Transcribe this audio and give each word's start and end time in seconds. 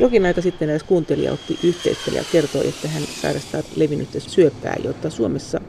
Jokin 0.00 0.26
aika 0.26 0.42
sitten 0.42 0.70
edes 0.70 0.82
kuuntelija 0.82 1.32
otti 1.32 1.58
yhteyttä 1.64 2.10
ja 2.10 2.24
kertoi, 2.32 2.68
että 2.68 2.88
hän 2.88 3.02
sairastaa 3.02 3.62
levinnyttä 3.76 4.20
syöpää, 4.20 4.76
jota 4.84 5.10
Suomessa 5.10 5.60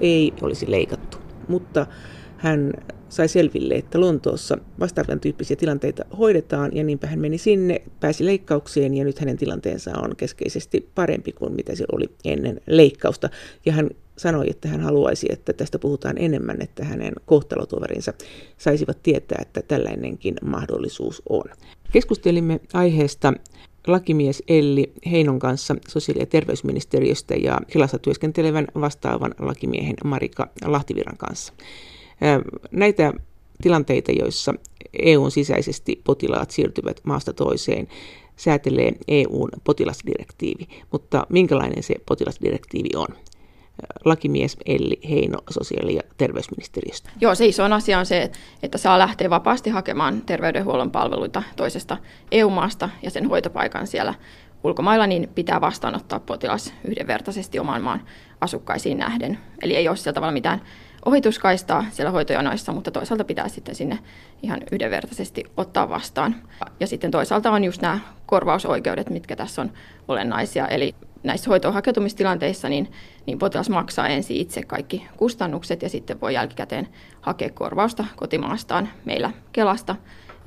ei 0.00 0.32
olisi 0.42 0.70
leikattu. 0.70 1.18
Mutta 1.48 1.86
hän 2.36 2.72
sai 3.08 3.28
selville, 3.28 3.74
että 3.74 4.00
Lontoossa 4.00 4.58
vastaavan 4.80 5.20
tyyppisiä 5.20 5.56
tilanteita 5.56 6.04
hoidetaan 6.18 6.76
ja 6.76 6.84
niinpä 6.84 7.06
hän 7.06 7.18
meni 7.18 7.38
sinne, 7.38 7.82
pääsi 8.00 8.24
leikkaukseen 8.24 8.94
ja 8.94 9.04
nyt 9.04 9.18
hänen 9.18 9.36
tilanteensa 9.36 9.90
on 9.98 10.16
keskeisesti 10.16 10.88
parempi 10.94 11.32
kuin 11.32 11.52
mitä 11.52 11.76
se 11.76 11.84
oli 11.92 12.06
ennen 12.24 12.60
leikkausta. 12.66 13.30
Ja 13.66 13.72
hän 13.72 13.90
sanoi, 14.18 14.50
että 14.50 14.68
hän 14.68 14.80
haluaisi, 14.80 15.26
että 15.30 15.52
tästä 15.52 15.78
puhutaan 15.78 16.18
enemmän, 16.18 16.56
että 16.62 16.84
hänen 16.84 17.12
kohtalotoverinsa 17.26 18.12
saisivat 18.56 19.02
tietää, 19.02 19.38
että 19.42 19.62
tällainenkin 19.62 20.34
mahdollisuus 20.44 21.22
on. 21.28 21.44
Keskustelimme 21.92 22.60
aiheesta 22.72 23.32
lakimies 23.86 24.42
Elli 24.48 24.92
Heinon 25.10 25.38
kanssa 25.38 25.76
sosiaali- 25.88 26.22
ja 26.22 26.26
terveysministeriöstä 26.26 27.34
ja 27.34 27.60
Kelassa 27.72 27.98
työskentelevän 27.98 28.66
vastaavan 28.80 29.34
lakimiehen 29.38 29.96
Marika 30.04 30.48
Lahtiviran 30.64 31.16
kanssa. 31.16 31.52
Näitä 32.70 33.12
tilanteita, 33.62 34.12
joissa 34.12 34.54
EUn 34.98 35.30
sisäisesti 35.30 36.00
potilaat 36.04 36.50
siirtyvät 36.50 37.00
maasta 37.04 37.32
toiseen, 37.32 37.88
säätelee 38.36 38.92
EUn 39.08 39.48
potilasdirektiivi. 39.64 40.68
Mutta 40.92 41.26
minkälainen 41.28 41.82
se 41.82 41.94
potilasdirektiivi 42.06 42.88
on? 42.96 43.08
Lakimies 44.04 44.56
Elli 44.66 45.00
Heino 45.10 45.38
sosiaali- 45.50 45.94
ja 45.94 46.02
terveysministeriöstä. 46.16 47.10
Joo, 47.20 47.34
se 47.34 47.46
iso 47.46 47.64
asia 47.64 47.98
on 47.98 48.06
se, 48.06 48.30
että 48.62 48.78
saa 48.78 48.98
lähteä 48.98 49.30
vapaasti 49.30 49.70
hakemaan 49.70 50.22
terveydenhuollon 50.22 50.90
palveluita 50.90 51.42
toisesta 51.56 51.96
EU-maasta 52.32 52.88
ja 53.02 53.10
sen 53.10 53.28
hoitopaikan 53.28 53.86
siellä 53.86 54.14
ulkomailla, 54.64 55.06
niin 55.06 55.28
pitää 55.34 55.60
vastaanottaa 55.60 56.20
potilas 56.20 56.74
yhdenvertaisesti 56.84 57.58
oman 57.58 57.82
maan 57.82 58.02
asukkaisiin 58.40 58.98
nähden. 58.98 59.38
Eli 59.62 59.76
ei 59.76 59.88
ole 59.88 59.96
sillä 59.96 60.12
tavalla 60.12 60.32
mitään 60.32 60.62
ohituskaistaa 61.04 61.84
siellä 61.90 62.10
hoitojonoissa, 62.10 62.72
mutta 62.72 62.90
toisaalta 62.90 63.24
pitää 63.24 63.48
sitten 63.48 63.74
sinne 63.74 63.98
ihan 64.42 64.60
yhdenvertaisesti 64.72 65.44
ottaa 65.56 65.88
vastaan. 65.88 66.36
Ja 66.80 66.86
sitten 66.86 67.10
toisaalta 67.10 67.50
on 67.50 67.64
just 67.64 67.82
nämä 67.82 67.98
korvausoikeudet, 68.26 69.10
mitkä 69.10 69.36
tässä 69.36 69.62
on 69.62 69.72
olennaisia. 70.08 70.68
Eli 70.68 70.94
näissä 71.24 71.50
hoitoon 71.50 71.74
hakeutumistilanteissa 71.74 72.68
niin, 72.68 72.92
niin 73.26 73.38
potilas 73.38 73.70
maksaa 73.70 74.08
ensin 74.08 74.36
itse 74.36 74.62
kaikki 74.62 75.06
kustannukset 75.16 75.82
ja 75.82 75.88
sitten 75.88 76.20
voi 76.20 76.34
jälkikäteen 76.34 76.88
hakea 77.20 77.50
korvausta 77.50 78.04
kotimaastaan 78.16 78.88
meillä 79.04 79.30
Kelasta. 79.52 79.96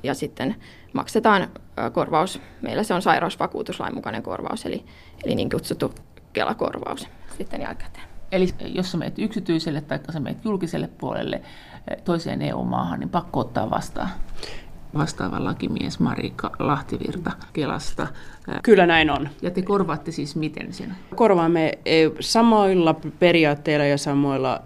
Ja 0.02 0.14
sitten 0.14 0.56
maksetaan 0.92 1.48
korvaus, 1.92 2.40
meillä 2.62 2.82
se 2.82 2.94
on 2.94 3.02
sairausvakuutuslain 3.02 3.94
mukainen 3.94 4.22
korvaus, 4.22 4.66
eli, 4.66 4.84
eli 5.24 5.34
niin 5.34 5.50
kutsuttu 5.50 5.94
Kelakorvaus 6.32 7.08
sitten 7.38 7.60
jälkikäteen. 7.60 8.08
Eli 8.32 8.48
jos 8.64 8.92
sä 8.92 8.98
menet 8.98 9.18
yksityiselle 9.18 9.80
tai 9.80 9.98
sä 10.12 10.20
menet 10.20 10.44
julkiselle 10.44 10.88
puolelle 10.98 11.42
toiseen 12.04 12.42
EU-maahan, 12.42 13.00
niin 13.00 13.08
pakko 13.08 13.40
ottaa 13.40 13.70
vastaan 13.70 14.10
vastaava 14.94 15.44
lakimies 15.44 16.00
Marika 16.00 16.50
Lahtivirta 16.58 17.32
Kelasta. 17.52 18.06
Kyllä 18.62 18.86
näin 18.86 19.10
on. 19.10 19.28
Ja 19.42 19.50
te 19.50 19.62
korvaatte 19.62 20.12
siis 20.12 20.36
miten 20.36 20.72
sen? 20.72 20.94
Korvaamme 21.14 21.72
samoilla 22.20 22.94
periaatteilla 23.18 23.84
ja 23.84 23.98
samoilla 23.98 24.62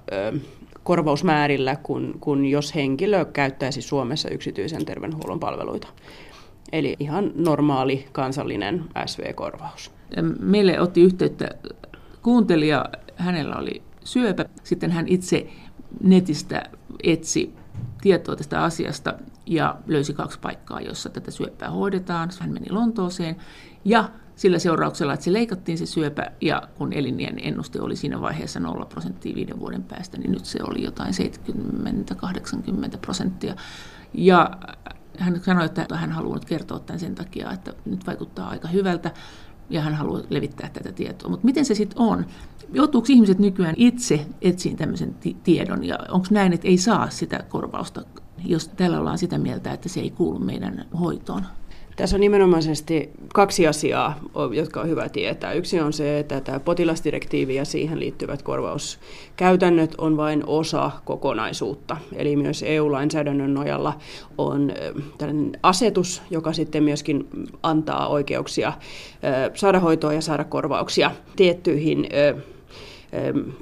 korvausmäärillä 0.82 1.76
kuin, 1.76 2.14
kuin 2.20 2.44
jos 2.44 2.74
henkilö 2.74 3.24
käyttäisi 3.24 3.82
Suomessa 3.82 4.30
yksityisen 4.30 4.84
terveydenhuollon 4.84 5.40
palveluita. 5.40 5.88
Eli 6.72 6.96
ihan 7.00 7.32
normaali 7.34 8.06
kansallinen 8.12 8.84
SV-korvaus. 9.06 9.90
Meille 10.40 10.80
otti 10.80 11.02
yhteyttä 11.02 11.48
kuuntelija, 12.22 12.84
hänellä 13.16 13.56
oli 13.56 13.82
syöpä. 14.04 14.44
Sitten 14.64 14.90
hän 14.90 15.08
itse 15.08 15.46
netistä 16.02 16.62
etsi 17.02 17.54
tietoa 18.00 18.36
tästä 18.36 18.64
asiasta 18.64 19.14
ja 19.54 19.76
löysi 19.86 20.14
kaksi 20.14 20.38
paikkaa, 20.38 20.80
jossa 20.80 21.10
tätä 21.10 21.30
syöpää 21.30 21.70
hoidetaan. 21.70 22.30
Hän 22.40 22.52
meni 22.52 22.70
Lontooseen 22.70 23.36
ja 23.84 24.10
sillä 24.36 24.58
seurauksella, 24.58 25.12
että 25.12 25.24
se 25.24 25.32
leikattiin 25.32 25.78
se 25.78 25.86
syöpä 25.86 26.30
ja 26.40 26.62
kun 26.74 26.92
elinien 26.92 27.38
ennuste 27.42 27.80
oli 27.80 27.96
siinä 27.96 28.20
vaiheessa 28.20 28.60
0 28.60 28.84
prosenttia 28.84 29.34
viiden 29.34 29.60
vuoden 29.60 29.82
päästä, 29.82 30.18
niin 30.18 30.32
nyt 30.32 30.44
se 30.44 30.58
oli 30.62 30.82
jotain 30.82 31.14
70-80 32.94 32.98
prosenttia. 33.00 33.54
Ja 34.14 34.50
hän 35.18 35.40
sanoi, 35.42 35.64
että 35.64 35.86
hän 35.94 36.12
haluaa 36.12 36.36
nyt 36.36 36.44
kertoa 36.44 36.78
tämän 36.78 37.00
sen 37.00 37.14
takia, 37.14 37.52
että 37.52 37.72
nyt 37.84 38.06
vaikuttaa 38.06 38.48
aika 38.48 38.68
hyvältä 38.68 39.10
ja 39.70 39.80
hän 39.80 39.94
haluaa 39.94 40.22
levittää 40.30 40.70
tätä 40.72 40.92
tietoa. 40.92 41.30
Mutta 41.30 41.44
miten 41.44 41.64
se 41.64 41.74
sitten 41.74 41.98
on? 41.98 42.26
Joutuuko 42.72 43.06
ihmiset 43.10 43.38
nykyään 43.38 43.74
itse 43.78 44.26
etsiin 44.40 44.76
tämmöisen 44.76 45.14
tiedon 45.42 45.84
ja 45.84 45.98
onko 46.08 46.26
näin, 46.30 46.52
että 46.52 46.68
ei 46.68 46.78
saa 46.78 47.10
sitä 47.10 47.44
korvausta, 47.48 48.02
jos 48.44 48.68
täällä 48.68 48.98
ollaan 48.98 49.18
sitä 49.18 49.38
mieltä, 49.38 49.72
että 49.72 49.88
se 49.88 50.00
ei 50.00 50.10
kuulu 50.10 50.38
meidän 50.38 50.84
hoitoon? 51.00 51.42
Tässä 51.96 52.16
on 52.16 52.20
nimenomaisesti 52.20 53.10
kaksi 53.34 53.66
asiaa, 53.66 54.20
jotka 54.52 54.80
on 54.80 54.88
hyvä 54.88 55.08
tietää. 55.08 55.52
Yksi 55.52 55.80
on 55.80 55.92
se, 55.92 56.18
että 56.18 56.40
tämä 56.40 56.60
potilasdirektiivi 56.60 57.54
ja 57.54 57.64
siihen 57.64 58.00
liittyvät 58.00 58.42
korvauskäytännöt 58.42 59.94
on 59.98 60.16
vain 60.16 60.42
osa 60.46 60.90
kokonaisuutta. 61.04 61.96
Eli 62.12 62.36
myös 62.36 62.64
EU-lainsäädännön 62.66 63.54
nojalla 63.54 63.98
on 64.38 64.72
tällainen 65.18 65.52
asetus, 65.62 66.22
joka 66.30 66.52
sitten 66.52 66.82
myöskin 66.82 67.28
antaa 67.62 68.08
oikeuksia 68.08 68.72
saada 69.54 69.80
hoitoa 69.80 70.12
ja 70.12 70.20
saada 70.20 70.44
korvauksia 70.44 71.10
tiettyihin 71.36 72.08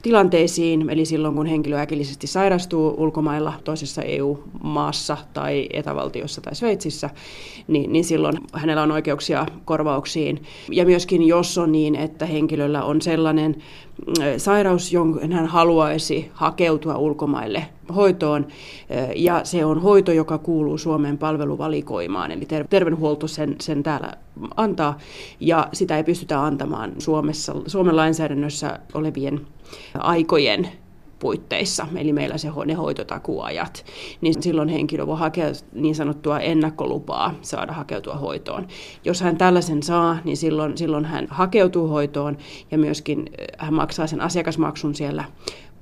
tilanteisiin, 0.02 0.90
eli 0.90 1.04
silloin 1.04 1.34
kun 1.34 1.46
henkilö 1.46 1.78
äkillisesti 1.78 2.26
sairastuu 2.26 2.94
ulkomailla 2.98 3.52
toisessa 3.64 4.02
EU-maassa 4.02 5.16
tai 5.32 5.68
etävaltiossa 5.72 6.40
tai 6.40 6.54
Sveitsissä, 6.54 7.10
niin, 7.68 7.92
niin 7.92 8.04
silloin 8.04 8.38
hänellä 8.52 8.82
on 8.82 8.92
oikeuksia 8.92 9.46
korvauksiin. 9.64 10.42
Ja 10.70 10.84
myöskin 10.84 11.22
jos 11.26 11.58
on 11.58 11.72
niin, 11.72 11.94
että 11.96 12.26
henkilöllä 12.26 12.84
on 12.84 13.02
sellainen 13.02 13.56
sairaus, 14.36 14.92
jonka 14.92 15.20
hän 15.32 15.46
haluaisi 15.46 16.30
hakeutua 16.32 16.96
ulkomaille 16.96 17.66
hoitoon, 17.92 18.46
ja 19.16 19.40
se 19.44 19.64
on 19.64 19.82
hoito, 19.82 20.12
joka 20.12 20.38
kuuluu 20.38 20.78
Suomen 20.78 21.18
palveluvalikoimaan, 21.18 22.30
eli 22.30 22.46
terveydenhuolto 22.46 23.28
sen, 23.28 23.56
sen 23.60 23.82
täällä 23.82 24.12
antaa, 24.56 24.98
ja 25.40 25.68
sitä 25.72 25.96
ei 25.96 26.04
pystytä 26.04 26.44
antamaan 26.44 26.92
Suomessa, 26.98 27.54
Suomen 27.66 27.96
lainsäädännössä 27.96 28.78
olevien 28.94 29.40
aikojen 29.94 30.68
puitteissa, 31.20 31.86
eli 31.96 32.12
meillä 32.12 32.38
se, 32.38 32.48
ne 32.66 32.74
hoitotakuajat, 32.74 33.84
niin 34.20 34.42
silloin 34.42 34.68
henkilö 34.68 35.06
voi 35.06 35.18
hakea 35.18 35.46
niin 35.72 35.94
sanottua 35.94 36.40
ennakkolupaa 36.40 37.34
saada 37.42 37.72
hakeutua 37.72 38.14
hoitoon. 38.14 38.66
Jos 39.04 39.20
hän 39.20 39.36
tällaisen 39.36 39.82
saa, 39.82 40.18
niin 40.24 40.36
silloin, 40.36 40.78
silloin 40.78 41.04
hän 41.04 41.26
hakeutuu 41.30 41.88
hoitoon 41.88 42.38
ja 42.70 42.78
myöskin 42.78 43.30
eh, 43.38 43.46
hän 43.58 43.74
maksaa 43.74 44.06
sen 44.06 44.20
asiakasmaksun 44.20 44.94
siellä 44.94 45.24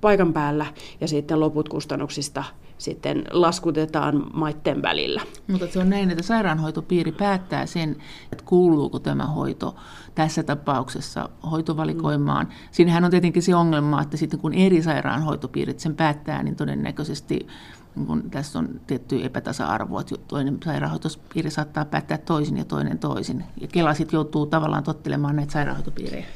paikan 0.00 0.32
päällä 0.32 0.66
ja 1.00 1.08
sitten 1.08 1.40
loput 1.40 1.68
kustannuksista 1.68 2.44
sitten 2.78 3.24
laskutetaan 3.30 4.26
maitten 4.32 4.82
välillä. 4.82 5.22
Mutta 5.46 5.66
se 5.66 5.78
on 5.78 5.90
näin, 5.90 6.10
että 6.10 6.22
sairaanhoitopiiri 6.22 7.12
päättää 7.12 7.66
sen, 7.66 7.96
että 8.32 8.44
kuuluuko 8.44 8.98
tämä 8.98 9.26
hoito 9.26 9.76
tässä 10.14 10.42
tapauksessa 10.42 11.28
hoitovalikoimaan. 11.50 12.46
Mm. 12.46 12.52
Siinähän 12.70 13.04
on 13.04 13.10
tietenkin 13.10 13.42
se 13.42 13.54
ongelma, 13.54 14.02
että 14.02 14.16
sitten 14.16 14.40
kun 14.40 14.54
eri 14.54 14.82
sairaanhoitopiirit 14.82 15.80
sen 15.80 15.96
päättää, 15.96 16.42
niin 16.42 16.56
todennäköisesti 16.56 17.46
niin 17.94 18.06
kun 18.06 18.30
tässä 18.30 18.58
on 18.58 18.80
tietty 18.86 19.24
epätasa-arvo, 19.24 20.00
että 20.00 20.14
toinen 20.28 20.58
sairaanhoitopiiri 20.64 21.50
saattaa 21.50 21.84
päättää 21.84 22.18
toisin 22.18 22.56
ja 22.56 22.64
toinen 22.64 22.98
toisin. 22.98 23.44
Ja 23.60 23.68
Kela 23.68 23.94
sitten 23.94 24.16
joutuu 24.16 24.46
tavallaan 24.46 24.82
tottelemaan 24.82 25.36
näitä 25.36 25.52
sairaanhoitopiirejä. 25.52 26.26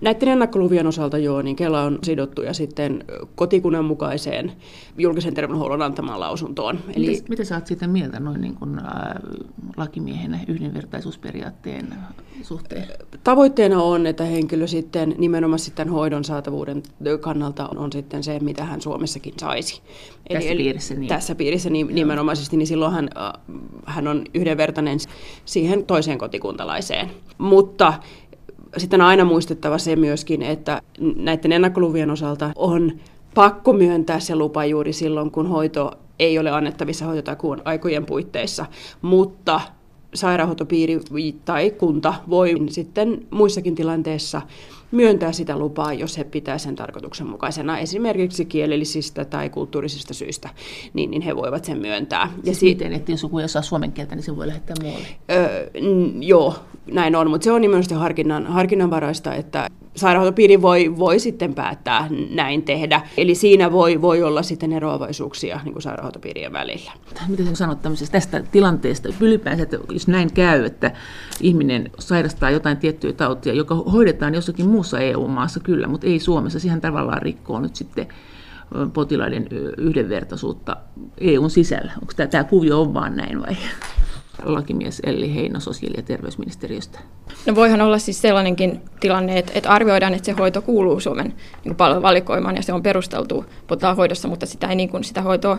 Näiden 0.00 0.28
ennakkoluvien 0.28 0.86
osalta 0.86 1.18
joo, 1.18 1.42
niin 1.42 1.56
Kela 1.56 1.82
on 1.82 1.98
sidottu 2.02 2.42
ja 2.42 2.54
sitten 2.54 3.04
kotikunnan 3.34 3.84
mukaiseen 3.84 4.52
julkisen 4.98 5.34
terveydenhuollon 5.34 5.82
antamaan 5.82 6.20
lausuntoon. 6.20 6.78
Eli, 6.94 7.06
mitä, 7.06 7.24
mitä 7.28 7.44
sä 7.44 7.54
oot 7.54 7.66
siitä 7.66 7.86
mieltä 7.86 8.20
noin 8.20 8.40
niin 8.40 8.54
kuin, 8.54 8.78
äh, 8.78 8.84
lakimiehenä 9.76 10.38
yhdenvertaisuusperiaatteen 10.48 11.94
suhteen? 12.42 12.88
Tavoitteena 13.24 13.82
on, 13.82 14.06
että 14.06 14.24
henkilö 14.24 14.66
sitten 14.66 15.14
nimenomaan 15.18 15.58
sitten 15.58 15.88
hoidon 15.88 16.24
saatavuuden 16.24 16.82
kannalta 17.20 17.68
on, 17.68 17.78
on 17.78 17.92
sitten 17.92 18.24
se, 18.24 18.40
mitä 18.40 18.64
hän 18.64 18.80
Suomessakin 18.80 19.34
saisi. 19.40 19.82
Tässä 20.32 20.50
eli, 20.50 20.62
piirissä 20.62 20.94
niin. 20.94 21.08
Tässä 21.08 21.34
piirissä 21.34 21.70
niin, 21.70 21.94
nimenomaisesti, 21.94 22.56
niin 22.56 22.66
silloin 22.66 22.92
hän, 22.92 23.10
äh, 23.16 23.32
hän 23.86 24.08
on 24.08 24.24
yhdenvertainen 24.34 24.98
siihen 25.44 25.86
toiseen 25.86 26.18
kotikuntalaiseen. 26.18 27.10
Mutta 27.38 27.94
sitten 28.76 29.00
on 29.00 29.06
aina 29.06 29.24
muistettava 29.24 29.78
se 29.78 29.96
myöskin, 29.96 30.42
että 30.42 30.82
näiden 31.16 31.52
ennakkoluvien 31.52 32.10
osalta 32.10 32.50
on 32.56 32.92
pakko 33.34 33.72
myöntää 33.72 34.20
se 34.20 34.36
lupa 34.36 34.64
juuri 34.64 34.92
silloin, 34.92 35.30
kun 35.30 35.46
hoito 35.46 35.92
ei 36.18 36.38
ole 36.38 36.50
annettavissa 36.50 37.04
hoitotakuun 37.04 37.62
aikojen 37.64 38.06
puitteissa, 38.06 38.66
mutta 39.02 39.60
sairaanhoitopiiri 40.14 41.00
tai 41.44 41.70
kunta 41.70 42.14
voi 42.30 42.54
sitten 42.70 43.26
muissakin 43.30 43.74
tilanteissa 43.74 44.42
myöntää 44.90 45.32
sitä 45.32 45.58
lupaa, 45.58 45.92
jos 45.92 46.18
he 46.18 46.24
pitää 46.24 46.58
sen 46.58 46.76
tarkoituksenmukaisena, 46.76 47.78
esimerkiksi 47.78 48.44
kielellisistä 48.44 49.24
tai 49.24 49.50
kulttuurisista 49.50 50.14
syistä, 50.14 50.48
niin, 50.94 51.10
niin 51.10 51.22
he 51.22 51.36
voivat 51.36 51.64
sen 51.64 51.78
myöntää. 51.78 52.28
Siis 52.34 52.46
ja 52.46 52.54
si- 52.54 52.66
miten, 52.66 52.92
että 52.92 53.12
jos 53.12 53.22
joku 53.22 53.38
ei 53.38 53.44
osaa 53.44 53.62
suomen 53.62 53.92
kieltä, 53.92 54.14
niin 54.14 54.22
se 54.22 54.36
voi 54.36 54.46
lähettää 54.46 54.76
muualle? 54.82 55.06
Öö, 55.30 55.70
n- 55.80 56.22
joo, 56.22 56.54
näin 56.92 57.16
on, 57.16 57.30
mutta 57.30 57.44
se 57.44 57.52
on 57.52 57.60
nimenomaan 57.60 58.00
harkinnan, 58.00 58.46
harkinnanvaraista, 58.46 59.34
että 59.34 59.68
sairaanhoitopiiri 59.96 60.62
voi, 60.62 60.98
voi 60.98 61.18
sitten 61.18 61.54
päättää 61.54 62.08
näin 62.30 62.62
tehdä. 62.62 63.00
Eli 63.16 63.34
siinä 63.34 63.72
voi, 63.72 64.02
voi 64.02 64.22
olla 64.22 64.42
sitten 64.42 64.72
eroavaisuuksia 64.72 65.60
niin 65.64 65.72
kuin 65.72 65.82
sairaanhoitopiirien 65.82 66.52
välillä. 66.52 66.92
Mitä 67.28 67.42
sinä 67.42 67.54
sanot 67.54 67.78
tästä 68.12 68.42
tilanteesta 68.52 69.08
ylipäänsä, 69.20 69.62
että 69.62 69.78
jos 69.92 70.08
näin 70.08 70.32
käy, 70.32 70.64
että 70.64 70.92
ihminen 71.40 71.90
sairastaa 71.98 72.50
jotain 72.50 72.76
tiettyä 72.76 73.12
tautia, 73.12 73.52
joka 73.52 73.74
hoidetaan 73.74 74.34
jossakin 74.34 74.66
muussa 74.76 75.00
EU-maassa 75.00 75.60
kyllä, 75.60 75.86
mutta 75.86 76.06
ei 76.06 76.18
Suomessa, 76.18 76.60
siihen 76.60 76.80
tavallaan 76.80 77.22
rikkoo 77.22 77.60
nyt 77.60 77.76
sitten 77.76 78.08
potilaiden 78.92 79.48
yhdenvertaisuutta 79.78 80.76
EUn 81.18 81.50
sisällä. 81.50 81.92
Onko 82.02 82.12
tämä, 82.16 82.26
tämä 82.26 82.44
kuvio 82.44 82.80
on 82.80 82.94
vaan 82.94 83.16
näin 83.16 83.42
vai? 83.42 83.56
lakimies 84.54 85.02
Elli 85.06 85.34
Heino 85.34 85.60
sosiaali- 85.60 85.96
ja 85.96 86.02
terveysministeriöstä? 86.02 86.98
No 87.46 87.54
voihan 87.54 87.80
olla 87.80 87.98
siis 87.98 88.20
sellainenkin 88.20 88.80
tilanne, 89.00 89.38
että, 89.38 89.52
että 89.54 89.70
arvioidaan, 89.70 90.14
että 90.14 90.26
se 90.26 90.32
hoito 90.32 90.62
kuuluu 90.62 91.00
Suomen 91.00 91.34
niin 91.64 91.76
palveluvalikoimaan 91.76 92.56
ja 92.56 92.62
se 92.62 92.72
on 92.72 92.82
perusteltu 92.82 93.44
potilaan 93.66 93.96
mutta 94.28 94.46
sitä 94.46 94.66
ei 94.66 94.76
niin 94.76 94.88
kuin, 94.88 95.04
sitä 95.04 95.22
hoitoa 95.22 95.58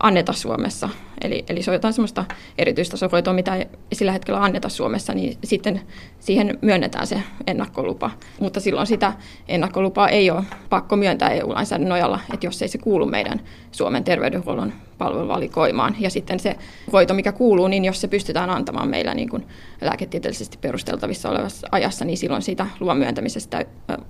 anneta 0.00 0.32
Suomessa. 0.32 0.88
Eli, 1.20 1.44
eli 1.48 1.62
se 1.62 1.70
on 1.70 1.74
jotain 1.74 1.94
sellaista 1.94 2.24
erityistasohoitoa, 2.58 3.34
mitä 3.34 3.54
ei 3.56 3.66
sillä 3.92 4.12
hetkellä 4.12 4.42
anneta 4.42 4.68
Suomessa, 4.68 5.14
niin 5.14 5.38
sitten 5.44 5.80
siihen 6.20 6.58
myönnetään 6.62 7.06
se 7.06 7.22
ennakkolupa. 7.46 8.10
Mutta 8.40 8.60
silloin 8.60 8.86
sitä 8.86 9.12
ennakkolupaa 9.48 10.08
ei 10.08 10.30
ole 10.30 10.42
pakko 10.70 10.96
myöntää 10.96 11.30
EU-lainsäädännön 11.30 11.88
nojalla, 11.88 12.20
että 12.34 12.46
jos 12.46 12.62
ei 12.62 12.68
se 12.68 12.78
kuulu 12.78 13.06
meidän 13.06 13.40
Suomen 13.72 14.04
terveydenhuollon 14.04 14.72
palveluvalikoimaan. 14.98 15.96
Ja 15.98 16.10
sitten 16.10 16.40
se 16.40 16.56
hoito, 16.92 17.14
mikä 17.14 17.32
kuuluu, 17.32 17.68
niin 17.68 17.84
jos 17.84 18.00
se 18.00 18.08
pystytään 18.08 18.50
antamaan 18.50 18.88
meillä 18.88 19.14
niin 19.14 19.28
kuin 19.28 19.46
lääketieteellisesti 19.80 20.58
perusteltavissa 20.58 21.30
olevassa 21.30 21.68
ajassa, 21.72 22.04
niin 22.04 22.18
silloin 22.18 22.42
siitä 22.42 22.66
luvan 22.80 22.98
myöntämisestä 22.98 23.64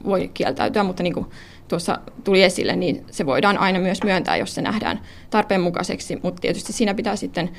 voi 0.04 0.30
kieltäytyä, 0.34 0.82
mutta 0.82 1.02
niin 1.02 1.14
kuin 1.14 1.26
tuossa 1.68 1.98
tuli 2.24 2.42
esille, 2.42 2.76
niin 2.76 3.04
se 3.10 3.26
voidaan 3.26 3.58
aina 3.58 3.78
myös 3.78 4.02
myöntää, 4.04 4.36
jos 4.36 4.54
se 4.54 4.62
nähdään 4.62 5.00
tarpeen 5.30 5.60
mukaiseksi, 5.60 6.18
mutta 6.22 6.40
tietysti 6.40 6.72
siinä 6.72 6.94
pitää 6.94 7.16
sitten 7.16 7.50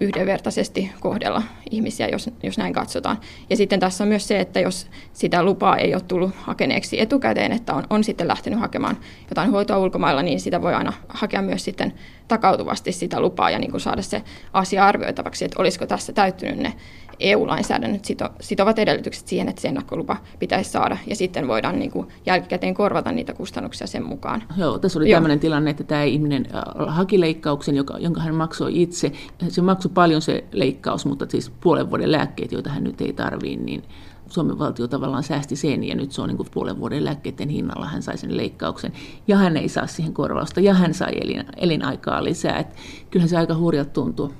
yhdenvertaisesti 0.00 0.90
kohdella 1.00 1.42
ihmisiä, 1.70 2.08
jos, 2.08 2.30
jos 2.42 2.58
näin 2.58 2.72
katsotaan. 2.72 3.18
Ja 3.50 3.56
sitten 3.56 3.80
tässä 3.80 4.04
on 4.04 4.08
myös 4.08 4.28
se, 4.28 4.40
että 4.40 4.60
jos 4.60 4.86
sitä 5.12 5.42
lupaa 5.42 5.76
ei 5.76 5.94
ole 5.94 6.02
tullut 6.08 6.30
hakeneeksi 6.36 7.00
etukäteen, 7.00 7.52
että 7.52 7.74
on, 7.74 7.84
on 7.90 8.04
sitten 8.04 8.28
lähtenyt 8.28 8.60
hakemaan 8.60 8.96
jotain 9.30 9.50
hoitoa 9.50 9.78
ulkomailla, 9.78 10.22
niin 10.22 10.40
sitä 10.40 10.62
voi 10.62 10.74
aina 10.74 10.92
hakea 11.08 11.42
myös 11.42 11.64
sitten 11.64 11.92
takautuvasti 12.28 12.92
sitä 12.92 13.20
lupaa 13.20 13.50
ja 13.50 13.58
niin 13.58 13.70
kuin 13.70 13.80
saada 13.80 14.02
se 14.02 14.22
asia 14.52 14.86
arvioitavaksi, 14.86 15.44
että 15.44 15.60
olisiko 15.60 15.86
tässä 15.86 16.12
täyttynyt 16.12 16.58
ne 16.58 16.72
EU-lainsäädännöt 17.20 18.04
sito, 18.04 18.28
sitovat 18.40 18.78
edellytykset 18.78 19.28
siihen, 19.28 19.48
että 19.48 19.62
se 19.62 19.68
ennakkolupa 19.68 20.16
pitäisi 20.38 20.70
saada, 20.70 20.96
ja 21.06 21.16
sitten 21.16 21.48
voidaan 21.48 21.78
niin 21.78 21.90
kuin 21.90 22.08
jälkikäteen 22.26 22.74
korvata 22.74 23.12
niitä 23.12 23.32
kustannuksia 23.32 23.86
sen 23.86 24.06
mukaan. 24.06 24.42
Joo, 24.56 24.78
tässä 24.78 24.98
oli 24.98 25.10
Joo. 25.10 25.16
tämmöinen 25.16 25.40
tilanne, 25.40 25.70
että 25.70 25.84
tämä 25.84 26.02
ihminen 26.02 26.46
äh, 26.54 26.94
haki 26.94 27.20
leikkauksen, 27.20 27.76
joka, 27.76 27.98
jonka 27.98 28.20
hän 28.20 28.34
maksoi 28.34 28.82
itse. 28.82 29.12
Se 29.48 29.62
maksoi 29.62 29.92
paljon 29.94 30.22
se 30.22 30.44
leikkaus, 30.52 31.06
mutta 31.06 31.26
siis 31.28 31.50
puolen 31.50 31.90
vuoden 31.90 32.12
lääkkeet, 32.12 32.52
joita 32.52 32.70
hän 32.70 32.84
nyt 32.84 33.00
ei 33.00 33.12
tarvii, 33.12 33.56
niin 33.56 33.82
Suomen 34.28 34.58
valtio 34.58 34.88
tavallaan 34.88 35.22
säästi 35.22 35.56
sen 35.56 35.84
ja 35.84 35.94
nyt 35.94 36.12
se 36.12 36.22
on 36.22 36.28
niin 36.28 36.36
kuin 36.36 36.48
puolen 36.54 36.78
vuoden 36.78 37.04
lääkkeiden 37.04 37.48
hinnalla, 37.48 37.86
hän 37.86 38.02
sai 38.02 38.18
sen 38.18 38.36
leikkauksen 38.36 38.92
ja 39.28 39.36
hän 39.36 39.56
ei 39.56 39.68
saa 39.68 39.86
siihen 39.86 40.14
korvausta 40.14 40.60
ja 40.60 40.74
hän 40.74 40.94
sai 40.94 41.12
elin, 41.20 41.44
elinaikaa 41.56 42.24
lisää. 42.24 42.58
Et 42.58 42.76
kyllähän 43.10 43.28
se 43.28 43.36
aika 43.36 43.56
hurjalta 43.56 43.90
tuntuu 43.90 44.32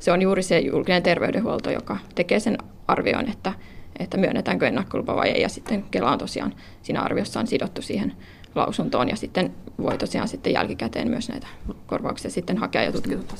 se 0.00 0.12
on 0.12 0.22
juuri 0.22 0.42
se 0.42 0.58
julkinen 0.58 1.02
terveydenhuolto, 1.02 1.70
joka 1.70 1.96
tekee 2.14 2.40
sen 2.40 2.58
arvion, 2.88 3.28
että, 3.30 3.52
että 3.98 4.16
myönnetäänkö 4.16 4.68
ennakkolupa 4.68 5.16
vai 5.16 5.28
ei. 5.28 5.42
Ja 5.42 5.48
sitten 5.48 5.84
Kela 5.90 6.12
on 6.12 6.18
tosiaan 6.18 6.54
siinä 6.82 7.00
arviossa 7.00 7.40
on 7.40 7.46
sidottu 7.46 7.82
siihen 7.82 8.12
lausuntoon 8.54 9.08
ja 9.08 9.16
sitten 9.16 9.54
voi 9.82 9.98
tosiaan 9.98 10.28
sitten 10.28 10.52
jälkikäteen 10.52 11.10
myös 11.10 11.28
näitä 11.28 11.46
korvauksia 11.86 12.30
sitten 12.30 12.58
hakea 12.58 12.82
ja 12.82 12.92
tutkituttaa. 12.92 13.36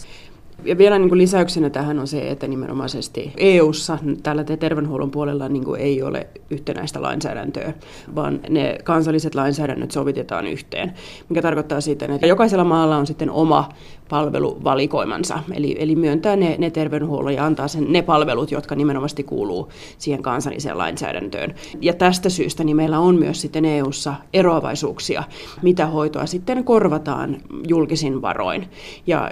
Ja 0.65 0.79
vielä 0.79 0.99
niin 0.99 1.09
kuin 1.09 1.19
lisäyksenä 1.19 1.71
tähän 1.71 1.99
on 1.99 2.07
se, 2.07 2.31
että 2.31 2.47
nimenomaisesti 2.47 3.33
EU-ssa 3.37 3.99
tällä 4.23 4.45
terveydenhuollon 4.45 5.11
puolella 5.11 5.49
niin 5.49 5.65
kuin 5.65 5.81
ei 5.81 6.03
ole 6.03 6.27
yhtenäistä 6.51 7.03
lainsäädäntöä, 7.03 7.73
vaan 8.15 8.41
ne 8.49 8.79
kansalliset 8.85 9.35
lainsäädännöt 9.35 9.91
sovitetaan 9.91 10.47
yhteen, 10.47 10.93
mikä 11.29 11.43
tarkoittaa 11.43 11.81
sitten, 11.81 12.11
että 12.11 12.27
jokaisella 12.27 12.65
maalla 12.65 12.97
on 12.97 13.07
sitten 13.07 13.31
oma 13.31 13.69
palveluvalikoimansa, 14.09 15.39
eli, 15.53 15.77
eli 15.79 15.97
myöntää 15.97 16.37
ne, 16.37 16.57
ne 16.59 16.71
terveydenhuollon 16.71 17.35
ja 17.35 17.47
antaa 17.47 17.69
sen, 17.69 17.93
ne 17.93 18.03
palvelut, 18.03 18.51
jotka 18.51 18.75
nimenomaan 18.75 19.11
kuuluu 19.27 19.69
siihen 19.99 20.23
kansalliseen 20.23 20.79
lainsäädäntöön. 20.79 21.55
Ja 21.81 21.93
tästä 21.93 22.29
syystä 22.29 22.65
niin 22.65 22.77
meillä 22.77 22.99
on 22.99 23.17
myös 23.17 23.41
sitten 23.41 23.65
EU-ssa 23.65 24.15
eroavaisuuksia, 24.33 25.25
mitä 25.63 25.87
hoitoa 25.87 26.27
sitten 26.27 26.65
korvataan 26.65 27.37
julkisin 27.69 28.23
varoin. 28.23 28.69
Ja 29.07 29.31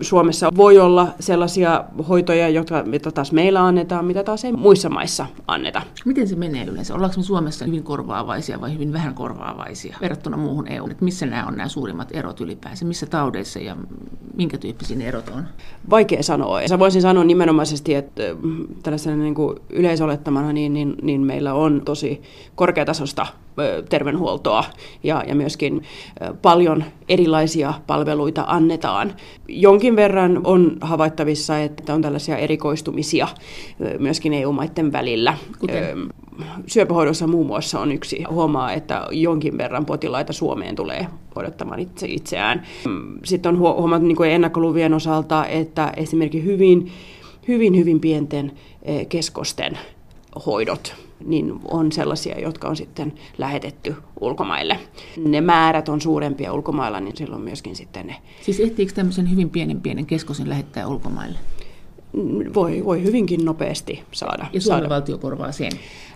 Suomessa 0.00 0.50
voi 0.56 0.78
olla 0.78 1.08
sellaisia 1.20 1.84
hoitoja, 2.08 2.48
jotka, 2.48 2.84
joita 2.86 3.12
taas 3.12 3.32
meillä 3.32 3.64
annetaan, 3.64 4.04
mitä 4.04 4.24
taas 4.24 4.44
ei 4.44 4.52
muissa 4.52 4.88
maissa 4.88 5.26
anneta. 5.46 5.82
Miten 6.04 6.28
se 6.28 6.36
menee 6.36 6.64
yleensä? 6.64 6.94
Ollaanko 6.94 7.16
me 7.16 7.22
Suomessa 7.22 7.64
hyvin 7.64 7.82
korvaavaisia 7.82 8.60
vai 8.60 8.74
hyvin 8.74 8.92
vähän 8.92 9.14
korvaavaisia 9.14 9.96
verrattuna 10.00 10.36
muuhun 10.36 10.68
EU? 10.68 10.88
Missä 11.00 11.26
nämä 11.26 11.46
on 11.46 11.56
nämä 11.56 11.68
suurimmat 11.68 12.08
erot 12.12 12.40
ylipäänsä? 12.40 12.84
Missä 12.84 13.06
taudeissa 13.06 13.58
ja 13.58 13.76
minkä 14.36 14.58
tyyppisiä 14.58 14.96
ne 14.96 15.08
erot 15.08 15.28
on? 15.28 15.44
Vaikea 15.90 16.22
sanoa. 16.22 16.68
Sä 16.68 16.78
voisin 16.78 17.02
sanoa 17.02 17.24
nimenomaisesti, 17.24 17.94
että 17.94 18.22
mm, 18.42 18.66
tällaisena 18.82 19.16
niin 19.16 19.34
kuin 19.34 19.58
yleisolettamana 19.70 20.52
niin, 20.52 20.74
niin, 20.74 20.94
niin 21.02 21.20
meillä 21.20 21.54
on 21.54 21.82
tosi 21.84 22.22
korkeatasosta 22.54 23.26
terveydenhuoltoa 23.88 24.64
ja, 25.02 25.24
ja 25.28 25.34
myöskin 25.34 25.82
paljon 26.42 26.84
erilaisia 27.08 27.74
palveluita 27.86 28.44
annetaan. 28.46 29.12
Jonkin 29.48 29.96
verran 29.96 30.40
on 30.44 30.76
havaittavissa, 30.80 31.58
että 31.58 31.94
on 31.94 32.02
tällaisia 32.02 32.36
erikoistumisia 32.36 33.28
myöskin 33.98 34.32
EU-maiden 34.34 34.92
välillä. 34.92 35.36
Kuten? 35.58 36.08
syöpähoidossa 36.66 37.26
muun 37.26 37.46
muassa 37.46 37.80
on 37.80 37.92
yksi. 37.92 38.24
Huomaa, 38.30 38.72
että 38.72 39.06
jonkin 39.10 39.58
verran 39.58 39.86
potilaita 39.86 40.32
Suomeen 40.32 40.76
tulee 40.76 41.06
odottamaan 41.34 41.80
itse 41.80 42.06
itseään. 42.06 42.62
Sitten 43.24 43.52
on 43.52 43.58
huomattu 43.58 44.06
niin 44.06 44.24
ennakkoluvien 44.24 44.94
osalta, 44.94 45.46
että 45.46 45.92
esimerkiksi 45.96 46.44
hyvin, 46.44 46.92
hyvin, 47.48 47.76
hyvin 47.76 48.00
pienten 48.00 48.52
keskosten 49.08 49.78
hoidot 50.46 50.94
niin 51.24 51.60
on 51.64 51.92
sellaisia, 51.92 52.40
jotka 52.40 52.68
on 52.68 52.76
sitten 52.76 53.12
lähetetty 53.38 53.94
ulkomaille. 54.20 54.78
Ne 55.24 55.40
määrät 55.40 55.88
on 55.88 56.00
suurempia 56.00 56.52
ulkomailla, 56.52 57.00
niin 57.00 57.16
silloin 57.16 57.42
myöskin 57.42 57.76
sitten 57.76 58.06
ne... 58.06 58.16
Siis 58.42 58.60
ehtiikö 58.60 58.92
tämmöisen 58.92 59.30
hyvin 59.30 59.50
pienen 59.50 59.80
pienen 59.80 60.06
keskosin 60.06 60.48
lähettää 60.48 60.86
ulkomaille? 60.86 61.38
Voi, 62.54 62.84
voi 62.84 63.02
hyvinkin 63.02 63.44
nopeasti 63.44 64.02
saada. 64.12 64.46
Ja 64.52 64.60
Suomen 64.60 64.82
saada. 64.82 64.94
valtio 64.94 65.18
korvaa 65.18 65.52
sen? 65.52 65.72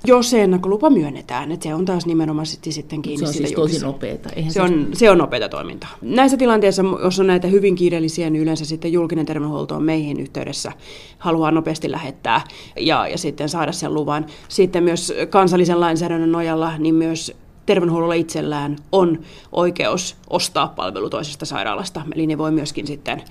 Jos 0.07 0.31
se 0.31 0.43
ennakkolupa 0.43 0.91
myönnetään, 0.91 1.53
että 1.53 1.65
se 1.65 1.75
on 1.75 1.85
taas 1.85 2.07
nimenomaan 2.07 2.47
sitten 2.47 3.03
kiinni 3.03 3.19
Se 3.19 3.27
on 3.27 3.35
siis 3.35 3.53
tosi 3.53 3.79
nopeata. 3.79 4.29
se, 4.29 4.51
se, 4.51 4.63
on, 4.63 4.89
se 4.93 5.11
on 5.11 5.19
nopeata 5.19 5.49
toimintaa. 5.49 5.91
Näissä 6.03 6.37
tilanteissa, 6.37 6.83
jos 7.05 7.21
on 7.21 7.27
näitä 7.27 7.49
hyvin 7.49 7.75
kiireellisiä, 7.75 8.31
niin 8.31 8.43
yleensä 8.43 8.65
sitten 8.65 8.93
julkinen 8.93 9.27
terveydenhuolto 9.27 9.75
on 9.75 9.83
meihin 9.83 10.21
yhteydessä, 10.21 10.73
haluaa 11.19 11.51
nopeasti 11.51 11.91
lähettää 11.91 12.41
ja, 12.81 13.09
ja 13.09 13.19
sitten 13.19 13.49
saada 13.49 13.73
sen 13.73 13.95
luvan. 13.95 14.27
Sitten 14.49 14.85
myös 14.85 15.13
kansallisen 15.31 15.81
lainsäädännön 15.81 16.33
nojalla, 16.33 16.79
niin 16.79 16.95
myös 16.95 17.37
terveydenhuollolla 17.67 18.15
itsellään 18.15 18.77
on 18.93 19.19
oikeus 19.53 20.17
ostaa 20.31 20.69
palvelu 20.69 21.11
toisesta 21.11 21.47
sairaalasta. 21.47 22.03
Eli 22.15 22.27
ne 22.27 22.39
voi 22.39 22.51
myöskin 22.51 22.87
sitten 22.87 23.23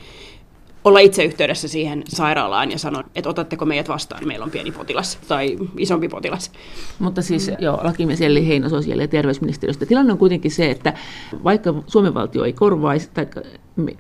olla 0.86 1.00
itse 1.00 1.24
yhteydessä 1.24 1.68
siihen 1.68 2.04
sairaalaan 2.08 2.72
ja 2.72 2.80
sanoa, 2.80 3.04
että 3.16 3.30
otatteko 3.30 3.66
meidät 3.66 3.90
vastaan, 3.90 4.28
meillä 4.28 4.44
on 4.44 4.52
pieni 4.52 4.72
potilas 4.72 5.20
tai 5.28 5.58
isompi 5.78 6.10
potilas. 6.10 6.52
Mutta 7.00 7.22
siis 7.22 7.52
joo, 7.60 7.80
lakimies 7.84 8.22
Elli 8.22 8.48
Heino 8.48 8.70
sosiaali- 8.70 9.02
ja 9.02 9.08
terveysministeriöstä. 9.08 9.86
Tilanne 9.86 10.12
on 10.12 10.18
kuitenkin 10.18 10.52
se, 10.52 10.72
että 10.72 10.94
vaikka 11.44 11.74
Suomen 11.88 12.14
valtio 12.14 12.44
ei 12.44 12.54
korvaisi 12.54 13.10
tai 13.14 13.28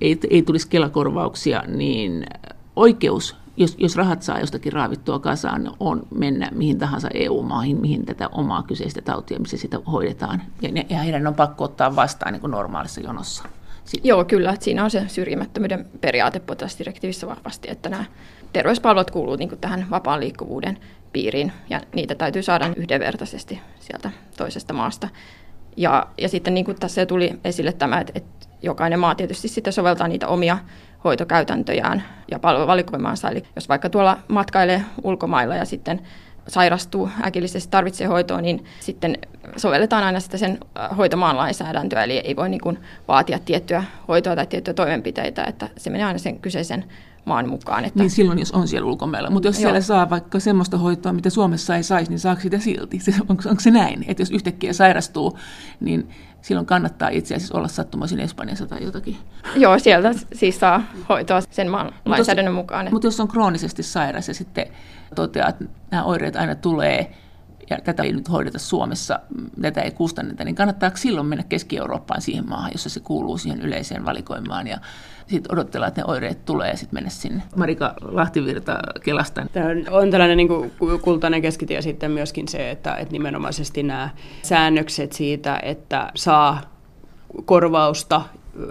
ei, 0.02 0.20
ei 0.30 0.42
tulisi 0.42 0.68
kelakorvauksia, 0.68 1.64
niin 1.68 2.26
oikeus 2.76 3.36
jos, 3.58 3.76
jos 3.78 3.96
rahat 3.96 4.22
saa 4.22 4.40
jostakin 4.40 4.74
raavittua 4.74 5.20
kasaan, 5.20 5.72
on 5.80 6.08
mennä 6.16 6.50
mihin 6.52 6.78
tahansa 6.78 7.10
EU-maahin, 7.14 7.82
mihin 7.82 8.06
tätä 8.06 8.28
omaa 8.28 8.64
kyseistä 8.64 9.02
tautia, 9.02 9.40
missä 9.40 9.58
sitä 9.58 9.80
hoidetaan. 9.92 10.42
Ja, 10.62 10.84
ja 10.90 10.98
heidän 10.98 11.28
on 11.28 11.36
pakko 11.36 11.64
ottaa 11.64 11.96
vastaan 11.96 12.34
niin 12.34 12.42
kuin 12.42 12.52
normaalissa 12.52 13.02
jonossa 13.02 13.44
Joo, 14.04 14.26
kyllä. 14.26 14.52
Että 14.52 14.64
siinä 14.64 14.84
on 14.84 14.92
se 14.92 15.04
syrjimättömyyden 15.08 15.86
periaate 16.02 16.40
potilasdirektiivissä 16.40 17.28
vahvasti, 17.28 17.68
että 17.72 17.90
nämä 17.90 18.06
terveyspalvelut 18.54 19.12
kuuluvat 19.12 19.40
niin 19.40 19.58
tähän 19.62 19.86
vapaan 19.90 20.20
liikkuvuuden 20.20 20.78
piiriin 21.14 21.52
ja 21.70 21.82
niitä 21.96 22.16
täytyy 22.16 22.44
saada 22.44 22.74
yhdenvertaisesti 22.76 23.62
sieltä 23.80 24.12
toisesta 24.38 24.74
maasta. 24.74 25.10
Ja, 25.78 26.08
ja 26.18 26.30
sitten 26.30 26.54
niin 26.54 26.66
kuin 26.66 26.80
tässä 26.80 27.06
tuli 27.06 27.40
esille 27.44 27.74
tämä, 27.74 28.00
että, 28.00 28.14
että 28.16 28.48
jokainen 28.62 29.00
maa 29.00 29.16
tietysti 29.16 29.48
sitten 29.48 29.74
soveltaa 29.74 30.08
niitä 30.08 30.28
omia 30.28 30.58
hoitokäytäntöjään 31.04 32.04
ja 32.32 32.40
palveluvalikoimaansa. 32.40 33.30
Eli 33.30 33.44
jos 33.56 33.70
vaikka 33.70 33.90
tuolla 33.90 34.18
matkailee 34.28 34.84
ulkomailla 35.04 35.56
ja 35.56 35.66
sitten 35.66 36.02
sairastuu 36.48 37.10
äkillisesti, 37.24 37.72
tarvitsee 37.72 38.08
hoitoa, 38.08 38.42
niin 38.42 38.66
sitten 38.80 39.18
sovelletaan 39.58 40.04
aina 40.04 40.20
sitä 40.20 40.38
sen 40.38 40.60
äh, 40.80 40.98
hoitomaan 40.98 41.38
lainsäädäntöä, 41.38 42.04
eli 42.04 42.18
ei 42.18 42.36
voi 42.36 42.50
niin 42.50 42.62
kuin 42.62 42.80
vaatia 43.08 43.40
tiettyä 43.40 43.84
hoitoa 44.08 44.36
tai 44.36 44.48
tiettyjä 44.48 44.74
toimenpiteitä, 44.74 45.44
että 45.44 45.70
se 45.78 45.90
menee 45.90 46.06
aina 46.06 46.20
sen 46.20 46.40
kyseisen 46.40 46.86
maan 47.26 47.50
mukaan. 47.50 47.86
Että... 47.86 48.00
Niin 48.00 48.10
silloin, 48.10 48.40
jos 48.40 48.52
on 48.52 48.68
siellä 48.68 48.88
ulkomailla. 48.88 49.30
Mutta 49.30 49.48
jos 49.48 49.56
Joo. 49.56 49.62
siellä 49.62 49.82
saa 49.82 50.10
vaikka 50.10 50.40
semmoista 50.40 50.78
hoitoa, 50.78 51.14
mitä 51.14 51.30
Suomessa 51.30 51.76
ei 51.76 51.84
saisi, 51.84 52.12
niin 52.12 52.20
saako 52.20 52.42
sitä 52.42 52.60
silti? 52.60 53.00
onko, 53.30 53.44
onko 53.50 53.62
se 53.62 53.72
näin? 53.72 54.06
Että 54.08 54.22
jos 54.22 54.32
yhtäkkiä 54.32 54.74
sairastuu, 54.74 55.40
niin 55.80 56.10
silloin 56.42 56.66
kannattaa 56.66 57.10
itse 57.10 57.36
asiassa 57.36 57.58
olla 57.58 57.68
sattumoisin 57.68 58.20
Espanjassa 58.20 58.66
tai 58.66 58.84
jotakin. 58.84 59.18
Joo, 59.56 59.80
sieltä 59.80 60.14
siis 60.34 60.60
saa 60.60 60.84
hoitoa 61.10 61.42
sen 61.50 61.72
maan 61.72 61.94
lainsäädännön 62.06 62.54
mukaan. 62.54 62.88
Mutta 62.92 63.08
jos 63.08 63.20
on 63.20 63.28
kroonisesti 63.28 63.84
sairas 63.84 64.28
ja 64.28 64.34
sitten 64.34 64.68
toteaa, 65.16 65.50
että 65.50 65.66
nämä 65.92 66.04
oireet 66.04 66.36
aina 66.36 66.56
tulee, 66.56 67.16
ja 67.70 67.78
tätä 67.84 68.04
ei 68.04 68.14
nyt 68.14 68.32
hoideta 68.32 68.60
Suomessa, 68.60 69.20
tätä 69.62 69.82
ei 69.82 69.92
kustanneta, 69.92 70.44
niin 70.44 70.56
kannattaako 70.56 70.98
silloin 70.98 71.28
mennä 71.28 71.44
Keski-Eurooppaan 71.50 72.22
siihen 72.22 72.50
maahan, 72.50 72.72
jossa 72.72 72.90
se 72.90 73.00
kuuluu 73.00 73.38
siihen 73.38 73.62
yleiseen 73.62 74.06
valikoimaan 74.06 74.68
ja 74.68 74.78
sitten 75.28 75.54
odotella, 75.54 75.88
että 75.88 76.02
ne 76.02 76.06
oireet 76.08 76.46
tulee 76.46 76.70
ja 76.70 76.78
sitten 76.78 76.98
mennä 76.98 77.10
sinne. 77.10 77.44
Marika 77.56 77.94
Lahtivirta 78.02 78.80
Kelasta. 79.04 79.46
Tämä 79.54 79.70
on 79.92 80.12
tällainen 80.12 80.38
niin 80.38 80.48
kuin 80.48 80.72
kultainen 81.02 81.42
keskitie 81.42 81.82
sitten 81.82 82.12
myöskin 82.12 82.48
se, 82.48 82.72
että, 82.72 82.96
että 82.96 83.12
nimenomaisesti 83.12 83.84
nämä 83.84 84.10
säännökset 84.42 85.12
siitä, 85.12 85.60
että 85.64 86.12
saa 86.16 86.62
korvausta 87.46 88.22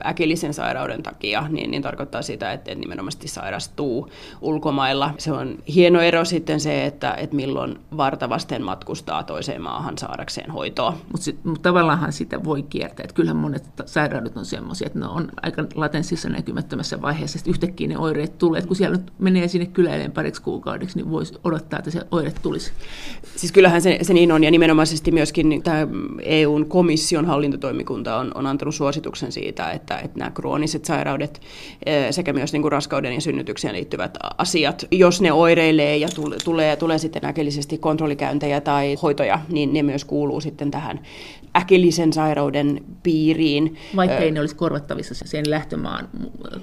äkillisen 0.07 0.55
sairauden 0.55 1.03
takia, 1.03 1.47
niin, 1.49 1.71
niin 1.71 1.83
tarkoittaa 1.83 2.23
sitä, 2.23 2.53
että 2.53 2.75
nimenomaan 2.75 3.13
sairastuu 3.27 4.11
ulkomailla. 4.41 5.15
Se 5.19 5.33
on 5.33 5.59
hieno 5.75 6.01
ero 6.01 6.25
sitten 6.25 6.61
se, 6.61 6.87
että, 6.87 7.15
että 7.15 7.37
milloin 7.37 7.79
vartavasten 7.97 8.63
matkustaa 8.63 9.23
toiseen 9.23 9.63
maahan 9.63 9.99
saadakseen 9.99 10.51
hoitoa. 10.51 10.97
Mutta 11.13 11.31
mut 11.45 11.63
tavallaanhan 11.63 12.13
sitä 12.13 12.45
voi 12.45 12.63
kiertää. 12.63 13.05
Että 13.05 13.15
kyllähän 13.15 13.37
monet 13.37 13.65
sairaudet 13.87 14.37
on 14.37 14.45
sellaisia, 14.45 14.87
että 14.87 14.99
ne 14.99 15.07
on 15.07 15.29
aika 15.43 15.65
latenssissa 15.75 16.29
näkymättömässä 16.29 17.03
vaiheessa. 17.03 17.39
Sitten 17.39 17.51
yhtäkkiä 17.51 17.89
ne 17.89 17.99
oireet 17.99 18.39
tulee. 18.39 18.59
Et 18.59 18.67
kun 18.67 18.77
siellä 18.77 18.97
nyt 18.97 19.13
menee 19.19 19.49
sinne 19.49 19.67
kyläileen 19.67 20.13
pariksi 20.13 20.43
kuukaudeksi, 20.43 20.97
niin 20.97 21.11
voisi 21.11 21.35
odottaa, 21.45 21.79
että 21.79 21.91
se 21.91 22.01
oire 22.11 22.33
tulisi. 22.43 22.73
Siis 23.37 23.53
kyllähän 23.53 23.83
se, 23.83 23.99
se 24.03 24.15
niin 24.15 24.33
on. 24.33 24.45
Ja 24.45 24.51
nimenomaisesti 24.51 25.11
myöskin 25.11 25.63
tämä 25.63 25.87
EUn 26.23 26.69
komission 26.69 27.25
hallintotoimikunta 27.27 28.17
on, 28.17 28.33
on 28.35 28.47
antanut 28.47 28.75
suosituksen 28.75 29.33
siitä, 29.33 29.71
että, 29.75 29.99
että 29.99 30.19
nämä 30.19 30.31
krooniset 30.31 30.85
sairaudet 30.85 31.41
eh, 31.87 32.07
sekä 32.11 32.33
myös 32.33 32.53
niin 32.53 32.63
kuin 32.63 32.73
raskauden 32.73 33.13
ja 33.13 33.21
synnytykseen 33.21 33.75
liittyvät 33.75 34.19
asiat, 34.39 34.87
jos 34.91 35.21
ne 35.21 35.33
oireilee 35.33 35.97
ja 35.97 36.09
tulee, 36.45 36.77
tulee 36.77 36.99
sitten 36.99 37.25
äkillisesti 37.25 37.79
kontrollikäyntejä 37.79 38.61
tai 38.61 38.95
hoitoja, 38.95 39.41
niin 39.49 39.73
ne 39.73 39.83
myös 39.83 40.05
kuuluu 40.05 40.41
sitten 40.41 40.71
tähän 40.71 41.01
äkillisen 41.57 42.13
sairauden 42.13 42.85
piiriin. 43.03 43.77
Vaikka 43.97 44.17
ei 44.17 44.31
ne 44.31 44.41
olisi 44.41 44.57
korvattavissa 44.57 45.15
sen 45.25 45.51
lähtömaan 45.51 46.09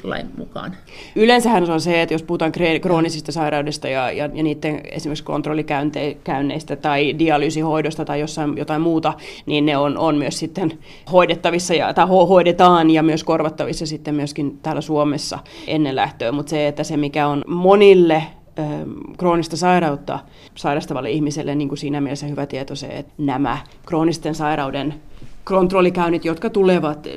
lain 0.03 0.27
mukaan. 0.38 0.75
Yleensähän 1.15 1.65
se 1.65 1.71
on 1.71 1.81
se, 1.81 2.01
että 2.01 2.13
jos 2.13 2.24
puhutaan 2.24 2.51
kroonisista 2.81 3.31
sairaudesta 3.31 3.88
ja, 3.88 4.12
ja, 4.12 4.29
ja 4.33 4.43
niiden 4.43 4.81
esimerkiksi 4.91 5.24
kontrollikäynneistä 5.24 6.75
tai 6.75 7.19
dialyysihoidosta 7.19 8.05
tai 8.05 8.19
jossain 8.19 8.57
jotain 8.57 8.81
muuta, 8.81 9.13
niin 9.45 9.65
ne 9.65 9.77
on, 9.77 9.98
on 9.98 10.17
myös 10.17 10.39
sitten 10.39 10.79
hoidettavissa 11.12 11.74
ja, 11.74 11.93
tai 11.93 12.07
hoidetaan 12.07 12.89
ja 12.89 13.03
myös 13.03 13.24
korvattavissa 13.24 13.86
sitten 13.86 14.15
myöskin 14.15 14.60
täällä 14.62 14.81
Suomessa 14.81 15.39
ennen 15.67 15.95
lähtöä. 15.95 16.31
Mutta 16.31 16.50
se, 16.50 16.67
että 16.67 16.83
se 16.83 16.98
mikä 16.98 17.27
on 17.27 17.43
monille 17.48 18.24
kroonista 19.17 19.58
sairautta 19.58 20.20
sairastavalle 20.55 21.12
ihmiselle 21.12 21.55
niin 21.55 21.67
kuin 21.67 21.77
siinä 21.79 22.01
mielessä 22.01 22.27
hyvä 22.27 22.46
tieto 22.46 22.75
se, 22.75 22.88
että 22.88 23.13
nämä 23.17 23.58
kroonisten 23.86 24.36
sairauden 24.36 24.93
kontrollikäynnit, 25.43 26.25
jotka 26.25 26.50
tulevat 26.50 27.08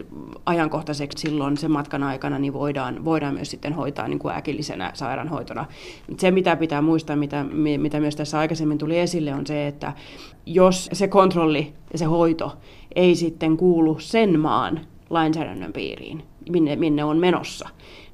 ajankohtaiseksi 0.47 1.29
silloin 1.29 1.57
sen 1.57 1.71
matkan 1.71 2.03
aikana, 2.03 2.39
niin 2.39 2.53
voidaan, 2.53 3.05
voidaan 3.05 3.35
myös 3.35 3.51
sitten 3.51 3.73
hoitaa 3.73 4.09
niin 4.09 4.19
kuin 4.19 4.35
äkillisenä 4.35 4.91
sairaanhoitona. 4.95 5.65
Se, 6.19 6.31
mitä 6.31 6.57
pitää 6.57 6.83
muistaa, 6.83 7.17
mitä, 7.17 7.45
mitä 7.79 8.01
myös 8.01 8.17
tässä 8.17 8.39
aikaisemmin 8.39 8.79
tuli 8.79 8.99
esille, 8.99 9.35
on 9.35 9.47
se, 9.47 9.67
että 9.67 9.93
jos 10.47 10.89
se 10.93 11.09
kontrolli 11.09 11.73
ja 11.93 11.99
se 11.99 12.05
hoito 12.05 12.53
ei 12.95 13.15
sitten 13.15 13.57
kuulu 13.57 13.99
sen 13.99 14.41
maan 14.41 14.81
lainsäädännön 15.11 15.73
piiriin, 15.73 16.23
minne, 16.51 16.77
minne 16.77 17.05
on 17.05 17.19
menossa, 17.19 17.69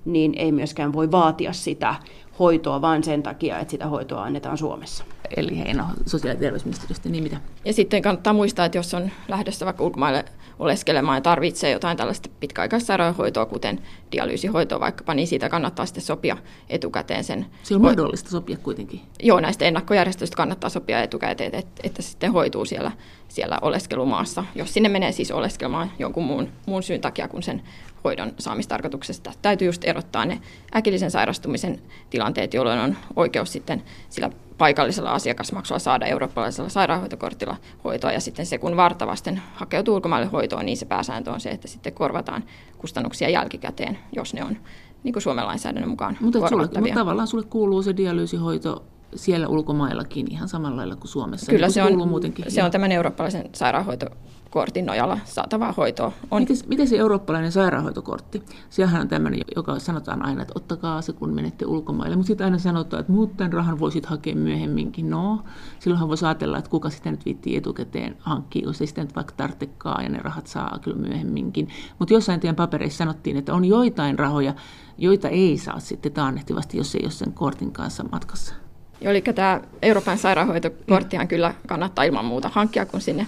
niin 0.05 0.33
ei 0.37 0.53
myöskään 0.53 0.93
voi 0.93 1.11
vaatia 1.11 1.53
sitä 1.53 1.95
hoitoa 2.41 2.81
vain 2.81 3.05
sen 3.05 3.23
takia, 3.23 3.59
että 3.59 3.71
sitä 3.71 3.87
hoitoa 3.87 4.23
annetaan 4.23 4.59
Suomessa. 4.59 5.05
Eli 5.37 5.59
Heino 5.59 5.85
sosiaali- 6.07 6.37
ja 6.37 6.41
terveysministeriöstä, 6.41 7.09
niin 7.09 7.23
mitä? 7.23 7.37
Ja 7.65 7.73
sitten 7.73 8.03
kannattaa 8.03 8.33
muistaa, 8.33 8.65
että 8.65 8.79
jos 8.79 8.95
on 8.95 9.11
lähdössä 9.29 9.65
vaikka 9.65 9.85
ulkomaille 9.85 10.25
oleskelemaan 10.59 11.17
ja 11.17 11.21
tarvitsee 11.21 11.71
jotain 11.71 11.97
tällaista 11.97 12.29
pitkäaikaissairaanhoitoa, 12.41 13.47
kuten 13.47 13.81
dialyysihoitoa 14.13 14.81
vaikkapa, 14.81 15.15
niin 15.15 15.29
siitä 15.29 15.49
kannattaa 15.49 15.87
sitten 15.87 16.03
sopia 16.03 16.37
etukäteen 16.69 17.25
sen. 17.25 17.47
Se 17.63 17.75
on 17.75 17.81
mahdollista 17.81 18.31
sopia 18.31 18.57
kuitenkin. 18.57 19.01
Joo, 19.23 19.41
näistä 19.41 19.65
ennakkojärjestöistä 19.65 20.37
kannattaa 20.37 20.71
sopia 20.71 21.03
etukäteen, 21.03 21.55
että, 21.55 21.81
että 21.83 22.03
sitten 22.03 22.33
hoituu 22.33 22.65
siellä, 22.65 22.93
siellä 23.29 23.59
oleskelumaassa, 23.63 24.45
jos 24.55 24.75
sinne 24.75 24.89
menee 24.89 25.13
siis 25.13 25.31
oleskelemaan 25.31 25.91
jonkun 25.99 26.25
muun, 26.25 26.49
muun 26.67 26.83
syyn 26.83 27.01
takia 27.01 27.29
kuin 27.29 27.43
sen 27.43 27.63
hoidon 28.05 28.33
saamistarkoituksesta. 28.39 29.33
Täytyy 29.43 29.69
just 29.69 29.85
erottaa 29.85 30.25
ne 30.25 30.41
äkillisen 30.77 31.11
sairastumisen 31.11 31.81
tilanteet, 32.11 32.55
jolloin 32.55 32.79
on 32.79 32.97
oikeus 33.17 33.53
sitten 33.53 33.83
sillä 34.09 34.31
paikallisella 34.59 35.11
asiakasmaksulla 35.11 35.79
saada 35.79 36.07
eurooppalaisella 36.07 36.69
sairaanhoitokortilla 36.69 37.57
hoitoa. 37.85 38.13
Ja 38.13 38.21
sitten 38.21 38.47
se, 38.47 38.59
kun 38.59 38.77
vartavasten 38.77 39.43
hakeutuu 39.55 39.95
ulkomaille 39.95 40.27
hoitoon, 40.27 40.67
niin 40.67 40.77
se 40.77 40.87
pääsääntö 40.87 41.31
on 41.31 41.41
se, 41.41 41.51
että 41.51 41.69
sitten 41.69 41.93
korvataan 41.93 42.45
kustannuksia 42.79 43.29
jälkikäteen, 43.29 43.99
jos 44.13 44.35
ne 44.35 44.45
on 44.45 44.57
niin 45.03 45.13
kuin 45.13 45.23
Suomen 45.23 45.47
lainsäädännön 45.47 45.91
mukaan 45.91 46.17
mutta, 46.21 46.49
sulle, 46.49 46.69
mutta 46.79 46.95
tavallaan 46.95 47.29
sulle 47.29 47.45
kuuluu 47.45 47.83
se 47.83 47.97
dialyysihoito 47.97 48.85
siellä 49.15 49.49
ulkomaillakin 49.49 50.33
ihan 50.33 50.49
samalla 50.49 50.77
lailla 50.77 50.97
kuin 50.97 51.09
Suomessa. 51.09 51.53
Kyllä 51.53 51.67
niin 51.67 51.75
se, 51.75 51.83
on, 51.83 52.23
se 52.49 52.63
on 52.63 52.71
tämän 52.71 52.93
eurooppalaisen 52.93 53.51
sairaanhoito 53.53 54.07
kortin 54.51 54.87
nojalla 54.87 55.19
saatavaa 55.25 55.75
hoitoa 55.77 56.13
on. 56.31 56.43
Miten, 56.43 56.57
miten 56.67 56.89
se 56.89 56.97
eurooppalainen 56.97 57.53
sairaanhoitokortti? 57.53 58.43
Sehän 58.71 59.01
on 59.01 59.09
tämmöinen, 59.09 59.41
joka 59.57 59.79
sanotaan 59.79 60.27
aina, 60.27 60.43
että 60.43 60.53
ottakaa 60.57 61.03
se, 61.03 61.13
kun 61.13 61.35
menette 61.35 61.67
ulkomaille. 61.67 62.17
Mutta 62.17 62.27
sitten 62.27 62.45
aina 62.45 62.59
sanotaan, 62.59 63.01
että 63.01 63.13
muut 63.13 63.37
tämän 63.37 63.53
rahan 63.53 63.81
voisit 63.81 64.07
hakea 64.07 64.35
myöhemminkin. 64.35 65.11
No, 65.11 65.45
silloinhan 65.79 66.09
voisi 66.09 66.25
ajatella, 66.25 66.59
että 66.59 66.71
kuka 66.71 66.91
sitä 66.91 67.11
nyt 67.11 67.25
viittii 67.25 67.57
etukäteen 67.57 68.17
hankkia, 68.19 68.67
jos 68.67 68.81
ei 68.81 68.87
sitä 68.87 69.03
nyt 69.03 69.17
vaikka 69.17 69.35
tarvitsekaan 69.37 70.05
ja 70.05 70.09
ne 70.09 70.19
rahat 70.19 70.47
saa 70.47 70.79
kyllä 70.83 70.97
myöhemminkin. 70.97 71.69
Mutta 71.99 72.15
jossain 72.15 72.41
teidän 72.41 72.57
papereissa 72.57 72.99
sanottiin, 72.99 73.37
että 73.37 73.55
on 73.55 73.65
joitain 73.65 74.19
rahoja, 74.19 74.55
joita 74.99 75.29
ei 75.29 75.59
saa 75.59 75.81
sitten 75.81 76.13
taannehtivasti, 76.13 76.77
jos 76.77 76.95
ei 76.95 77.01
ole 77.05 77.11
sen 77.11 77.33
kortin 77.33 77.73
kanssa 77.73 78.05
matkassa. 78.13 78.55
Eli 79.01 79.23
tämä 79.23 79.61
Euroopan 79.83 80.19
sairaanhoitokorttihan 80.19 81.29
kyllä 81.29 81.55
kannattaa 81.67 82.05
ilman 82.05 82.25
muuta 82.25 82.51
hankkia, 82.53 82.87
kun 82.87 83.01
sinne 83.01 83.27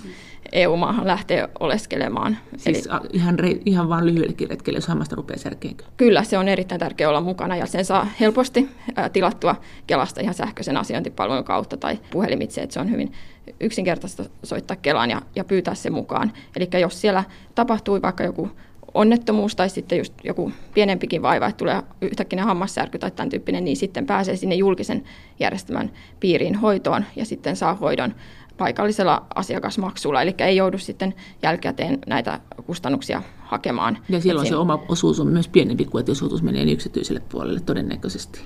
EU-maahan 0.53 1.07
lähtee 1.07 1.49
oleskelemaan. 1.61 2.39
Siis 2.57 2.87
Eli, 2.87 2.99
ihan, 3.13 3.39
ihan 3.67 3.89
vain 3.89 4.07
lyhyellekin 4.07 4.51
retkelle, 4.51 4.77
jos 4.77 4.89
hammasta 4.89 5.17
rupeaa 5.17 5.39
särkeenkö? 5.39 5.85
Kyllä, 5.97 6.23
se 6.23 6.39
on 6.39 6.49
erittäin 6.49 6.79
tärkeää 6.79 7.11
olla 7.11 7.21
mukana 7.21 7.57
ja 7.57 7.67
sen 7.67 7.85
saa 7.85 8.07
helposti 8.21 8.69
tilattua 9.13 9.57
Kelasta 9.87 10.21
ihan 10.21 10.35
sähköisen 10.35 10.77
asiointipalvelun 10.77 11.45
kautta 11.45 11.77
tai 11.77 11.99
puhelimitse, 12.11 12.61
että 12.61 12.75
se 12.75 12.81
on 12.81 12.91
hyvin 12.91 13.13
yksinkertaista 13.61 14.25
soittaa 14.43 14.77
Kelaan 14.77 15.11
ja, 15.11 15.23
ja 15.37 15.45
pyytää 15.45 15.75
se 15.75 15.91
mukaan. 15.91 16.33
Eli 16.57 16.69
jos 16.81 17.01
siellä 17.01 17.25
tapahtui 17.55 18.03
vaikka 18.03 18.25
joku 18.25 18.51
onnettomuus 18.95 19.57
tai 19.57 19.69
sitten 19.69 19.99
just 19.99 20.15
joku 20.25 20.53
pienempikin 20.75 21.23
vaiva, 21.23 21.47
että 21.47 21.57
tulee 21.57 21.83
yhtäkkiä 22.01 22.45
hammassärky 22.45 22.99
tai 22.99 23.11
tämän 23.11 23.31
tyyppinen, 23.31 23.65
niin 23.65 23.77
sitten 23.77 24.07
pääsee 24.07 24.37
sinne 24.37 24.55
julkisen 24.55 25.05
järjestelmän 25.41 25.91
piiriin 26.21 26.55
hoitoon 26.55 27.05
ja 27.17 27.25
sitten 27.25 27.57
saa 27.57 27.75
hoidon 27.75 28.15
paikallisella 28.59 29.27
asiakasmaksulla, 29.35 30.23
eli 30.23 30.35
ei 30.39 30.57
joudu 30.57 30.79
sitten 30.79 31.15
jälkikäteen 31.43 31.99
näitä 32.07 32.41
kustannuksia 32.67 33.23
hakemaan. 33.39 33.99
Ja 34.09 34.21
silloin 34.21 34.49
se 34.49 34.57
oma 34.57 34.85
osuus 34.89 35.21
on 35.21 35.27
myös 35.27 35.49
pienempi 35.49 35.85
kuin, 35.85 36.01
että 36.01 36.11
jos 36.11 36.23
osuus 36.23 36.43
menee 36.43 36.63
yksityiselle 36.63 37.23
puolelle 37.29 37.61
todennäköisesti. 37.61 38.41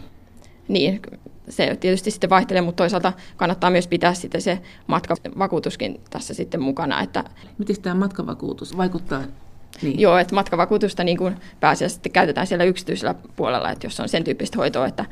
Niin, 0.69 1.01
se 1.49 1.77
tietysti 1.81 2.11
sitten 2.11 2.31
vaihtelee, 2.31 2.63
mutta 2.63 2.83
toisaalta 2.83 3.13
kannattaa 3.37 3.71
myös 3.71 3.89
pitää 3.89 4.15
sitten 4.15 4.43
se 4.43 4.63
matkavakuutuskin 4.87 6.01
tässä 6.11 6.35
sitten 6.35 6.63
mukana. 6.63 7.01
Että 7.01 7.25
Miten 7.59 7.83
tämä 7.83 7.95
matkavakuutus 7.95 8.77
vaikuttaa 8.77 9.23
Niin. 9.83 10.01
Joo, 10.01 10.19
että 10.19 10.35
matkavakuutusta 10.35 11.05
niin 11.05 11.17
kuin 11.17 11.37
pääasiassa 11.61 12.01
käytetään 12.13 12.47
siellä 12.47 12.65
yksityisellä 12.65 13.15
puolella, 13.37 13.71
että 13.71 13.87
jos 13.87 14.01
on 14.01 14.09
sen 14.09 14.25
tyyppistä 14.25 14.59
hoitoa, 14.59 14.87
että, 14.87 15.05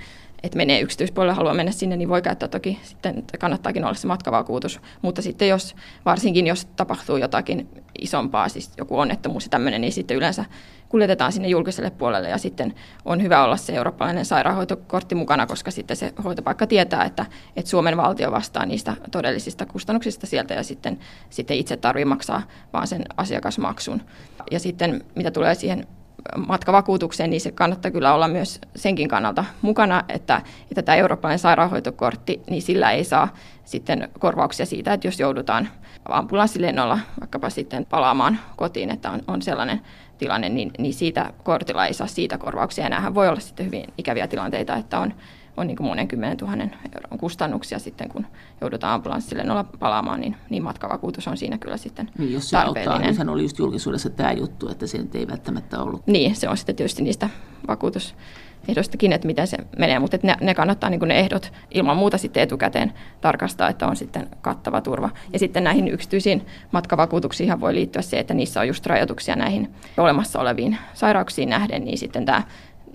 että 0.44 0.56
menee 0.56 0.80
yksityispuolelle, 0.80 1.34
haluaa 1.34 1.54
mennä 1.54 1.72
sinne, 1.72 1.96
niin 1.96 2.08
voi 2.08 2.22
käyttää 2.22 2.48
toki, 2.48 2.78
sitten 2.82 3.24
kannattaakin 3.40 3.84
olla 3.84 3.94
se 3.94 4.06
matkavakuutus. 4.06 4.80
Mutta 5.02 5.22
sitten 5.22 5.48
jos, 5.48 5.76
varsinkin 6.04 6.46
jos 6.46 6.64
tapahtuu 6.64 7.16
jotakin 7.16 7.68
isompaa, 8.00 8.48
siis 8.48 8.70
joku 8.78 8.98
onnettomuus 8.98 9.44
ja 9.44 9.50
tämmöinen, 9.50 9.80
niin 9.80 9.92
sitten 9.92 10.16
yleensä 10.16 10.44
kuljetetaan 10.88 11.32
sinne 11.32 11.48
julkiselle 11.48 11.90
puolelle 11.90 12.28
ja 12.28 12.38
sitten 12.38 12.74
on 13.04 13.22
hyvä 13.22 13.44
olla 13.44 13.56
se 13.56 13.74
eurooppalainen 13.74 14.24
sairaanhoitokortti 14.24 15.14
mukana, 15.14 15.46
koska 15.46 15.70
sitten 15.70 15.96
se 15.96 16.12
hoitopaikka 16.24 16.66
tietää, 16.66 17.04
että, 17.04 17.26
että 17.56 17.70
Suomen 17.70 17.96
valtio 17.96 18.30
vastaa 18.30 18.66
niistä 18.66 18.96
todellisista 19.10 19.66
kustannuksista 19.66 20.26
sieltä 20.26 20.54
ja 20.54 20.62
sitten, 20.62 20.98
sitten 21.30 21.56
itse 21.56 21.76
tarvii 21.76 22.04
maksaa 22.04 22.42
vaan 22.72 22.86
sen 22.86 23.04
asiakasmaksun. 23.16 24.02
Ja 24.50 24.60
sitten 24.60 25.04
mitä 25.14 25.30
tulee 25.30 25.54
siihen 25.54 25.86
matkavakuutukseen, 26.46 27.30
niin 27.30 27.40
se 27.40 27.52
kannattaa 27.52 27.90
kyllä 27.90 28.14
olla 28.14 28.28
myös 28.28 28.60
senkin 28.76 29.08
kannalta 29.08 29.44
mukana, 29.62 30.04
että, 30.08 30.42
että 30.70 30.82
tämä 30.82 30.96
eurooppalainen 30.96 31.38
sairaanhoitokortti, 31.38 32.42
niin 32.50 32.62
sillä 32.62 32.90
ei 32.90 33.04
saa 33.04 33.28
sitten 33.64 34.08
korvauksia 34.18 34.66
siitä, 34.66 34.92
että 34.92 35.06
jos 35.06 35.20
joudutaan 35.20 35.68
ambulanssilennolla 36.08 36.98
vaikkapa 37.20 37.50
sitten 37.50 37.86
palaamaan 37.86 38.38
kotiin, 38.56 38.90
että 38.90 39.10
on, 39.10 39.20
on 39.26 39.42
sellainen 39.42 39.80
tilanne, 40.18 40.48
niin, 40.48 40.70
niin 40.78 40.94
siitä 40.94 41.32
kortilla 41.42 41.86
ei 41.86 41.94
saa 41.94 42.06
siitä 42.06 42.38
korvauksia. 42.38 42.86
Enää 42.86 43.14
voi 43.14 43.28
olla 43.28 43.40
sitten 43.40 43.66
hyvin 43.66 43.84
ikäviä 43.98 44.26
tilanteita, 44.26 44.76
että 44.76 44.98
on, 44.98 45.14
on 45.56 45.66
niin 45.66 45.76
kuin 45.76 45.86
monen 45.86 46.08
kymmenen 46.08 46.36
tuhannen 46.36 46.74
euron 46.94 47.18
kustannuksia 47.18 47.78
sitten, 47.78 48.08
kun 48.08 48.26
joudutaan 48.60 48.94
ambulanssille 48.94 49.44
nolla 49.44 49.64
palaamaan, 49.64 50.20
niin, 50.20 50.36
niin 50.50 50.62
matkavakuutus 50.62 51.28
on 51.28 51.36
siinä 51.36 51.58
kyllä 51.58 51.76
sitten 51.76 52.10
niin, 52.18 52.32
jos 52.32 52.50
se 52.50 52.56
tarpeellinen. 52.56 53.08
auttaa, 53.08 53.24
niin 53.24 53.28
oli 53.28 53.42
just 53.42 53.58
julkisuudessa 53.58 54.10
tämä 54.10 54.32
juttu, 54.32 54.68
että 54.68 54.86
se 54.86 54.98
ei 55.14 55.28
välttämättä 55.28 55.82
ollut. 55.82 56.06
Niin, 56.06 56.36
se 56.36 56.48
on 56.48 56.56
sitten 56.56 56.76
tietysti 56.76 57.02
niistä 57.02 57.30
vakuutus 57.68 58.14
ehdostakin, 58.68 59.12
että 59.12 59.26
miten 59.26 59.46
se 59.46 59.56
menee, 59.78 59.98
mutta 59.98 60.18
ne, 60.22 60.36
ne 60.40 60.54
kannattaa 60.54 60.90
niin 60.90 61.00
ne 61.00 61.18
ehdot 61.18 61.52
ilman 61.70 61.96
muuta 61.96 62.18
sitten 62.18 62.42
etukäteen 62.42 62.92
tarkastaa, 63.20 63.68
että 63.68 63.86
on 63.86 63.96
sitten 63.96 64.28
kattava 64.40 64.80
turva. 64.80 65.10
Ja 65.32 65.38
sitten 65.38 65.64
näihin 65.64 65.88
yksityisiin 65.88 66.46
matkavakuutuksiin 66.72 67.60
voi 67.60 67.74
liittyä 67.74 68.02
se, 68.02 68.18
että 68.18 68.34
niissä 68.34 68.60
on 68.60 68.68
just 68.68 68.86
rajoituksia 68.86 69.36
näihin 69.36 69.74
olemassa 69.96 70.40
oleviin 70.40 70.78
sairauksiin 70.94 71.48
nähden, 71.48 71.84
niin 71.84 71.98
sitten 71.98 72.24
tämä 72.24 72.42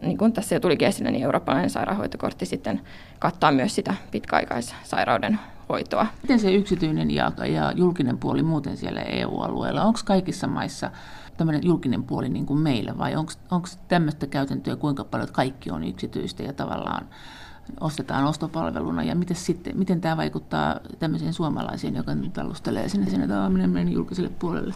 niin 0.01 0.17
kuin 0.17 0.33
tässä 0.33 0.55
jo 0.55 0.59
tulikin 0.59 0.87
esille, 0.87 1.11
niin 1.11 1.23
eurooppalainen 1.23 1.69
sairaanhoitokortti 1.69 2.45
sitten 2.45 2.81
kattaa 3.19 3.51
myös 3.51 3.75
sitä 3.75 3.93
pitkäaikaissairauden 4.11 5.39
hoitoa. 5.69 6.07
Miten 6.21 6.39
se 6.39 6.53
yksityinen 6.53 7.11
ja, 7.11 7.31
ja 7.47 7.71
julkinen 7.75 8.17
puoli 8.17 8.43
muuten 8.43 8.77
siellä 8.77 9.01
EU-alueella, 9.01 9.83
onko 9.83 9.99
kaikissa 10.05 10.47
maissa 10.47 10.91
tämmöinen 11.37 11.63
julkinen 11.63 12.03
puoli 12.03 12.29
niin 12.29 12.45
kuin 12.45 12.59
meillä, 12.59 12.97
vai 12.97 13.15
onko 13.51 13.67
tämmöistä 13.87 14.27
käytäntöä 14.27 14.75
kuinka 14.75 15.03
paljon, 15.03 15.29
kaikki 15.31 15.71
on 15.71 15.83
yksityistä 15.83 16.43
ja 16.43 16.53
tavallaan 16.53 17.07
ostetaan 17.79 18.25
ostopalveluna, 18.25 19.03
ja 19.03 19.15
miten, 19.15 19.37
sitten, 19.37 19.77
miten 19.77 20.01
tämä 20.01 20.17
vaikuttaa 20.17 20.79
tämmöiseen 20.99 21.33
suomalaisiin, 21.33 21.95
joka 21.95 22.11
talustelee 22.33 22.89
sinne, 22.89 23.09
sinne 23.09 23.27
menen 23.67 23.93
julkiselle 23.93 24.29
puolelle? 24.39 24.73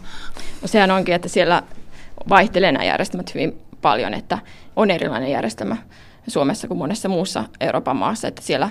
No 0.62 0.68
sehän 0.68 0.90
onkin, 0.90 1.14
että 1.14 1.28
siellä 1.28 1.62
vaihtelee 2.28 2.72
nämä 2.72 2.84
järjestelmät 2.84 3.34
hyvin 3.34 3.58
paljon, 3.84 4.14
että 4.14 4.38
on 4.76 4.90
erilainen 4.90 5.30
järjestelmä 5.30 5.76
Suomessa 6.28 6.68
kuin 6.68 6.78
monessa 6.78 7.08
muussa 7.08 7.44
Euroopan 7.60 7.96
maassa, 7.96 8.28
että 8.28 8.42
siellä 8.42 8.70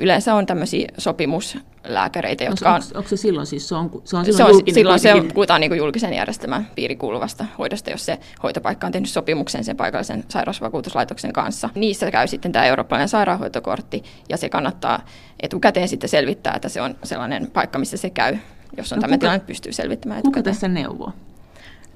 yleensä 0.00 0.34
on 0.34 0.46
tämmöisiä 0.46 0.88
sopimuslääkäreitä, 0.98 2.44
jotka 2.44 2.74
on... 2.74 2.82
Onko, 2.94 3.08
se 3.08 3.16
silloin 3.16 3.46
siis, 3.46 3.68
se 3.68 3.74
on, 3.74 4.02
se 4.04 4.16
on 4.16 4.24
silloin, 4.24 4.36
se 4.36 4.44
on, 4.44 4.50
julkinen, 4.50 4.74
silloin 4.74 5.00
se 5.00 5.14
on, 5.14 5.28
puhutaan 5.34 5.60
niin 5.60 5.76
julkisen 5.76 6.14
järjestelmän 6.14 6.66
piirikuuluvasta 6.74 7.44
hoidosta, 7.58 7.90
jos 7.90 8.06
se 8.06 8.18
hoitopaikka 8.42 8.86
on 8.86 8.92
tehnyt 8.92 9.10
sopimuksen 9.10 9.64
sen 9.64 9.76
paikallisen 9.76 10.24
sairausvakuutuslaitoksen 10.28 11.32
kanssa. 11.32 11.70
Niissä 11.74 12.10
käy 12.10 12.26
sitten 12.26 12.52
tämä 12.52 12.64
eurooppalainen 12.64 13.08
sairaanhoitokortti, 13.08 14.02
ja 14.28 14.36
se 14.36 14.48
kannattaa 14.48 15.04
etukäteen 15.40 15.88
sitten 15.88 16.10
selvittää, 16.10 16.54
että 16.54 16.68
se 16.68 16.82
on 16.82 16.94
sellainen 17.04 17.50
paikka, 17.50 17.78
missä 17.78 17.96
se 17.96 18.10
käy, 18.10 18.36
jos 18.76 18.92
on 18.92 18.96
no, 18.96 19.00
tämmöinen 19.00 19.20
tilanne, 19.20 19.44
pystyy 19.46 19.72
selvittämään 19.72 20.18
etukäteen. 20.18 20.44
Kuka 20.44 20.50
tässä 20.50 20.68
neuvoo? 20.68 21.12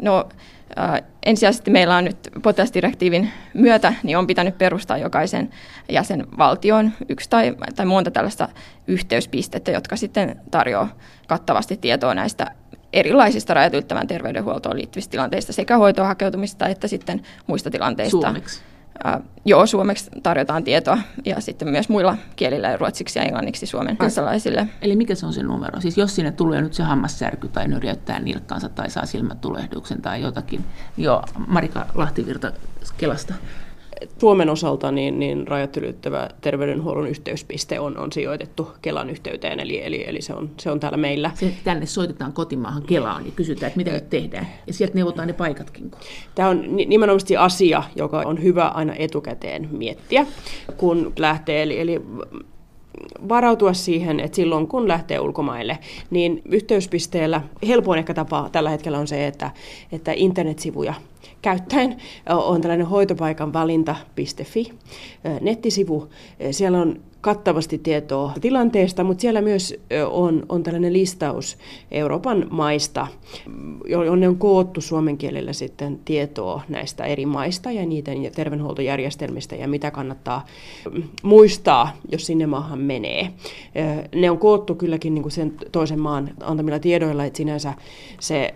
No 0.03 0.29
ensisijaisesti 1.27 1.71
meillä 1.71 1.97
on 1.97 2.05
nyt 2.05 2.17
potilasdirektiivin 2.43 3.31
myötä, 3.55 3.95
niin 4.03 4.19
on 4.19 4.27
pitänyt 4.27 4.59
perustaa 4.59 4.99
jokaisen 4.99 5.51
jäsenvaltioon 5.89 6.93
yksi 7.09 7.31
tai, 7.31 7.57
tai 7.77 7.87
monta 7.87 8.11
tällaista 8.11 8.49
yhteyspistettä, 8.87 9.71
jotka 9.71 9.97
sitten 9.97 10.41
tarjoaa 10.51 10.97
kattavasti 11.29 11.77
tietoa 11.77 12.15
näistä 12.15 12.47
erilaisista 12.93 13.55
rajat 13.55 13.73
terveydenhuoltoon 14.09 14.77
liittyvistä 14.77 15.11
tilanteista, 15.11 15.53
sekä 15.53 15.79
hoitoon 15.79 16.09
hakeutumista 16.09 16.69
että 16.69 16.89
sitten 16.89 17.23
muista 17.47 17.71
tilanteista. 17.71 18.21
Suomeksi? 18.21 18.61
Joo, 19.45 19.67
suomeksi 19.67 20.11
tarjotaan 20.23 20.65
tietoa 20.65 20.99
ja 21.25 21.41
sitten 21.41 21.69
myös 21.69 21.89
muilla 21.89 22.17
kielillä, 22.37 22.77
ruotsiksi 22.77 23.19
ja 23.19 23.23
englanniksi 23.23 23.67
Suomen 23.67 23.97
kansalaisille. 23.97 24.67
Eli 24.83 24.97
mikä 24.97 25.15
se 25.15 25.27
on 25.27 25.33
se 25.33 25.43
numero? 25.43 25.81
Siis 25.81 25.99
jos 25.99 26.15
sinne 26.17 26.33
tulee 26.33 26.63
nyt 26.63 26.75
se 26.75 26.83
hammassärky 26.83 27.49
tai 27.49 27.69
nyrjäyttää 27.69 28.19
nilkkaansa 28.19 28.69
tai 28.69 28.91
saa 28.91 29.07
silmätulehduksen 29.07 30.03
tai 30.03 30.23
jotakin. 30.23 30.65
Joo, 30.97 31.23
Marika 31.47 31.87
Lahtivirta 31.95 32.53
Kelasta. 32.97 33.35
Suomen 34.19 34.51
osalta 34.51 34.91
niin, 34.91 35.19
niin 35.19 35.49
rajat 35.49 35.77
ylittävä 35.77 36.29
terveydenhuollon 36.41 37.09
yhteyspiste 37.09 37.81
on, 37.81 37.99
on 37.99 38.13
sijoitettu 38.13 38.69
Kelan 38.83 39.11
yhteyteen, 39.11 39.61
eli, 39.61 39.85
eli, 39.85 40.05
eli 40.07 40.23
se, 40.23 40.35
on, 40.35 40.51
se 40.59 40.71
on 40.71 40.81
täällä 40.81 40.97
meillä. 40.97 41.31
Se, 41.35 41.53
tänne 41.65 41.87
soitetaan 41.87 42.33
kotimaahan 42.33 42.83
Kelaan 42.83 43.27
ja 43.27 43.33
kysytään, 43.37 43.69
että 43.69 43.77
mitä 43.77 43.91
nyt 43.91 44.11
tehdään, 44.11 44.47
ja 44.67 44.73
sieltä 44.73 44.95
neuvotaan 44.95 45.29
ne 45.29 45.35
paikatkin. 45.35 45.91
Tämä 46.35 46.49
on 46.49 46.77
nimenomaan 46.77 47.21
asia, 47.39 47.83
joka 47.97 48.19
on 48.19 48.43
hyvä 48.43 48.69
aina 48.69 48.95
etukäteen 48.99 49.69
miettiä, 49.73 50.27
kun 50.77 51.13
lähtee, 51.19 51.63
eli, 51.63 51.81
eli 51.81 52.03
varautua 53.29 53.73
siihen, 53.73 54.21
että 54.21 54.37
silloin 54.37 54.67
kun 54.67 54.89
lähtee 54.89 55.21
ulkomaille, 55.21 55.79
niin 56.11 56.43
yhteyspisteellä 56.45 57.41
helpoin 57.67 57.99
ehkä 57.99 58.15
tapa 58.15 58.49
tällä 58.53 58.71
hetkellä 58.71 58.99
on 58.99 59.09
se, 59.09 59.27
että, 59.27 59.51
että 59.93 60.13
internetsivuja 60.17 60.95
käyttäen 61.43 61.97
on 62.29 62.61
tällainen 62.61 62.87
hoitopaikan 62.87 63.53
valinta.fi 63.53 64.73
nettisivu. 65.41 66.09
Siellä 66.51 66.81
on 66.81 67.01
kattavasti 67.21 67.79
tietoa 67.79 68.33
tilanteesta, 68.41 69.05
mutta 69.05 69.21
siellä 69.21 69.41
myös 69.41 69.75
on, 70.11 70.47
on 70.49 70.63
tällainen 70.63 70.93
listaus 70.93 71.59
Euroopan 71.91 72.47
maista, 72.51 73.07
jonne 73.89 74.29
on 74.29 74.39
koottu 74.39 74.81
suomen 74.81 75.19
kielellä 75.19 75.53
sitten 75.53 76.01
tietoa 76.05 76.63
näistä 76.69 77.05
eri 77.05 77.27
maista 77.27 77.71
ja 77.71 77.87
niiden 77.87 78.33
terveydenhuoltojärjestelmistä 78.35 79.57
ja 79.57 79.69
mitä 79.69 79.91
kannattaa 79.91 80.47
muistaa, 81.23 81.97
jos 82.13 82.27
sinne 82.27 82.47
maahan 82.47 82.79
menee. 82.79 83.31
Ne 84.15 84.31
on 84.31 84.39
koottu 84.39 84.75
kylläkin 84.75 85.15
niin 85.15 85.23
kuin 85.23 85.33
sen 85.33 85.53
toisen 85.73 86.01
maan 86.01 86.31
antamilla 86.41 86.79
tiedoilla, 86.79 87.25
että 87.25 87.37
sinänsä 87.37 87.75
se 88.21 88.55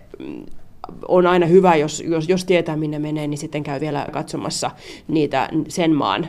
on 1.08 1.26
aina 1.26 1.46
hyvä, 1.46 1.76
jos, 1.76 2.00
jos, 2.06 2.28
jos 2.28 2.44
tietää 2.44 2.76
minne 2.76 2.98
menee, 2.98 3.26
niin 3.26 3.38
sitten 3.38 3.62
käy 3.62 3.80
vielä 3.80 4.06
katsomassa 4.12 4.70
niitä 5.08 5.48
sen 5.68 5.94
maan 5.94 6.28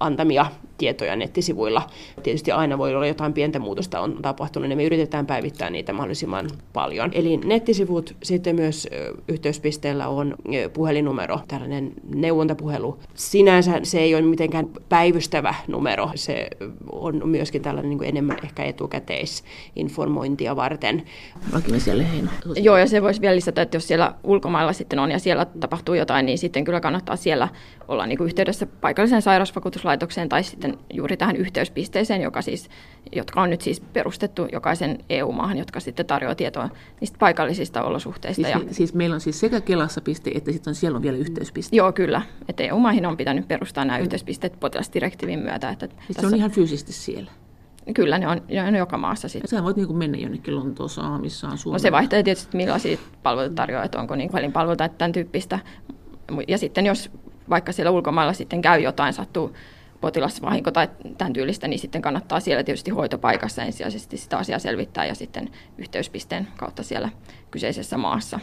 antamia 0.00 0.46
tietoja 0.84 1.16
nettisivuilla. 1.16 1.82
Tietysti 2.22 2.52
aina 2.52 2.78
voi 2.78 2.94
olla 2.94 3.06
jotain 3.06 3.32
pientä 3.32 3.58
muutosta 3.58 4.00
on 4.00 4.18
tapahtunut, 4.22 4.68
niin 4.68 4.78
me 4.78 4.84
yritetään 4.84 5.26
päivittää 5.26 5.70
niitä 5.70 5.92
mahdollisimman 5.92 6.50
paljon. 6.72 7.10
Eli 7.14 7.36
nettisivut, 7.36 8.16
sitten 8.22 8.56
myös 8.56 8.88
yhteyspisteellä 9.28 10.08
on 10.08 10.34
puhelinnumero, 10.72 11.40
tällainen 11.48 11.92
neuvontapuhelu. 12.14 12.98
Sinänsä 13.14 13.80
se 13.82 13.98
ei 13.98 14.14
ole 14.14 14.22
mitenkään 14.22 14.68
päivystävä 14.88 15.54
numero, 15.68 16.10
se 16.14 16.48
on 16.92 17.28
myöskin 17.28 17.62
tällainen 17.62 17.90
niin 17.90 17.98
kuin 17.98 18.08
enemmän 18.08 18.38
ehkä 18.44 18.64
etukäteisinformointia 18.64 20.56
varten. 20.56 21.02
Joo, 22.56 22.76
ja 22.76 22.86
se 22.86 23.02
voisi 23.02 23.20
vielä 23.20 23.36
lisätä, 23.36 23.62
että 23.62 23.76
jos 23.76 23.88
siellä 23.88 24.14
ulkomailla 24.24 24.72
sitten 24.72 24.98
on 24.98 25.10
ja 25.10 25.18
siellä 25.18 25.44
tapahtuu 25.44 25.94
jotain, 25.94 26.26
niin 26.26 26.38
sitten 26.38 26.64
kyllä 26.64 26.80
kannattaa 26.80 27.16
siellä 27.16 27.48
olla 27.88 28.06
niin 28.06 28.18
kuin 28.18 28.26
yhteydessä 28.26 28.66
paikalliseen 28.66 29.22
sairausvakuutuslaitokseen 29.22 30.28
tai 30.28 30.44
sitten 30.44 30.73
juuri 30.92 31.16
tähän 31.16 31.36
yhteyspisteeseen, 31.36 32.22
joka 32.22 32.42
siis, 32.42 32.70
jotka 33.12 33.42
on 33.42 33.50
nyt 33.50 33.60
siis 33.60 33.80
perustettu 33.80 34.46
jokaisen 34.52 34.98
EU-maahan, 35.10 35.58
jotka 35.58 35.80
sitten 35.80 36.06
tarjoaa 36.06 36.34
tietoa 36.34 36.68
niistä 37.00 37.18
paikallisista 37.18 37.82
olosuhteista. 37.82 38.42
Siis, 38.42 38.54
ja, 38.54 38.74
siis 38.74 38.94
meillä 38.94 39.14
on 39.14 39.20
siis 39.20 39.40
sekä 39.40 39.60
Kelassa 39.60 40.00
piste, 40.00 40.30
että 40.34 40.52
sitten 40.52 40.70
on 40.70 40.74
siellä 40.74 40.96
on 40.96 41.02
vielä 41.02 41.18
yhteyspiste. 41.18 41.76
Joo, 41.76 41.92
kyllä. 41.92 42.22
Että 42.48 42.62
EU-maihin 42.62 43.06
on 43.06 43.16
pitänyt 43.16 43.48
perustaa 43.48 43.84
nämä 43.84 43.98
mm. 43.98 44.02
yhteyspisteet 44.02 44.60
potilasdirektiivin 44.60 45.38
myötä. 45.38 45.70
Että 45.70 45.86
siis 45.86 45.98
tässä, 46.06 46.20
se 46.20 46.26
on 46.26 46.38
ihan 46.38 46.50
fyysisesti 46.50 46.92
siellä? 46.92 47.30
Kyllä, 47.94 48.18
ne 48.18 48.28
on, 48.28 48.40
ne 48.48 48.62
on 48.68 48.74
joka 48.74 48.98
maassa 48.98 49.28
sitten. 49.28 49.48
Sä 49.48 49.64
voit 49.64 49.76
niin 49.76 49.96
mennä 49.96 50.18
jonnekin 50.18 50.56
Lontoossa, 50.56 51.18
missä 51.18 51.48
on 51.48 51.58
No 51.72 51.78
se 51.78 51.92
vaihtelee 51.92 52.22
tietysti, 52.22 52.56
millaisia 52.56 52.98
palveluita 53.22 53.54
tarjoaa, 53.54 53.84
että 53.84 54.00
onko 54.00 54.16
niin 54.16 54.30
puhelinpalveluita, 54.30 54.84
että 54.84 54.98
tämän 54.98 55.12
tyyppistä. 55.12 55.58
Ja 56.48 56.58
sitten 56.58 56.86
jos 56.86 57.10
vaikka 57.50 57.72
siellä 57.72 57.90
ulkomailla 57.90 58.32
sitten 58.32 58.62
käy 58.62 58.80
jotain, 58.80 59.12
sattuu 59.12 59.52
potilasvahinko 60.04 60.70
tai 60.70 60.88
tämän 61.18 61.32
tyylistä, 61.32 61.68
niin 61.68 61.78
sitten 61.78 62.02
kannattaa 62.02 62.40
siellä 62.40 62.64
tietysti 62.64 62.90
hoitopaikassa 62.90 63.62
ensisijaisesti 63.62 64.16
sitä 64.16 64.38
asiaa 64.38 64.58
selvittää 64.58 65.06
ja 65.06 65.14
sitten 65.14 65.50
yhteyspisteen 65.78 66.48
kautta 66.56 66.82
siellä 66.82 67.08
kyseisessä 67.50 67.98
maassa. 67.98 68.40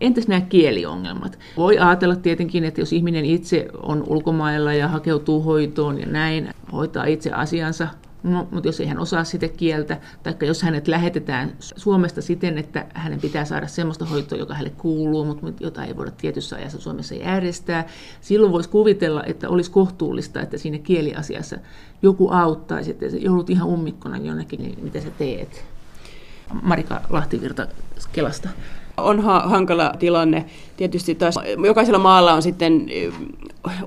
Entäs 0.00 0.28
nämä 0.28 0.40
kieliongelmat? 0.40 1.38
Voi 1.56 1.78
ajatella 1.78 2.16
tietenkin, 2.16 2.64
että 2.64 2.80
jos 2.80 2.92
ihminen 2.92 3.24
itse 3.24 3.68
on 3.82 4.04
ulkomailla 4.06 4.72
ja 4.72 4.88
hakeutuu 4.88 5.42
hoitoon 5.42 6.00
ja 6.00 6.06
näin, 6.06 6.48
hoitaa 6.72 7.04
itse 7.04 7.30
asiansa, 7.32 7.88
No, 8.26 8.48
mutta 8.50 8.68
jos 8.68 8.80
ei 8.80 8.86
hän 8.86 8.98
osaa 8.98 9.24
sitä 9.24 9.48
kieltä, 9.48 10.00
tai 10.22 10.34
jos 10.40 10.62
hänet 10.62 10.88
lähetetään 10.88 11.52
Suomesta 11.60 12.22
siten, 12.22 12.58
että 12.58 12.86
hänen 12.94 13.20
pitää 13.20 13.44
saada 13.44 13.66
sellaista 13.66 14.04
hoitoa, 14.04 14.38
joka 14.38 14.54
hänelle 14.54 14.74
kuuluu, 14.78 15.24
mutta 15.24 15.46
jota 15.60 15.84
ei 15.84 15.96
voida 15.96 16.10
tietyssä 16.10 16.56
ajassa 16.56 16.80
Suomessa 16.80 17.14
järjestää, 17.14 17.86
silloin 18.20 18.52
voisi 18.52 18.68
kuvitella, 18.68 19.22
että 19.24 19.48
olisi 19.48 19.70
kohtuullista, 19.70 20.40
että 20.40 20.58
siinä 20.58 20.78
kieliasiassa 20.78 21.56
joku 22.02 22.28
auttaisi, 22.30 22.90
että 22.90 23.06
joudut 23.06 23.50
ihan 23.50 23.68
ummikkona 23.68 24.16
jonnekin, 24.16 24.62
niin 24.62 24.78
mitä 24.84 25.00
sä 25.00 25.10
teet? 25.18 25.64
Marika 26.62 27.00
Lahtivirta 27.10 27.66
Kelasta 28.12 28.48
on 28.96 29.20
ha- 29.20 29.42
hankala 29.46 29.92
tilanne. 29.98 30.44
Tietysti 30.76 31.14
taas 31.14 31.38
jokaisella 31.64 31.98
maalla 31.98 32.32
on 32.32 32.42
sitten 32.42 32.86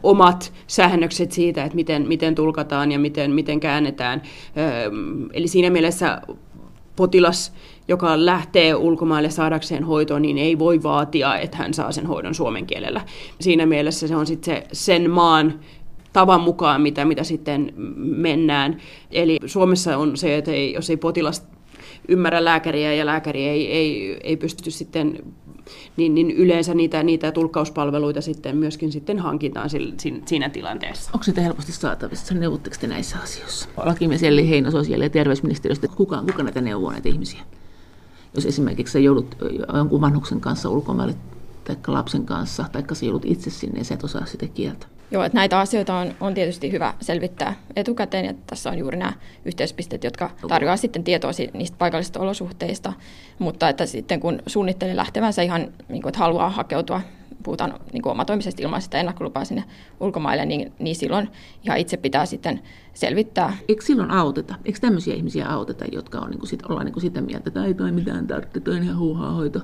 omat 0.03 0.53
säännökset 0.67 1.31
siitä, 1.31 1.63
että 1.63 1.75
miten, 1.75 2.07
miten 2.07 2.35
tulkataan 2.35 2.91
ja 2.91 2.99
miten, 2.99 3.31
miten 3.31 3.59
käännetään. 3.59 4.21
Eli 5.33 5.47
siinä 5.47 5.69
mielessä 5.69 6.21
potilas, 6.95 7.53
joka 7.87 8.25
lähtee 8.25 8.75
ulkomaille 8.75 9.29
saadakseen 9.29 9.83
hoitoa, 9.83 10.19
niin 10.19 10.37
ei 10.37 10.59
voi 10.59 10.83
vaatia, 10.83 11.37
että 11.37 11.57
hän 11.57 11.73
saa 11.73 11.91
sen 11.91 12.05
hoidon 12.05 12.35
suomen 12.35 12.65
kielellä. 12.65 13.01
Siinä 13.39 13.65
mielessä 13.65 14.07
se 14.07 14.15
on 14.15 14.27
sitten 14.27 14.55
se, 14.55 14.67
sen 14.71 15.09
maan 15.11 15.59
tavan 16.13 16.41
mukaan, 16.41 16.81
mitä, 16.81 17.05
mitä 17.05 17.23
sitten 17.23 17.73
mennään. 17.95 18.77
Eli 19.11 19.37
Suomessa 19.45 19.97
on 19.97 20.17
se, 20.17 20.37
että 20.37 20.51
ei, 20.51 20.73
jos 20.73 20.89
ei 20.89 20.97
potilas 20.97 21.47
ymmärrä 22.07 22.45
lääkäriä 22.45 22.93
ja 22.93 23.05
lääkäri 23.05 23.47
ei, 23.47 23.71
ei, 23.71 24.19
ei 24.23 24.37
pysty 24.37 24.71
sitten, 24.71 25.19
niin, 25.97 26.15
niin 26.15 26.31
yleensä 26.31 26.73
niitä, 26.73 27.03
niitä 27.03 27.31
tulkkauspalveluita 27.31 28.21
sitten 28.21 28.57
myöskin 28.57 28.91
sitten 28.91 29.19
hankitaan 29.19 29.69
siinä 30.25 30.49
tilanteessa. 30.49 31.11
Onko 31.13 31.23
niitä 31.27 31.41
helposti 31.41 31.71
saatavissa? 31.71 32.33
Neuvotteko 32.33 32.75
te 32.79 32.87
näissä 32.87 33.17
asioissa? 33.23 33.69
Lakimies 33.77 34.23
Elli 34.23 34.49
Heino 34.49 34.71
sosiaali- 34.71 35.03
ja 35.03 35.09
terveysministeriöstä, 35.09 35.87
kuka, 35.87 36.21
kuka 36.21 36.43
näitä 36.43 36.61
neuvoo 36.61 36.91
näitä 36.91 37.09
ihmisiä? 37.09 37.39
Jos 38.35 38.45
esimerkiksi 38.45 38.91
sä 38.91 38.99
joudut 38.99 39.35
jonkun 39.73 40.01
vanhuksen 40.01 40.41
kanssa 40.41 40.69
ulkomaille 40.69 41.15
tai 41.63 41.75
lapsen 41.87 42.25
kanssa, 42.25 42.65
tai 42.71 42.83
sä 42.93 43.05
joudut 43.05 43.25
itse 43.25 43.49
sinne 43.49 43.79
ja 43.79 43.85
sä 43.85 43.93
et 43.93 44.03
osaa 44.03 44.25
sitä 44.25 44.47
kieltä. 44.47 44.87
Joo, 45.11 45.23
että 45.23 45.37
näitä 45.37 45.59
asioita 45.59 45.95
on, 45.95 46.15
on 46.19 46.33
tietysti 46.33 46.71
hyvä 46.71 46.93
selvittää 47.01 47.55
etukäteen, 47.75 48.25
ja 48.25 48.33
tässä 48.47 48.69
on 48.69 48.77
juuri 48.77 48.97
nämä 48.97 49.13
yhteyspisteet, 49.45 50.03
jotka 50.03 50.29
tarjoaa 50.47 50.77
sitten 50.77 51.03
tietoa 51.03 51.31
niistä 51.53 51.77
paikallisista 51.77 52.19
olosuhteista, 52.19 52.93
mutta 53.39 53.69
että 53.69 53.85
sitten 53.85 54.19
kun 54.19 54.41
suunnittelee 54.47 54.95
lähtevänsä 54.95 55.41
ihan, 55.41 55.61
niin 55.61 56.01
kuin, 56.01 56.09
että 56.09 56.19
haluaa 56.19 56.49
hakeutua, 56.49 57.01
puhutaan 57.43 57.79
niin 57.93 58.01
kuin 58.01 58.11
omatoimisesti 58.11 58.63
ilmaisesta 58.63 58.97
ennakkolupaa 58.97 59.45
sinne 59.45 59.63
ulkomaille, 59.99 60.45
niin, 60.45 60.73
niin 60.79 60.95
silloin 60.95 61.29
ihan 61.63 61.77
itse 61.77 61.97
pitää 61.97 62.25
sitten 62.25 62.61
selvittää. 62.93 63.57
Eikö 63.67 63.85
silloin 63.85 64.11
auteta? 64.11 64.55
Eikö 64.65 64.79
tämmöisiä 64.79 65.15
ihmisiä 65.15 65.47
auteta, 65.47 65.85
jotka 65.91 66.19
on, 66.19 66.29
niin 66.29 66.39
kuin 66.39 66.49
sit, 66.49 66.65
ollaan 66.65 66.85
niin 66.85 66.93
kuin 66.93 67.01
sitä 67.01 67.21
mieltä, 67.21 67.43
että 67.47 67.65
ei 67.65 67.73
toi 67.73 67.91
mitään 67.91 68.27
tarvitse, 68.27 68.59
toi 68.59 68.75
on 68.75 68.83
ihan 68.83 68.97
huuhaa 68.97 69.31
hoito? 69.31 69.59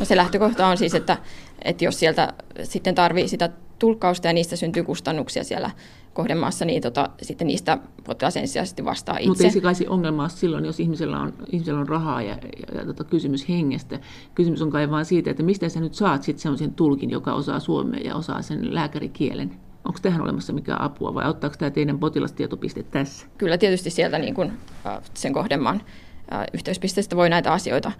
No 0.00 0.06
se 0.06 0.16
lähtökohta 0.16 0.66
on 0.66 0.76
siis, 0.76 0.94
että, 0.94 1.18
että 1.64 1.84
jos 1.84 1.98
sieltä 1.98 2.32
sitten 2.62 2.94
tarvii 2.94 3.28
sitä 3.28 3.50
tulkkausta 3.82 4.28
ja 4.28 4.32
niistä 4.32 4.56
syntyy 4.56 4.82
kustannuksia 4.84 5.44
siellä 5.44 5.70
kohdemaassa, 6.12 6.64
niin 6.64 6.82
tota, 6.82 7.08
sitten 7.22 7.46
niistä 7.46 7.78
potilas 8.04 8.36
ensisijaisesti 8.36 8.84
vastaa 8.84 9.16
itse. 9.16 9.28
Mutta 9.28 9.44
ei 9.44 9.50
se 9.50 9.60
kai 9.60 9.74
ongelma 9.88 10.28
silloin, 10.28 10.64
jos 10.64 10.80
ihmisellä 10.80 11.20
on, 11.20 11.32
ihmisellä 11.52 11.80
on 11.80 11.88
rahaa 11.88 12.22
ja, 12.22 12.34
ja, 12.34 12.78
ja 12.78 12.86
tota, 12.86 13.04
kysymys 13.04 13.48
hengestä. 13.48 14.00
Kysymys 14.34 14.62
on 14.62 14.70
kai 14.70 14.90
vain 14.90 15.04
siitä, 15.04 15.30
että 15.30 15.42
mistä 15.42 15.68
sä 15.68 15.80
nyt 15.80 15.94
saat 15.94 16.22
sitten 16.22 16.42
sellaisen 16.42 16.74
tulkin, 16.74 17.10
joka 17.10 17.34
osaa 17.34 17.60
suomea 17.60 18.00
ja 18.00 18.14
osaa 18.14 18.42
sen 18.42 18.74
lääkärikielen. 18.74 19.50
Onko 19.84 19.98
tähän 20.02 20.22
olemassa 20.22 20.52
mikään 20.52 20.80
apua 20.80 21.14
vai 21.14 21.24
auttaako 21.24 21.56
tämä 21.58 21.70
teidän 21.70 21.98
potilastietopiste 21.98 22.82
tässä? 22.82 23.26
Kyllä 23.38 23.58
tietysti 23.58 23.90
sieltä 23.90 24.18
niin 24.18 24.34
kun, 24.34 24.52
sen 25.14 25.32
kohdemaan 25.32 25.82
yhteyspisteestä 26.52 27.16
voi 27.16 27.30
näitä 27.30 27.52
asioita 27.52 27.92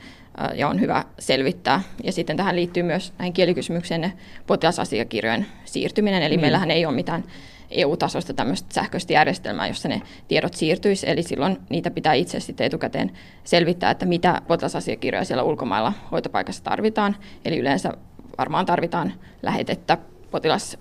ja 0.54 0.68
on 0.68 0.80
hyvä 0.80 1.04
selvittää. 1.18 1.82
Ja 2.04 2.12
sitten 2.12 2.36
tähän 2.36 2.56
liittyy 2.56 2.82
myös 2.82 3.12
näihin 3.18 3.32
kielikysymykseen 3.32 4.12
potilasasiakirjojen 4.46 5.46
siirtyminen, 5.64 6.22
eli 6.22 6.36
mm. 6.36 6.40
meillähän 6.40 6.70
ei 6.70 6.86
ole 6.86 6.94
mitään 6.94 7.24
EU-tasosta 7.70 8.34
tämmöistä 8.34 8.74
sähköistä 8.74 9.12
järjestelmää, 9.12 9.66
jossa 9.66 9.88
ne 9.88 10.02
tiedot 10.28 10.54
siirtyisi, 10.54 11.10
eli 11.10 11.22
silloin 11.22 11.58
niitä 11.70 11.90
pitää 11.90 12.12
itse 12.12 12.40
sitten 12.40 12.66
etukäteen 12.66 13.12
selvittää, 13.44 13.90
että 13.90 14.06
mitä 14.06 14.42
potilasasiakirjoja 14.48 15.24
siellä 15.24 15.42
ulkomailla 15.42 15.92
hoitopaikassa 16.10 16.64
tarvitaan. 16.64 17.16
Eli 17.44 17.58
yleensä 17.58 17.92
varmaan 18.38 18.66
tarvitaan 18.66 19.12
lähetettä 19.42 19.98
potilas- 20.30 20.78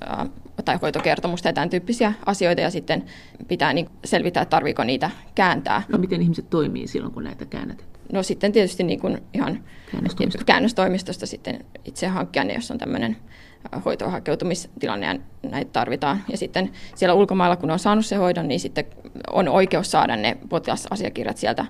tai 0.63 0.79
hoitokertomusta 0.81 1.49
ja 1.49 1.53
tämän 1.53 1.69
tyyppisiä 1.69 2.13
asioita, 2.25 2.61
ja 2.61 2.69
sitten 2.69 3.03
pitää 3.47 3.73
niin 3.73 3.89
selvittää, 4.05 4.43
että 4.43 4.49
tarviiko 4.49 4.83
niitä 4.83 5.11
kääntää. 5.35 5.83
No 5.89 5.97
miten 5.97 6.21
ihmiset 6.21 6.49
toimii 6.49 6.87
silloin, 6.87 7.13
kun 7.13 7.23
näitä 7.23 7.45
käännetään? 7.45 7.89
No 8.13 8.23
sitten 8.23 8.51
tietysti 8.51 8.83
niin 8.83 8.99
kuin 8.99 9.23
ihan 9.33 9.63
käännöstoimistosta. 9.91 10.45
käännöstoimistosta 10.45 11.25
sitten 11.25 11.65
itse 11.85 12.07
hankkia 12.07 12.43
ne, 12.43 12.53
jos 12.53 12.71
on 12.71 12.77
tämmöinen 12.77 13.17
hoitoon 13.85 14.11
hakeutumistilanne 14.11 15.07
ja 15.07 15.15
näitä 15.49 15.69
tarvitaan. 15.73 16.23
Ja 16.31 16.37
sitten 16.37 16.71
siellä 16.95 17.13
ulkomailla, 17.13 17.55
kun 17.55 17.71
on 17.71 17.79
saanut 17.79 18.05
se 18.05 18.15
hoidon, 18.15 18.47
niin 18.47 18.59
sitten 18.59 18.85
on 19.31 19.47
oikeus 19.47 19.91
saada 19.91 20.15
ne 20.15 20.37
potilasasiakirjat 20.49 21.37
sieltä 21.37 21.65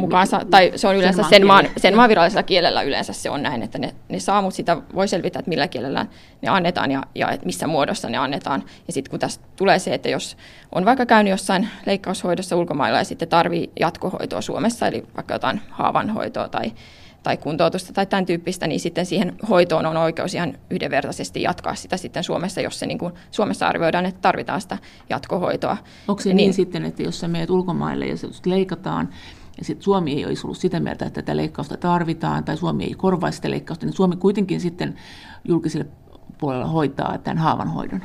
mukaan. 0.00 0.26
Tai 0.50 0.72
se 0.76 0.88
on 0.88 0.96
yleensä 0.96 1.22
sen 1.22 1.46
maan, 1.46 1.68
sen 1.76 1.96
maan 1.96 2.08
virallisella 2.08 2.42
kielellä 2.42 2.82
yleensä 2.82 3.12
se 3.12 3.30
on 3.30 3.42
näin, 3.42 3.62
että 3.62 3.78
ne, 3.78 3.94
ne 4.08 4.20
saa, 4.20 4.42
mutta 4.42 4.56
sitä 4.56 4.76
voi 4.94 5.08
selvittää, 5.08 5.40
että 5.40 5.48
millä 5.48 5.68
kielellä 5.68 6.06
ne 6.42 6.48
annetaan 6.48 6.90
ja, 6.90 7.02
ja 7.14 7.38
missä 7.44 7.66
muodossa 7.66 8.08
ne 8.08 8.18
annetaan. 8.18 8.64
Ja 8.86 8.92
sitten 8.92 9.10
kun 9.10 9.20
tässä 9.20 9.40
tulee 9.56 9.78
se, 9.78 9.94
että 9.94 10.08
jos 10.08 10.36
on 10.72 10.84
vaikka 10.84 11.06
käynyt 11.06 11.30
jossain 11.30 11.68
leikkaushoidossa 11.86 12.56
ulkomailla 12.56 12.98
ja 12.98 13.04
sitten 13.04 13.28
tarvii 13.28 13.70
jatkohoitoa 13.80 14.40
Suomessa, 14.40 14.86
eli 14.86 15.04
vaikka 15.16 15.34
jotain 15.34 15.60
haavanhoitoa 15.70 16.48
tai 16.48 16.72
tai 17.26 17.36
kuntoutusta 17.36 17.92
tai 17.92 18.06
tämän 18.06 18.26
tyyppistä, 18.26 18.66
niin 18.66 18.80
sitten 18.80 19.06
siihen 19.06 19.34
hoitoon 19.48 19.86
on 19.86 19.96
oikeus 19.96 20.34
ihan 20.34 20.54
yhdenvertaisesti 20.70 21.42
jatkaa 21.42 21.74
sitä 21.74 21.96
sitten 21.96 22.24
Suomessa, 22.24 22.60
jos 22.60 22.78
se 22.78 22.86
niin 22.86 22.98
kuin 22.98 23.12
Suomessa 23.30 23.68
arvioidaan, 23.68 24.06
että 24.06 24.20
tarvitaan 24.20 24.60
sitä 24.60 24.78
jatkohoitoa. 25.10 25.76
Onko 26.08 26.22
se 26.22 26.28
niin, 26.28 26.36
niin 26.36 26.54
sitten, 26.54 26.84
että 26.84 27.02
jos 27.02 27.20
sä 27.20 27.28
meet 27.28 27.50
ulkomaille 27.50 28.06
ja 28.06 28.16
se 28.16 28.28
leikataan, 28.44 29.08
ja 29.58 29.64
sitten 29.64 29.84
Suomi 29.84 30.12
ei 30.12 30.26
olisi 30.26 30.46
ollut 30.46 30.58
sitä 30.58 30.80
mieltä, 30.80 31.06
että 31.06 31.22
tätä 31.22 31.36
leikkausta 31.36 31.76
tarvitaan, 31.76 32.44
tai 32.44 32.56
Suomi 32.56 32.84
ei 32.84 32.94
korvaisi 32.94 33.36
sitä 33.36 33.50
leikkausta, 33.50 33.86
niin 33.86 33.96
Suomi 33.96 34.16
kuitenkin 34.16 34.60
sitten 34.60 34.94
julkiselle 35.44 35.86
puolella 36.38 36.66
hoitaa 36.66 37.18
tämän 37.18 37.38
haavan 37.38 37.68
hoidon? 37.68 38.02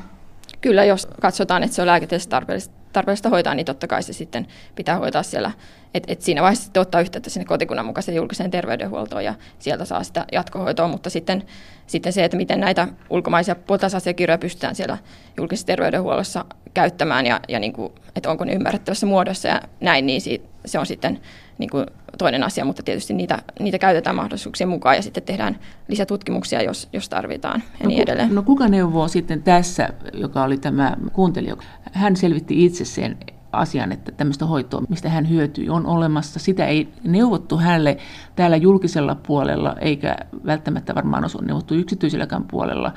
Kyllä, 0.60 0.84
jos 0.84 1.08
katsotaan, 1.20 1.62
että 1.62 1.74
se 1.74 1.82
on 1.82 1.86
lääketieteellisesti 1.86 2.30
tarpeellista, 2.30 2.74
tarpeellista 2.92 3.28
hoitaa, 3.28 3.54
niin 3.54 3.66
totta 3.66 3.86
kai 3.86 4.02
se 4.02 4.12
sitten 4.12 4.46
pitää 4.74 4.98
hoitaa 4.98 5.22
siellä. 5.22 5.50
Et, 5.94 6.04
et 6.08 6.22
siinä 6.22 6.42
vaiheessa 6.42 6.64
sitten 6.64 6.80
ottaa 6.80 7.00
yhteyttä 7.00 7.30
sinne 7.30 7.44
kotikunnan 7.44 7.86
mukaiseen 7.86 8.16
julkiseen 8.16 8.50
terveydenhuoltoon 8.50 9.24
ja 9.24 9.34
sieltä 9.58 9.84
saa 9.84 10.02
sitä 10.02 10.26
jatkohoitoa, 10.32 10.88
mutta 10.88 11.10
sitten, 11.10 11.42
sitten 11.86 12.12
se, 12.12 12.24
että 12.24 12.36
miten 12.36 12.60
näitä 12.60 12.88
ulkomaisia 13.10 13.54
potilasasiakirjoja 13.54 14.38
pystytään 14.38 14.74
siellä 14.74 14.98
julkisessa 15.36 15.66
terveydenhuollossa 15.66 16.44
käyttämään 16.74 17.26
ja, 17.26 17.40
ja 17.48 17.58
niin 17.58 17.72
kuin, 17.72 17.92
että 18.16 18.30
onko 18.30 18.44
ne 18.44 18.52
ymmärrettävässä 18.52 19.06
muodossa 19.06 19.48
ja 19.48 19.60
näin, 19.80 20.06
niin 20.06 20.20
siitä, 20.20 20.48
se 20.64 20.78
on 20.78 20.86
sitten 20.86 21.20
niin 21.62 21.70
kuin 21.70 21.86
toinen 22.18 22.42
asia, 22.42 22.64
mutta 22.64 22.82
tietysti 22.82 23.14
niitä, 23.14 23.42
niitä 23.60 23.78
käytetään 23.78 24.16
mahdollisuuksien 24.16 24.68
mukaan 24.68 24.96
ja 24.96 25.02
sitten 25.02 25.22
tehdään 25.22 25.58
lisätutkimuksia, 25.88 26.62
jos, 26.62 26.88
jos 26.92 27.08
tarvitaan 27.08 27.62
ja 27.72 27.82
no, 27.82 27.88
niin 27.88 28.02
edelleen. 28.02 28.34
No 28.34 28.42
kuka 28.42 28.68
neuvoo 28.68 29.08
sitten 29.08 29.42
tässä, 29.42 29.88
joka 30.12 30.42
oli 30.42 30.58
tämä 30.58 30.96
kuuntelija? 31.12 31.56
Hän 31.92 32.16
selvitti 32.16 32.64
itse 32.64 32.84
sen 32.84 33.16
asian, 33.52 33.92
että 33.92 34.12
tämmöistä 34.12 34.46
hoitoa, 34.46 34.82
mistä 34.88 35.08
hän 35.08 35.28
hyötyy, 35.30 35.68
on 35.68 35.86
olemassa. 35.86 36.40
Sitä 36.40 36.66
ei 36.66 36.88
neuvottu 37.04 37.56
hänelle 37.56 37.96
täällä 38.36 38.56
julkisella 38.56 39.14
puolella, 39.14 39.76
eikä 39.80 40.16
välttämättä 40.46 40.94
varmaan 40.94 41.24
ole 41.24 41.46
neuvottu 41.46 41.74
yksityiselläkään 41.74 42.44
puolella. 42.44 42.92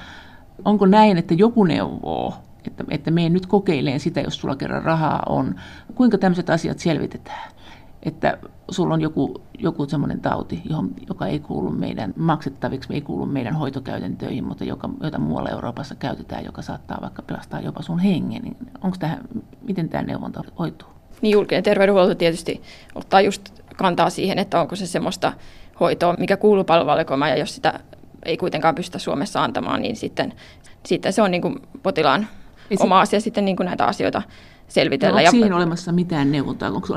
Onko 0.65 0.85
näin, 0.85 1.17
että 1.17 1.33
joku 1.33 1.63
neuvoo, 1.63 2.33
että, 2.67 2.83
että 2.89 3.11
me 3.11 3.29
nyt 3.29 3.45
kokeileen 3.45 3.99
sitä, 3.99 4.21
jos 4.21 4.37
sulla 4.37 4.55
kerran 4.55 4.83
rahaa 4.83 5.23
on. 5.29 5.55
Kuinka 5.95 6.17
tämmöiset 6.17 6.49
asiat 6.49 6.79
selvitetään? 6.79 7.51
Että 8.05 8.37
sulla 8.71 8.93
on 8.93 9.01
joku, 9.01 9.41
joku 9.59 9.85
semmoinen 9.85 10.21
tauti, 10.21 10.61
johon, 10.69 10.89
joka 11.09 11.27
ei 11.27 11.39
kuulu 11.39 11.71
meidän 11.71 12.13
maksettaviksi, 12.17 12.93
ei 12.93 13.01
kuulu 13.01 13.25
meidän 13.25 13.55
hoitokäytäntöihin, 13.55 14.43
mutta 14.43 14.63
joka, 14.63 14.89
jota 15.03 15.19
muualla 15.19 15.49
Euroopassa 15.49 15.95
käytetään, 15.95 16.45
joka 16.45 16.61
saattaa 16.61 16.97
vaikka 17.01 17.21
pelastaa 17.21 17.61
jopa 17.61 17.81
sun 17.81 17.99
hengen. 17.99 18.41
Niin 18.41 18.57
onko 18.81 18.97
tähän, 18.99 19.19
miten 19.61 19.89
tämä 19.89 20.03
neuvonta 20.03 20.43
hoituu? 20.59 20.87
Niin 21.21 21.31
julkinen 21.31 21.63
terveydenhuolto 21.63 22.15
tietysti 22.15 22.61
ottaa 22.95 23.21
just 23.21 23.49
kantaa 23.75 24.09
siihen, 24.09 24.39
että 24.39 24.61
onko 24.61 24.75
se 24.75 24.87
semmoista 24.87 25.33
hoitoa, 25.79 26.15
mikä 26.19 26.37
kuuluu 26.37 26.63
palveluvalikoimaan, 26.63 27.31
ja 27.31 27.37
jos 27.37 27.55
sitä 27.55 27.79
ei 28.25 28.37
kuitenkaan 28.37 28.75
pystytä 28.75 28.99
Suomessa 28.99 29.43
antamaan, 29.43 29.81
niin 29.81 29.95
sitten, 29.95 30.33
sitten 30.85 31.13
se 31.13 31.21
on 31.21 31.31
niin 31.31 31.41
kuin 31.41 31.55
potilaan 31.83 32.27
oma 32.79 32.99
asia 32.99 33.21
sitten 33.21 33.45
niin 33.45 33.57
kuin 33.57 33.65
näitä 33.65 33.85
asioita 33.85 34.21
selvitellä. 34.67 35.11
No, 35.11 35.17
onko 35.17 35.25
ja, 35.25 35.31
siihen 35.31 35.53
olemassa 35.53 35.91
mitään 35.91 36.31
neuvontaa? 36.31 36.69
Onko, 36.69 36.93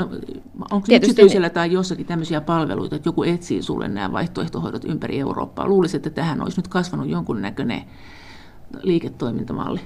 onko 0.70 0.86
yksityisellä 0.92 1.50
tai 1.50 1.72
jossakin 1.72 2.06
tämmöisiä 2.06 2.40
palveluita, 2.40 2.96
että 2.96 3.08
joku 3.08 3.22
etsii 3.22 3.62
sulle 3.62 3.88
nämä 3.88 4.12
vaihtoehtohoidot 4.12 4.84
ympäri 4.84 5.20
Eurooppaa? 5.20 5.68
Luulisin, 5.68 5.98
että 5.98 6.10
tähän 6.10 6.42
olisi 6.42 6.58
nyt 6.58 6.68
kasvanut 6.68 7.08
jonkunnäköinen 7.08 7.84
liiketoimintamalli 8.82 9.80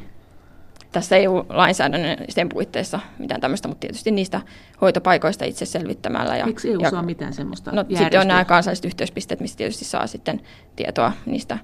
tässä 0.92 1.16
EU-lainsäädännön 1.16 2.18
sen 2.29 2.49
puitteissa 2.49 3.01
mitään 3.18 3.40
tämmöistä, 3.40 3.68
mutta 3.68 3.81
tietysti 3.81 4.11
niistä 4.11 4.40
hoitopaikoista 4.81 5.45
itse 5.45 5.66
selvittämällä. 5.66 6.37
Ja, 6.37 6.47
Eikö 6.47 6.68
EU 6.68 6.81
ja, 6.81 6.90
saa 6.90 7.03
mitään 7.03 7.33
semmoista 7.33 7.73
No 7.73 7.85
sitten 7.99 8.21
on 8.21 8.29
nämä 8.29 8.45
kansalliset 8.45 8.85
yhteyspisteet, 8.85 9.40
mistä 9.40 9.57
tietysti 9.57 9.85
saa 9.85 10.07
sitten 10.07 10.40
tietoa 10.77 11.12
niistä 11.27 11.59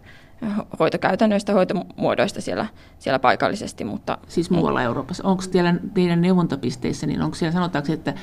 hoitokäytännöistä, 0.81 1.53
hoitomuodoista 1.53 2.40
siellä, 2.40 2.66
siellä 2.98 3.18
paikallisesti. 3.18 3.85
Mutta, 3.85 4.18
siis 4.29 4.51
muualla 4.51 4.83
Euroopassa. 4.83 5.24
Onko 5.24 5.42
teidän, 5.53 5.81
teidän 5.94 6.20
neuvontapisteissä, 6.20 7.07
niin 7.07 7.22
onko 7.22 7.35
siellä 7.35 7.53
sanotaanko, 7.53 7.92
että 7.92 8.14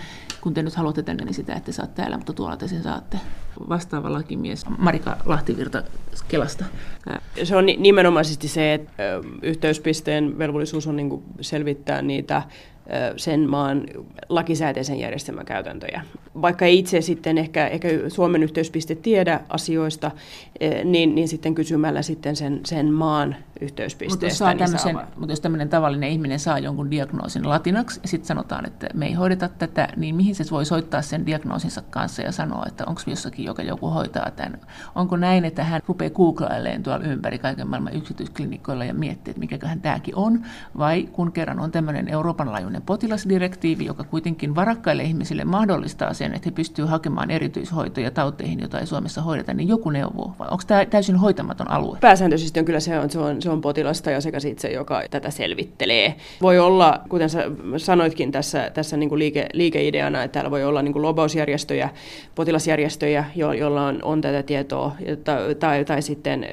kun 0.41 0.53
te 0.53 0.63
nyt 0.63 0.75
haluatte 0.75 1.03
tänne, 1.03 1.25
niin 1.25 1.33
sitä 1.33 1.53
ette 1.53 1.71
saa 1.71 1.87
täällä, 1.87 2.17
mutta 2.17 2.33
tuolla 2.33 2.57
te 2.57 2.67
sen 2.67 2.83
saatte? 2.83 3.19
Vastaava 3.69 4.13
lakimies 4.13 4.65
Marika 4.77 5.17
Lahtivirta 5.25 5.83
Kelasta. 6.27 6.65
Se 7.43 7.55
on 7.55 7.65
nimenomaisesti 7.65 8.47
se, 8.47 8.73
että 8.73 9.03
yhteyspisteen 9.41 10.37
velvollisuus 10.37 10.87
on 10.87 10.95
niin 10.95 11.23
selvittää 11.41 12.01
niitä 12.01 12.43
sen 13.17 13.49
maan 13.49 13.83
lakisääteisen 14.29 14.99
järjestelmän 14.99 15.45
käytäntöjä. 15.45 16.01
Vaikka 16.41 16.65
ei 16.65 16.79
itse 16.79 17.01
sitten 17.01 17.37
ehkä, 17.37 17.67
ehkä 17.67 17.87
Suomen 18.07 18.43
yhteyspiste 18.43 18.95
tiedä 18.95 19.39
asioista, 19.49 20.11
niin, 20.83 21.15
niin 21.15 21.27
sitten 21.27 21.55
kysymällä 21.55 22.01
sitten 22.01 22.35
sen, 22.35 22.59
sen 22.65 22.93
maan 22.93 23.35
yhteyspisteestä. 23.61 24.45
Mutta 24.45 24.63
jos, 24.63 24.85
niin 24.85 24.97
mutta 25.15 25.31
jos 25.31 25.41
tämmöinen 25.41 25.69
tavallinen 25.69 26.09
ihminen 26.09 26.39
saa 26.39 26.59
jonkun 26.59 26.91
diagnoosin 26.91 27.49
latinaksi 27.49 27.99
ja 28.03 28.07
sitten 28.07 28.27
sanotaan, 28.27 28.67
että 28.67 28.87
me 28.93 29.05
ei 29.05 29.13
hoideta 29.13 29.49
tätä, 29.49 29.87
niin 29.95 30.15
mihin 30.15 30.35
se 30.35 30.45
voi 30.51 30.65
soittaa 30.65 31.01
sen 31.01 31.25
diagnoosinsa 31.25 31.81
kanssa 31.89 32.21
ja 32.21 32.31
sanoa, 32.31 32.63
että 32.67 32.83
onko 32.87 33.01
jossakin, 33.07 33.45
joka 33.45 33.63
joku 33.63 33.89
hoitaa 33.89 34.31
tämän. 34.31 34.59
Onko 34.95 35.17
näin, 35.17 35.45
että 35.45 35.63
hän 35.63 35.81
rupeaa 35.87 36.09
googlailemaan 36.09 36.83
tuolla 36.83 37.05
ympäri 37.05 37.39
kaiken 37.39 37.67
maailman 37.67 37.95
yksityisklinikoilla 37.95 38.85
ja 38.85 38.93
miettii, 38.93 39.31
että 39.31 39.39
mikäköhän 39.39 39.81
tämäkin 39.81 40.15
on, 40.15 40.45
vai 40.77 41.03
kun 41.11 41.31
kerran 41.31 41.59
on 41.59 41.71
tämmöinen 41.71 42.07
Euroopan 42.07 42.51
laajuinen 42.51 42.81
potilasdirektiivi, 42.81 43.85
joka 43.85 44.03
kuitenkin 44.03 44.55
varakkaille 44.55 45.03
ihmisille 45.03 45.45
mahdollistaa 45.45 46.13
sen, 46.13 46.33
että 46.33 46.47
he 46.49 46.51
pystyvät 46.51 46.89
hakemaan 46.89 47.31
erityishoitoja 47.31 48.11
tauteihin, 48.11 48.59
joita 48.59 48.79
ei 48.79 48.87
Suomessa 48.87 49.21
hoideta, 49.21 49.53
niin 49.53 49.67
joku 49.67 49.89
neuvoo, 49.89 50.35
vai 50.39 50.47
onko 50.51 50.63
tämä 50.67 50.85
täysin 50.85 51.15
hoitamaton 51.15 51.71
alue? 51.71 51.97
Pääsääntöisesti 52.01 52.59
on 52.59 52.65
kyllä 52.65 52.79
se 52.79 52.99
on, 52.99 53.09
se 53.09 53.19
on, 53.19 53.41
se 53.45 53.51
on 53.51 53.61
potilasta 53.61 54.11
ja 54.11 54.21
sekä 54.21 54.37
itse, 54.47 54.71
joka 54.71 55.03
tätä 55.11 55.31
selvittelee. 55.31 56.15
Voi 56.41 56.59
olla, 56.59 57.01
kuten 57.09 57.29
sä 57.29 57.51
sanoitkin 57.77 58.31
tässä, 58.31 58.71
tässä 58.73 58.97
niin 58.97 59.09
kuin 59.09 59.19
liike, 59.19 59.47
liikeideana, 59.53 60.23
että 60.23 60.33
täällä 60.33 60.51
voi 60.51 60.63
olla 60.63 60.81
niin 60.81 60.93
kuin 60.93 61.03
lobausjärjestöjä, 61.03 61.89
potilasjärjestöjä, 62.35 63.25
jo, 63.35 63.53
joilla 63.53 63.87
on, 63.87 63.99
on 64.03 64.21
tätä 64.21 64.43
tietoa, 64.43 64.95
tai, 65.23 65.55
tai, 65.55 65.85
tai 65.85 66.01
sitten 66.01 66.47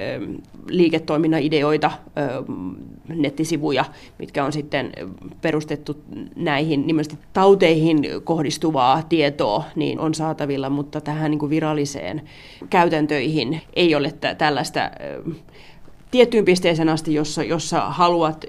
liiketoiminnan 0.69 1.43
ideoita, 1.43 1.91
nettisivuja, 3.09 3.85
mitkä 4.19 4.45
on 4.45 4.53
sitten 4.53 4.93
perustettu 5.41 5.97
näihin 6.37 6.87
nimenomaan 6.87 7.19
tauteihin 7.33 7.99
kohdistuvaa 8.25 9.03
tietoa, 9.09 9.65
niin 9.77 10.01
on 10.01 10.15
saatavilla, 10.15 10.71
mutta 10.71 11.01
tähän 11.01 11.31
niin 11.31 11.39
kuin 11.39 11.51
viralliseen 11.51 12.23
käytäntöihin 12.71 13.61
ei 13.75 13.95
ole 13.95 14.13
tällaista 14.39 14.91
tiettyyn 16.12 16.44
pisteeseen 16.44 16.88
asti, 16.88 17.14
jossa, 17.14 17.42
jossa 17.42 17.81
haluat 17.81 18.44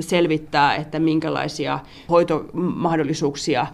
selvittää, 0.00 0.74
että 0.76 0.98
minkälaisia 0.98 1.78
hoitomahdollisuuksia 2.10 3.66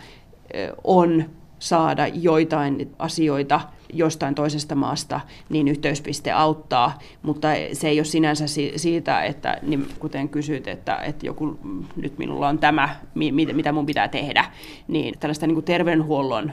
on 0.84 1.24
saada 1.58 2.06
joitain 2.06 2.90
asioita 2.98 3.60
jostain 3.92 4.34
toisesta 4.34 4.74
maasta, 4.74 5.20
niin 5.48 5.68
yhteyspiste 5.68 6.32
auttaa, 6.32 6.98
mutta 7.22 7.48
se 7.72 7.88
ei 7.88 7.98
ole 7.98 8.04
sinänsä 8.04 8.44
siitä, 8.76 9.22
että 9.22 9.58
niin 9.62 9.86
kuten 9.98 10.28
kysyt, 10.28 10.68
että, 10.68 10.96
että 10.96 11.26
joku, 11.26 11.58
nyt 11.96 12.18
minulla 12.18 12.48
on 12.48 12.58
tämä, 12.58 12.96
mitä 13.54 13.72
mun 13.72 13.86
pitää 13.86 14.08
tehdä, 14.08 14.44
niin 14.88 15.14
tällaista 15.20 15.46
niin 15.46 15.54
kuin 15.54 15.64
terveydenhuollon 15.64 16.52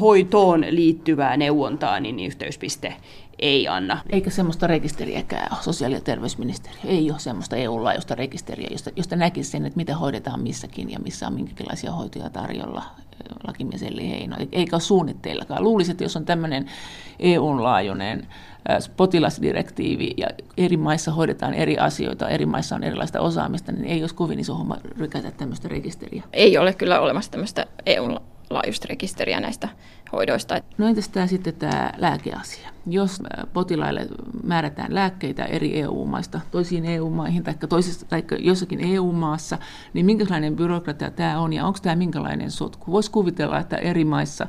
hoitoon 0.00 0.64
liittyvää 0.70 1.36
neuvontaa, 1.36 2.00
niin 2.00 2.20
yhteyspiste 2.20 2.94
ei 3.38 3.68
anna. 3.68 4.00
Eikä 4.10 4.30
semmoista 4.30 4.66
rekisteriäkään 4.66 5.48
ole, 5.52 5.62
sosiaali- 5.62 5.94
ja 5.94 6.00
terveysministeriö. 6.00 6.80
Ei 6.84 7.10
ole 7.10 7.18
semmoista 7.18 7.56
EU-laajuista 7.56 8.14
rekisteriä, 8.14 8.68
josta, 8.70 8.90
josta 8.96 9.16
näkisi 9.16 9.50
sen, 9.50 9.66
että 9.66 9.76
mitä 9.76 9.96
hoidetaan 9.96 10.40
missäkin 10.40 10.90
ja 10.90 10.98
missä 10.98 11.26
on 11.26 11.34
minkälaisia 11.34 11.92
hoitoja 11.92 12.30
tarjolla 12.30 12.82
lakimies 13.46 13.82
Elli 13.82 14.10
Heino. 14.10 14.36
Eikä 14.52 14.76
ole 14.76 14.80
suunnitteillakaan. 14.80 15.64
Luulisin, 15.64 15.92
että 15.92 16.04
jos 16.04 16.16
on 16.16 16.24
tämmöinen 16.24 16.66
EU-laajuinen 17.18 18.26
potilasdirektiivi 18.96 20.14
ja 20.16 20.26
eri 20.56 20.76
maissa 20.76 21.12
hoidetaan 21.12 21.54
eri 21.54 21.78
asioita, 21.78 22.28
eri 22.28 22.46
maissa 22.46 22.74
on 22.74 22.84
erilaista 22.84 23.20
osaamista, 23.20 23.72
niin 23.72 23.84
ei 23.84 24.02
olisi 24.02 24.14
kovin 24.14 24.40
iso 24.40 24.54
homma 24.54 24.76
rykätä 24.98 25.30
tämmöistä 25.30 25.68
rekisteriä. 25.68 26.22
Ei 26.32 26.58
ole 26.58 26.74
kyllä 26.74 27.00
olemassa 27.00 27.30
tämmöistä 27.30 27.66
eu 27.86 28.18
laajuista 28.50 28.86
rekisteriä 28.88 29.40
näistä 29.40 29.68
hoidoista. 30.12 30.60
No 30.78 30.86
entäs 30.86 31.08
tämä 31.08 31.26
sitten 31.26 31.54
tämä 31.54 31.92
lääkeasia? 31.96 32.70
Jos 32.86 33.22
potilaille 33.52 34.06
määrätään 34.42 34.94
lääkkeitä 34.94 35.44
eri 35.44 35.80
EU-maista 35.80 36.40
toisiin 36.50 36.84
EU-maihin 36.84 37.44
tai, 37.44 37.54
toisessa, 37.68 38.06
tai 38.06 38.24
jossakin 38.38 38.80
EU-maassa, 38.80 39.58
niin 39.92 40.06
minkälainen 40.06 40.56
byrokratia 40.56 41.10
tämä 41.10 41.40
on 41.40 41.52
ja 41.52 41.66
onko 41.66 41.78
tämä 41.82 41.96
minkälainen 41.96 42.50
sotku? 42.50 42.92
Voisi 42.92 43.10
kuvitella, 43.10 43.58
että 43.58 43.76
eri 43.76 44.04
maissa 44.04 44.46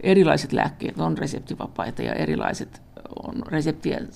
erilaiset 0.00 0.52
lääkkeet 0.52 1.00
on 1.00 1.18
reseptivapaita 1.18 2.02
ja 2.02 2.12
erilaiset 2.12 2.82
on 3.22 3.42
reseptien 3.46 4.08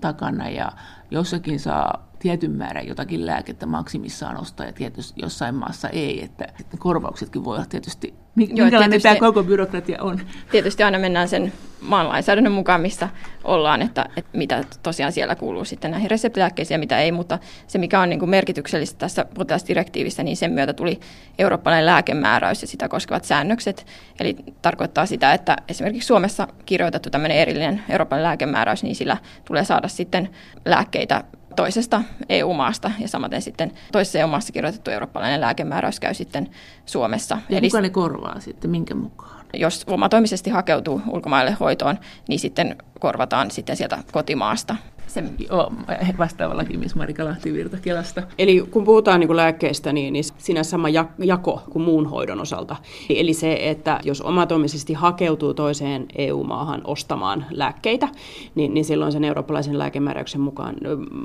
takana 0.00 0.48
ja 0.48 0.72
jossakin 1.10 1.60
saa 1.60 2.10
tietyn 2.18 2.50
määrän 2.50 2.86
jotakin 2.86 3.26
lääkettä 3.26 3.66
maksimissaan 3.66 4.36
ostaa 4.36 4.66
ja 4.66 4.72
tietysti 4.72 5.20
jossain 5.22 5.54
maassa 5.54 5.88
ei, 5.88 6.24
että, 6.24 6.44
että 6.60 6.76
korvauksetkin 6.76 7.44
voi 7.44 7.56
olla 7.56 7.66
tietysti, 7.66 8.14
minkälainen 8.34 8.92
Joo, 8.92 9.00
tämä 9.00 9.16
koko 9.16 9.42
byrokratia 9.42 10.02
on. 10.02 10.20
Tietysti 10.50 10.82
aina 10.82 10.98
mennään 10.98 11.28
sen 11.28 11.52
maan 11.80 12.08
lainsäädännön 12.08 12.52
mukaan, 12.52 12.80
missä 12.80 13.08
ollaan, 13.44 13.82
että, 13.82 14.04
että 14.16 14.38
mitä 14.38 14.64
tosiaan 14.82 15.12
siellä 15.12 15.34
kuuluu 15.34 15.64
sitten 15.64 15.90
näihin 15.90 16.10
reseptilääkkeisiin 16.10 16.74
ja 16.74 16.78
mitä 16.78 16.98
ei, 16.98 17.12
mutta 17.12 17.38
se 17.66 17.78
mikä 17.78 18.00
on 18.00 18.08
niin 18.08 18.18
kuin 18.18 18.30
merkityksellistä 18.30 18.98
tässä 18.98 19.24
potilasdirektiivissä, 19.34 20.22
niin 20.22 20.36
sen 20.36 20.52
myötä 20.52 20.72
tuli 20.72 21.00
eurooppalainen 21.38 21.86
lääkemääräys 21.86 22.62
ja 22.62 22.68
sitä 22.68 22.88
koskevat 22.88 23.24
säännökset, 23.24 23.86
eli 24.20 24.36
tarkoittaa 24.62 25.06
sitä, 25.06 25.34
että 25.34 25.56
esimerkiksi 25.68 26.06
Suomessa 26.06 26.48
kirjoitettu 26.66 27.10
tämmöinen 27.10 27.38
erillinen 27.38 27.82
eurooppalainen 27.88 28.28
lääkemääräys, 28.28 28.82
niin 28.82 28.96
sillä 28.96 29.16
tulee 29.44 29.64
saada 29.64 29.88
sitten 29.88 30.30
lääkkeitä 30.64 31.24
toisesta 31.56 32.02
EU-maasta 32.28 32.90
ja 32.98 33.08
samaten 33.08 33.42
sitten 33.42 33.72
toisessa 33.92 34.18
EU-maassa 34.18 34.52
kirjoitettu 34.52 34.90
eurooppalainen 34.90 35.40
lääkemääräys 35.40 36.00
käy 36.00 36.14
sitten 36.14 36.48
Suomessa. 36.86 37.38
Ja 37.48 37.58
Eli 37.58 37.68
kuka 37.68 37.80
ne 37.80 37.90
korvaa 37.90 38.40
sitten, 38.40 38.70
minkä 38.70 38.94
mukaan? 38.94 39.39
Jos 39.54 39.84
omatoimisesti 39.86 40.50
hakeutuu 40.50 41.02
ulkomaille 41.10 41.56
hoitoon, 41.60 41.98
niin 42.28 42.38
sitten 42.40 42.76
korvataan 43.00 43.50
sitten 43.50 43.76
sieltä 43.76 43.98
kotimaasta 44.12 44.76
se 45.10 45.24
Joo, 45.50 45.72
vastaavallakin 46.18 46.80
Miss 46.80 46.94
Marika 46.94 47.24
Lahtivirta 47.24 47.76
Kelasta. 47.76 48.22
Eli 48.38 48.64
kun 48.70 48.84
puhutaan 48.84 49.20
niin 49.20 49.36
lääkkeistä, 49.36 49.92
niin, 49.92 50.12
niin 50.12 50.24
siinä 50.38 50.62
sama 50.62 50.88
jako 51.18 51.62
kuin 51.70 51.82
muun 51.82 52.06
hoidon 52.06 52.40
osalta. 52.40 52.76
Eli 53.08 53.34
se, 53.34 53.58
että 53.60 54.00
jos 54.04 54.20
omatoimisesti 54.20 54.92
hakeutuu 54.92 55.54
toiseen 55.54 56.06
EU-maahan 56.18 56.80
ostamaan 56.84 57.46
lääkkeitä, 57.50 58.08
niin, 58.54 58.74
niin 58.74 58.84
silloin 58.84 59.12
sen 59.12 59.24
eurooppalaisen 59.24 59.78
lääkemääräyksen 59.78 60.40
mukaan 60.40 60.76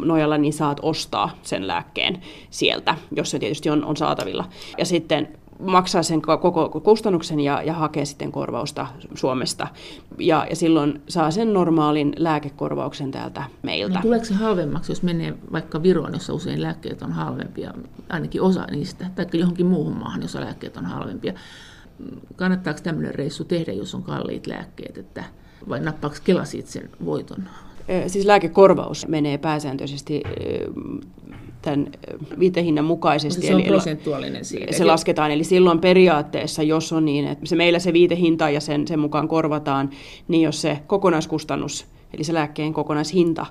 nojalla 0.05 0.37
niin 0.37 0.53
saat 0.53 0.79
ostaa 0.81 1.29
sen 1.43 1.67
lääkkeen 1.67 2.21
sieltä, 2.49 2.97
jos 3.15 3.31
se 3.31 3.39
tietysti 3.39 3.69
on, 3.69 3.85
on 3.85 3.97
saatavilla. 3.97 4.45
Ja 4.77 4.85
sitten 4.85 5.27
maksaa 5.59 6.03
sen 6.03 6.21
koko 6.21 6.69
kustannuksen 6.83 7.39
ja, 7.39 7.61
ja 7.61 7.73
hakee 7.73 8.05
sitten 8.05 8.31
korvausta 8.31 8.87
Suomesta. 9.15 9.67
Ja, 10.19 10.47
ja 10.49 10.55
silloin 10.55 11.01
saa 11.07 11.31
sen 11.31 11.53
normaalin 11.53 12.13
lääkekorvauksen 12.17 13.11
täältä 13.11 13.43
meiltä. 13.63 13.95
No, 13.95 14.01
tuleeko 14.01 14.25
se 14.25 14.33
halvemmaksi, 14.33 14.91
jos 14.91 15.03
menee 15.03 15.33
vaikka 15.51 15.83
Viroon, 15.83 16.13
jossa 16.13 16.33
usein 16.33 16.61
lääkkeet 16.61 17.01
on 17.01 17.11
halvempia, 17.11 17.73
ainakin 18.09 18.41
osa 18.41 18.65
niistä, 18.71 19.05
tai 19.15 19.25
johonkin 19.33 19.65
muuhun 19.65 19.97
maahan, 19.97 20.21
jossa 20.21 20.41
lääkkeet 20.41 20.77
on 20.77 20.85
halvempia? 20.85 21.33
Kannattaako 22.35 22.79
tämmöinen 22.83 23.15
reissu 23.15 23.43
tehdä, 23.43 23.71
jos 23.71 23.95
on 23.95 24.03
kalliit 24.03 24.47
lääkkeet, 24.47 24.97
että, 24.97 25.23
vai 25.69 25.79
nappaako 25.79 26.15
Kela 26.23 26.45
siitä 26.45 26.69
sen 26.69 26.89
voiton? 27.05 27.43
Siis 28.07 28.25
lääkekorvaus 28.25 29.07
menee 29.07 29.37
pääsääntöisesti 29.37 30.23
tämän 31.61 31.87
viitehinnan 32.39 32.85
mukaisesti. 32.85 33.47
Se 33.47 33.55
on 33.55 33.61
eli 33.61 33.69
prosentuaalinen 33.69 34.45
siitä. 34.45 34.73
Se 34.73 34.85
lasketaan, 34.85 35.31
eli 35.31 35.43
silloin 35.43 35.79
periaatteessa, 35.79 36.63
jos 36.63 36.93
on 36.93 37.05
niin, 37.05 37.27
että 37.27 37.45
se 37.45 37.55
meillä 37.55 37.79
se 37.79 37.93
viitehinta 37.93 38.49
ja 38.49 38.61
sen, 38.61 38.87
sen 38.87 38.99
mukaan 38.99 39.27
korvataan, 39.27 39.89
niin 40.27 40.41
jos 40.41 40.61
se 40.61 40.79
kokonaiskustannus 40.87 41.85
eli 42.13 42.23
se 42.23 42.33
lääkkeen 42.33 42.73
kokonaishinta 42.73 43.45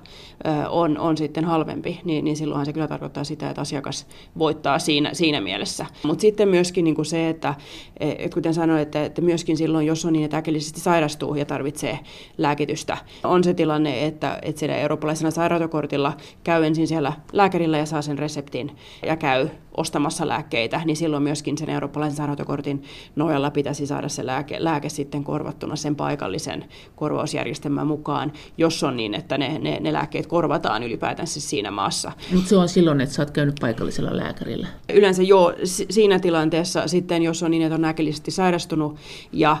on, 0.69 0.97
on 0.97 1.17
sitten 1.17 1.45
halvempi, 1.45 1.99
niin, 2.03 2.25
niin 2.25 2.37
silloinhan 2.37 2.65
se 2.65 2.73
kyllä 2.73 2.87
tarkoittaa 2.87 3.23
sitä, 3.23 3.49
että 3.49 3.61
asiakas 3.61 4.07
voittaa 4.37 4.79
siinä, 4.79 5.13
siinä 5.13 5.41
mielessä. 5.41 5.85
Mutta 6.03 6.21
sitten 6.21 6.49
myöskin 6.49 6.83
niin 6.83 6.95
kuin 6.95 7.05
se, 7.05 7.29
että, 7.29 7.55
et 7.99 8.33
kuten 8.33 8.53
sanoin, 8.53 8.81
että, 8.81 9.05
että 9.05 9.21
myöskin 9.21 9.57
silloin, 9.57 9.87
jos 9.87 10.05
on 10.05 10.13
niin, 10.13 10.25
että 10.25 10.37
äkillisesti 10.37 10.79
sairastuu 10.79 11.35
ja 11.35 11.45
tarvitsee 11.45 11.99
lääkitystä, 12.37 12.97
on 13.23 13.43
se 13.43 13.53
tilanne, 13.53 14.05
että, 14.05 14.39
että 14.41 14.59
siellä 14.59 14.75
eurooppalaisena 14.75 15.31
sairaatokortilla 15.31 16.13
käy 16.43 16.65
ensin 16.65 16.87
siellä 16.87 17.13
lääkärillä 17.33 17.77
ja 17.77 17.85
saa 17.85 18.01
sen 18.01 18.19
reseptin 18.19 18.71
ja 19.05 19.17
käy 19.17 19.49
ostamassa 19.77 20.27
lääkkeitä, 20.27 20.81
niin 20.85 20.97
silloin 20.97 21.23
myöskin 21.23 21.57
sen 21.57 21.69
eurooppalaisen 21.69 22.17
sairaanhoitokortin 22.17 22.83
nojalla 23.15 23.51
pitäisi 23.51 23.87
saada 23.87 24.09
se 24.09 24.25
lääke, 24.25 24.57
lääke 24.59 24.89
sitten 24.89 25.23
korvattuna 25.23 25.75
sen 25.75 25.95
paikallisen 25.95 26.65
korvausjärjestelmän 26.95 27.87
mukaan, 27.87 28.33
jos 28.57 28.83
on 28.83 28.97
niin, 28.97 29.13
että 29.13 29.37
ne, 29.37 29.59
ne, 29.59 29.79
ne 29.79 29.93
lääkkeet 29.93 30.27
korvataan 30.27 30.83
ylipäätänsä 30.83 31.41
siinä 31.41 31.71
maassa. 31.71 32.11
Mutta 32.33 32.49
se 32.49 32.57
on 32.57 32.69
silloin, 32.69 33.01
että 33.01 33.15
sä 33.15 33.21
oot 33.21 33.31
käynyt 33.31 33.55
paikallisella 33.61 34.17
lääkärillä? 34.17 34.67
Yleensä 34.93 35.23
joo, 35.23 35.53
siinä 35.89 36.19
tilanteessa 36.19 36.87
sitten, 36.87 37.23
jos 37.23 37.43
on 37.43 37.51
niin, 37.51 37.63
että 37.63 37.75
on 37.75 37.85
äkillisesti 37.85 38.31
sairastunut 38.31 38.95
ja 39.31 39.57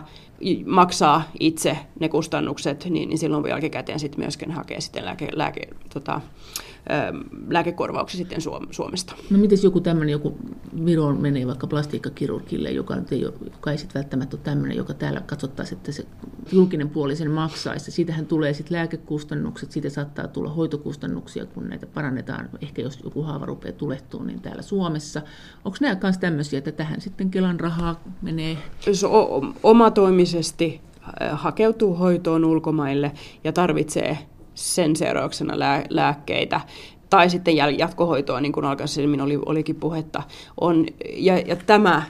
maksaa 0.65 1.23
itse 1.39 1.77
ne 1.99 2.09
kustannukset, 2.09 2.85
niin, 2.89 3.09
niin 3.09 3.17
silloin 3.17 3.49
jälkikäteen 3.49 3.99
sitten 3.99 4.19
myöskin 4.19 4.51
hakee 4.51 4.81
sitten 4.81 5.05
lääke, 5.05 5.27
lääke, 5.33 5.67
tota, 5.93 6.21
lääkekorvauksia 7.49 8.17
sitten 8.17 8.41
Suomesta. 8.71 9.15
No 9.29 9.37
miten 9.37 9.57
joku 9.63 9.81
tämmöinen, 9.81 10.11
joku 10.11 10.37
Viroon 10.85 11.21
menee 11.21 11.47
vaikka 11.47 11.67
plastiikkakirurgille, 11.67 12.71
joka, 12.71 12.95
ei, 13.11 13.21
joka 13.21 13.71
ei 13.71 13.77
sitten 13.77 14.01
välttämättä 14.01 14.35
ole 14.35 14.43
tämmöinen, 14.43 14.77
joka 14.77 14.93
täällä 14.93 15.21
katsottaisiin, 15.21 15.77
että 15.77 15.91
se 15.91 16.05
julkinen 16.51 16.89
puoli 16.89 17.15
sen 17.15 17.31
maksaisi. 17.31 17.91
Siitähän 17.91 18.25
tulee 18.25 18.53
sitten 18.53 18.77
lääkekustannukset, 18.77 19.71
siitä 19.71 19.89
saattaa 19.89 20.27
tulla 20.27 20.49
hoitokustannuksia, 20.49 21.45
kun 21.45 21.69
näitä 21.69 21.85
parannetaan. 21.85 22.49
Ehkä 22.61 22.81
jos 22.81 22.99
joku 23.03 23.21
haava 23.21 23.45
rupeaa 23.45 23.73
tulehtumaan, 23.73 24.27
niin 24.27 24.41
täällä 24.41 24.61
Suomessa. 24.61 25.21
Onko 25.65 25.77
nämä 25.81 25.97
myös 26.03 26.17
tämmöisiä, 26.17 26.57
että 26.59 26.71
tähän 26.71 27.01
sitten 27.01 27.31
Kelan 27.31 27.59
rahaa 27.59 28.03
menee? 28.21 28.57
Jos 28.87 29.05
omatoimisesti 29.63 30.81
hakeutuu 31.31 31.95
hoitoon 31.95 32.45
ulkomaille 32.45 33.11
ja 33.43 33.51
tarvitsee 33.51 34.17
sen 34.55 34.95
seurauksena 34.95 35.59
lää, 35.59 35.83
lääkkeitä 35.89 36.61
tai 37.09 37.29
sitten 37.29 37.55
jatkohoitoa, 37.77 38.41
niin 38.41 38.51
kuin 38.51 38.65
aikaisemmin 38.65 39.21
oli, 39.21 39.39
olikin 39.45 39.75
puhetta, 39.75 40.23
on, 40.61 40.85
ja, 41.13 41.37
ja 41.37 41.55
tämä 41.55 42.03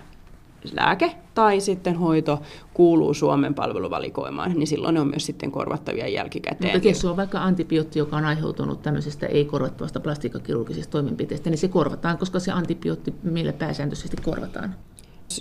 lääke 0.74 1.16
tai 1.34 1.60
sitten 1.60 1.96
hoito 1.96 2.42
kuuluu 2.74 3.14
Suomen 3.14 3.54
palveluvalikoimaan, 3.54 4.52
niin 4.52 4.68
silloin 4.68 4.94
ne 4.94 5.02
on 5.02 5.08
myös 5.08 5.26
sitten 5.26 5.52
korvattavia 5.52 6.08
jälkikäteen. 6.08 6.74
Mutta 6.74 6.88
jos 6.88 7.06
on 7.06 7.18
vaikka 7.18 7.44
antibiootti, 7.44 8.00
joka 8.00 8.18
on 8.18 8.26
aiheutunut 8.26 8.82
tämmöisestä 8.82 9.26
ei-korvattavasta 9.26 10.00
plastiikkakirurgisesta 10.00 10.92
toimenpiteestä, 10.92 11.50
niin 11.50 11.58
se 11.58 11.68
korvataan, 11.68 12.18
koska 12.18 12.40
se 12.40 12.52
antibiootti 12.52 13.14
meillä 13.24 13.54
pääsääntöisesti 13.54 14.18
korvataan 14.22 14.76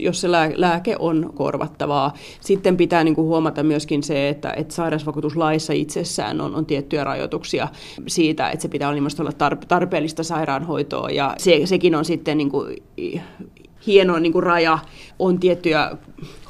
jos 0.01 0.21
se 0.21 0.29
lääke 0.55 0.97
on 0.99 1.33
korvattavaa. 1.35 2.15
Sitten 2.41 2.77
pitää 2.77 3.05
niin 3.05 3.15
kuin 3.15 3.27
huomata 3.27 3.63
myöskin 3.63 4.03
se, 4.03 4.29
että, 4.29 4.53
että 4.57 4.75
sairausvakuutuslaissa 4.75 5.73
itsessään 5.73 6.41
on, 6.41 6.55
on 6.55 6.67
tiettyjä 6.67 7.05
rajoituksia 7.05 7.69
siitä, 8.07 8.51
että 8.51 8.63
se 8.63 8.69
pitää 8.69 8.89
olla 8.89 9.57
tarpeellista 9.69 10.23
sairaanhoitoa 10.23 11.11
ja 11.11 11.35
se, 11.39 11.61
sekin 11.65 11.95
on 11.95 12.05
sitten 12.05 12.39
niin 12.39 12.51
kuin 12.51 12.83
hieno 13.87 14.19
niin 14.19 14.33
kuin 14.33 14.43
raja. 14.43 14.79
On 15.19 15.41
tiettyjä 15.41 15.91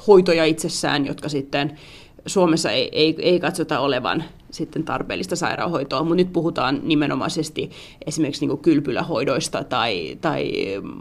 hoitoja 0.07 0.45
itsessään, 0.45 1.07
jotka 1.07 1.29
sitten 1.29 1.79
Suomessa 2.27 2.71
ei, 2.71 2.89
ei, 2.93 3.17
ei 3.19 3.41
katsota 3.41 3.81
olevan 3.81 4.25
sitten 4.55 4.85
tarpeellista 4.85 5.37
sairaanhoitoa, 5.37 6.03
mutta 6.03 6.15
nyt 6.15 6.33
puhutaan 6.33 6.81
nimenomaisesti 6.83 7.71
esimerkiksi 8.07 8.47
niin 8.47 8.59
kylpylähoidoista 8.59 9.65
tai, 9.65 10.19
tai 10.21 10.53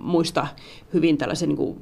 muista 0.01 0.47
hyvin 0.93 1.17
tällaisen 1.17 1.49
niin 1.49 1.77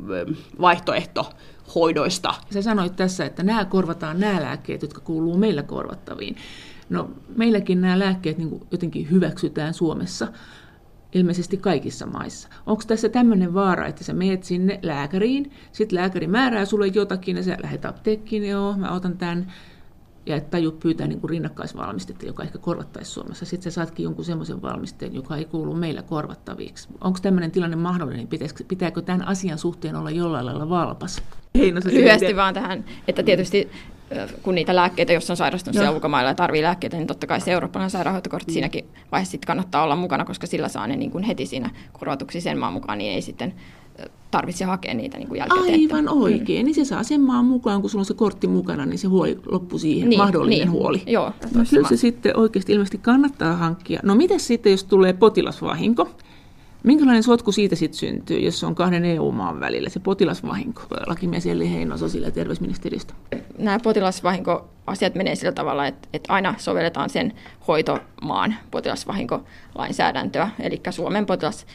vaihtoehtohoidoista. 0.61 2.33
Sä 2.49 2.61
sanoit 2.61 2.95
tässä, 2.95 3.25
että 3.25 3.43
nämä 3.43 3.65
korvataan 3.65 4.19
nämä 4.19 4.41
lääkkeet, 4.41 4.81
jotka 4.81 5.01
kuuluu 5.01 5.37
meillä 5.37 5.63
korvattaviin. 5.63 6.35
No 6.89 7.09
meilläkin 7.35 7.81
nämä 7.81 7.99
lääkkeet 7.99 8.37
niin 8.37 8.61
jotenkin 8.71 9.11
hyväksytään 9.11 9.73
Suomessa 9.73 10.27
ilmeisesti 11.13 11.57
kaikissa 11.57 12.05
maissa. 12.05 12.49
Onko 12.65 12.83
tässä 12.87 13.09
tämmöinen 13.09 13.53
vaara, 13.53 13.87
että 13.87 14.03
sä 14.03 14.13
meet 14.13 14.43
sinne 14.43 14.79
lääkäriin, 14.81 15.51
sitten 15.71 15.99
lääkäri 15.99 16.27
määrää 16.27 16.65
sulle 16.65 16.87
jotakin 16.87 17.37
ja 17.37 17.43
sä 17.43 17.57
lähdet 17.63 17.85
apteekkiin, 17.85 18.45
joo, 18.45 18.77
mä 18.77 18.91
otan 18.91 19.17
tämän, 19.17 19.53
ja 20.25 20.35
et 20.35 20.49
taju 20.49 20.71
pyytää 20.71 21.07
niin 21.07 21.19
kuin 21.19 21.29
rinnakkaisvalmistetta, 21.29 22.25
joka 22.25 22.43
ehkä 22.43 22.57
korvattaisi 22.57 23.11
Suomessa. 23.11 23.45
Sitten 23.45 23.71
sä 23.71 23.75
saatkin 23.75 24.03
jonkun 24.03 24.25
semmoisen 24.25 24.61
valmisteen, 24.61 25.15
joka 25.15 25.37
ei 25.37 25.45
kuulu 25.45 25.75
meillä 25.75 26.01
korvattaviksi. 26.01 26.89
Onko 27.01 27.19
tämmöinen 27.21 27.51
tilanne 27.51 27.75
mahdollinen? 27.75 28.27
Pitääkö 28.67 29.01
tämän 29.01 29.27
asian 29.27 29.57
suhteen 29.57 29.95
olla 29.95 30.11
jollain 30.11 30.45
lailla 30.45 30.69
valpas? 30.69 31.23
Hei, 31.55 31.71
no 31.71 31.81
Lyhyesti 31.85 32.35
vaan 32.35 32.53
tähän, 32.53 32.85
että 33.07 33.23
tietysti 33.23 33.69
kun 34.43 34.55
niitä 34.55 34.75
lääkkeitä, 34.75 35.13
jos 35.13 35.29
on 35.29 35.37
sairastunut 35.37 35.75
siellä 35.75 35.91
ulkomailla 35.91 36.29
ja 36.29 36.35
tarvii 36.35 36.63
lääkkeitä, 36.63 36.97
niin 36.97 37.07
totta 37.07 37.27
kai 37.27 37.41
se 37.41 37.51
eurooppalainen 37.51 37.89
sairaanhoitokortti 37.89 38.51
mm. 38.51 38.53
siinäkin 38.53 38.85
vaiheessa 39.11 39.37
kannattaa 39.47 39.83
olla 39.83 39.95
mukana, 39.95 40.25
koska 40.25 40.47
sillä 40.47 40.67
saa 40.67 40.87
ne 40.87 40.95
niin 40.95 41.11
kuin 41.11 41.23
heti 41.23 41.45
siinä 41.45 41.69
korvatuksi 41.93 42.41
sen 42.41 42.57
maan 42.57 42.73
mukaan, 42.73 42.97
niin 42.97 43.13
ei 43.13 43.21
sitten 43.21 43.53
tarvitse 44.31 44.65
hakea 44.65 44.93
niitä 44.93 45.17
niin 45.17 45.27
kuin 45.27 45.37
jälkikäteen. 45.37 45.73
Aivan 45.73 46.09
oikein, 46.09 46.61
mm. 46.61 46.65
niin 46.65 46.75
se 46.75 46.85
saa 46.85 47.03
sen 47.03 47.21
maan 47.21 47.45
mukaan, 47.45 47.81
kun 47.81 47.89
sulla 47.89 48.01
on 48.01 48.05
se 48.05 48.13
kortti 48.13 48.47
mukana, 48.47 48.85
niin 48.85 48.99
se 48.99 49.07
huoli 49.07 49.39
loppuu 49.51 49.79
siihen, 49.79 50.09
niin, 50.09 50.19
mahdollinen 50.19 50.59
niin. 50.59 50.71
huoli. 50.71 51.03
Joo, 51.07 51.31
no, 51.55 51.63
kyllä 51.69 51.87
se 51.87 51.97
sitten 51.97 52.37
oikeasti 52.37 52.73
ilmeisesti 52.73 52.97
kannattaa 52.97 53.55
hankkia. 53.55 53.99
No 54.03 54.15
miten 54.15 54.39
sitten, 54.39 54.71
jos 54.71 54.83
tulee 54.83 55.13
potilasvahinko? 55.13 56.09
Minkälainen 56.83 57.23
sotku 57.23 57.51
siitä 57.51 57.75
sitten 57.75 57.99
syntyy, 57.99 58.39
jos 58.39 58.63
on 58.63 58.75
kahden 58.75 59.05
EU-maan 59.05 59.59
välillä, 59.59 59.89
se 59.89 59.99
potilasvahinko? 59.99 60.81
Lakimies 61.07 61.45
Elli 61.45 61.71
Heino 61.71 61.97
sosiaali- 61.97 62.27
ja 62.27 62.31
terveysministeriöstä. 62.31 63.13
Nämä 63.57 63.79
potilasvahinkoasiat 63.79 65.15
menee 65.15 65.35
sillä 65.35 65.51
tavalla, 65.51 65.87
että, 65.87 66.07
että 66.13 66.33
aina 66.33 66.55
sovelletaan 66.57 67.09
sen 67.09 67.33
hoitomaan 67.67 68.55
potilasvahinkolainsäädäntöä, 68.71 70.49
eli 70.59 70.81
Suomen 70.89 71.25
potilas 71.25 71.65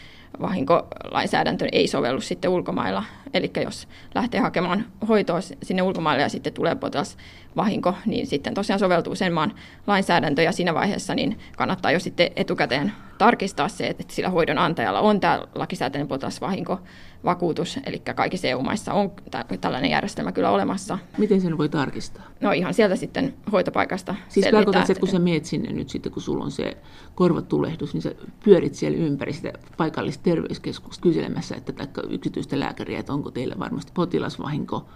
vahinkolainsäädäntö 0.41 1.67
ei 1.73 1.89
sovellu 1.89 2.21
sitten 2.21 2.51
ulkomailla. 2.51 3.05
Eli 3.35 3.51
jos 3.65 3.89
lähtee 4.15 4.41
hakemaan 4.41 4.87
hoitoa 5.09 5.41
sinne 5.63 5.83
ulkomaille 5.83 6.23
ja 6.23 6.29
sitten 6.29 6.53
tulee 6.53 6.75
potilasvahinko, 6.75 7.95
niin 8.07 8.27
sitten 8.27 8.55
tosiaan 8.55 8.81
soveltuu 8.81 9.15
sen 9.15 9.33
maan 9.33 9.55
lainsäädäntö 9.87 10.43
ja 10.43 10.53
siinä 10.53 10.75
vaiheessa 10.75 11.15
niin 11.15 11.39
kannattaa 11.57 11.91
jo 11.93 12.01
sitten 12.01 12.31
etukäteen 12.37 12.93
tarkistaa 13.19 13.69
se, 13.69 13.87
että 13.87 14.05
sillä 14.09 14.29
hoidon 14.29 14.59
antajalla 14.59 15.01
on 15.01 15.21
tämä 15.21 15.43
lakisääteinen 15.55 16.09
potilasvahinko 16.09 16.81
vakuutus, 17.25 17.79
eli 17.87 17.99
kaikissa 17.99 18.49
EU-maissa 18.49 18.93
on 18.93 19.13
tällainen 19.61 19.91
järjestelmä 19.91 20.33
kyllä 20.33 20.51
olemassa. 20.51 20.99
Miten 21.19 21.41
sen 21.41 21.59
voi 21.59 21.69
tarkistaa? 21.69 22.23
No 22.41 22.53
ihan 22.53 22.75
sieltä 22.75 22.97
sitten 22.97 23.35
hoitopaikasta 23.53 24.15
Siis 24.29 24.47
tarkoitatko, 24.51 24.93
että 24.93 25.01
kun 25.01 25.09
sä 25.09 25.19
meet 25.19 25.45
sinne 25.45 25.73
nyt 25.73 25.89
sitten, 25.89 26.13
kun 26.13 26.23
sulla 26.23 26.45
on 26.45 26.51
se 26.51 26.77
korvatulehdus, 27.15 27.95
niin 27.95 28.03
sä 28.03 28.15
pyörit 28.45 28.75
siellä 28.75 28.99
ympäri 28.99 29.33
sitä 29.33 29.53
paikallista 29.77 30.23
terveyskeskusta 30.23 31.03
kyselemässä, 31.03 31.57
että 31.57 31.73
taikka 31.73 32.03
yksityistä 32.09 32.61
lääkäriä, 32.61 32.99
että 32.99 33.13
onko 33.13 33.31
teillä 33.31 33.55
varmasti 33.59 33.93
potilasvahinko 33.95 34.87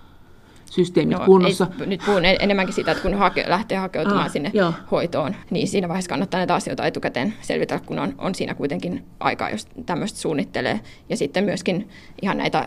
systeemit 0.71 1.19
no, 1.19 1.25
kunnossa. 1.25 1.67
Ei, 1.81 1.87
nyt 1.87 2.03
puhun 2.07 2.25
enemmänkin 2.25 2.75
siitä, 2.75 2.91
että 2.91 3.03
kun 3.03 3.15
hake, 3.15 3.45
lähtee 3.49 3.79
hakeutumaan 3.79 4.27
ah, 4.27 4.33
sinne 4.33 4.51
joo. 4.55 4.73
hoitoon, 4.91 5.37
niin 5.51 5.69
siinä 5.69 5.89
vaiheessa 5.89 6.09
kannattaa 6.09 6.41
näitä 6.41 6.55
asioita 6.55 6.87
etukäteen 6.87 7.35
selvitellä, 7.41 7.83
kun 7.87 7.99
on, 7.99 8.15
on 8.19 8.35
siinä 8.35 8.55
kuitenkin 8.55 9.05
aikaa, 9.21 9.51
jos 9.51 9.69
tämmöistä 9.87 10.19
suunnittelee. 10.19 10.81
Ja 11.09 11.17
sitten 11.17 11.45
myöskin 11.45 11.89
ihan 12.23 12.39
näitä 12.39 12.67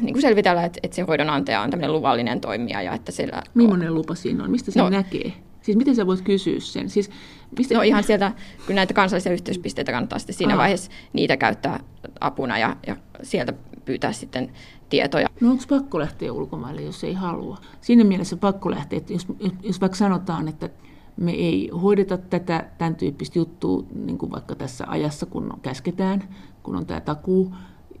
niin 0.00 0.14
kuin 0.14 0.22
selvitellä, 0.22 0.64
että, 0.64 0.80
että 0.82 0.94
se 0.94 1.02
hoidon 1.02 1.30
antaja 1.30 1.60
on 1.60 1.70
tämmöinen 1.70 1.92
luvallinen 1.92 2.40
toimija. 2.40 2.82
Ja 2.82 2.94
että 2.94 3.12
siellä 3.12 3.42
Millainen 3.54 3.94
lupa 3.94 4.14
siinä 4.14 4.44
on? 4.44 4.50
Mistä 4.50 4.70
se 4.70 4.80
no, 4.80 4.88
näkee? 4.88 5.32
Siis 5.62 5.76
miten 5.78 5.94
sä 5.94 6.06
voit 6.06 6.20
kysyä 6.20 6.60
sen? 6.60 6.90
Siis, 6.90 7.10
mistä... 7.58 7.74
No 7.74 7.82
ihan 7.82 8.04
sieltä, 8.04 8.32
kun 8.66 8.74
näitä 8.74 8.94
kansallisia 8.94 9.32
yhteyspisteitä 9.32 9.92
kannattaa 9.92 10.18
sitten 10.18 10.36
siinä 10.36 10.52
Aha. 10.52 10.62
vaiheessa 10.62 10.90
niitä 11.12 11.36
käyttää 11.36 11.80
apuna 12.20 12.58
ja, 12.58 12.76
ja 12.86 12.96
sieltä 13.22 13.52
pyytää 13.84 14.12
sitten 14.12 14.52
tietoja. 14.88 15.28
No 15.40 15.50
onko 15.50 15.64
pakko 15.68 15.98
lähteä 15.98 16.32
ulkomaille, 16.32 16.82
jos 16.82 17.04
ei 17.04 17.14
halua? 17.14 17.58
Siinä 17.80 18.04
mielessä 18.04 18.36
pakko 18.36 18.70
lähteä, 18.70 18.96
että 18.96 19.12
jos, 19.12 19.26
jos 19.62 19.80
vaikka 19.80 19.98
sanotaan, 19.98 20.48
että 20.48 20.70
me 21.16 21.30
ei 21.30 21.70
hoideta 21.82 22.18
tätä 22.18 22.70
tämän 22.78 22.94
tyyppistä 22.94 23.38
juttua 23.38 23.82
niin 23.94 24.18
kuin 24.18 24.32
vaikka 24.32 24.54
tässä 24.54 24.84
ajassa, 24.88 25.26
kun 25.26 25.58
käsketään, 25.62 26.24
kun 26.62 26.76
on 26.76 26.86
tämä 26.86 27.00
takuu, 27.00 27.54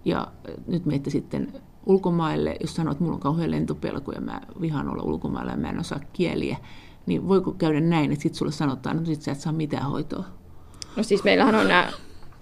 ja 0.04 0.26
nyt 0.66 0.86
menette 0.86 1.10
sitten 1.10 1.52
ulkomaille, 1.86 2.56
jos 2.60 2.74
sanoo, 2.74 2.92
että 2.92 3.04
mulla 3.04 3.14
on 3.14 3.20
kauhean 3.20 3.50
lentopelko 3.50 4.12
ja 4.12 4.20
mä 4.20 4.40
vihaan 4.60 4.88
olla 4.88 5.02
ulkomailla 5.02 5.52
ja 5.52 5.56
mä 5.58 5.68
en 5.68 5.80
osaa 5.80 6.00
kieliä, 6.12 6.56
niin 7.06 7.28
voiko 7.28 7.52
käydä 7.52 7.80
näin, 7.80 8.12
että 8.12 8.22
sitten 8.22 8.38
sulle 8.38 8.52
sanotaan, 8.52 8.96
että 8.96 9.10
no 9.10 9.14
sit 9.14 9.22
sä 9.22 9.32
et 9.32 9.40
saa 9.40 9.52
mitään 9.52 9.90
hoitoa? 9.90 10.24
No 10.96 11.02
siis 11.02 11.24
meillähän 11.24 11.54
on 11.54 11.68
nämä 11.68 11.92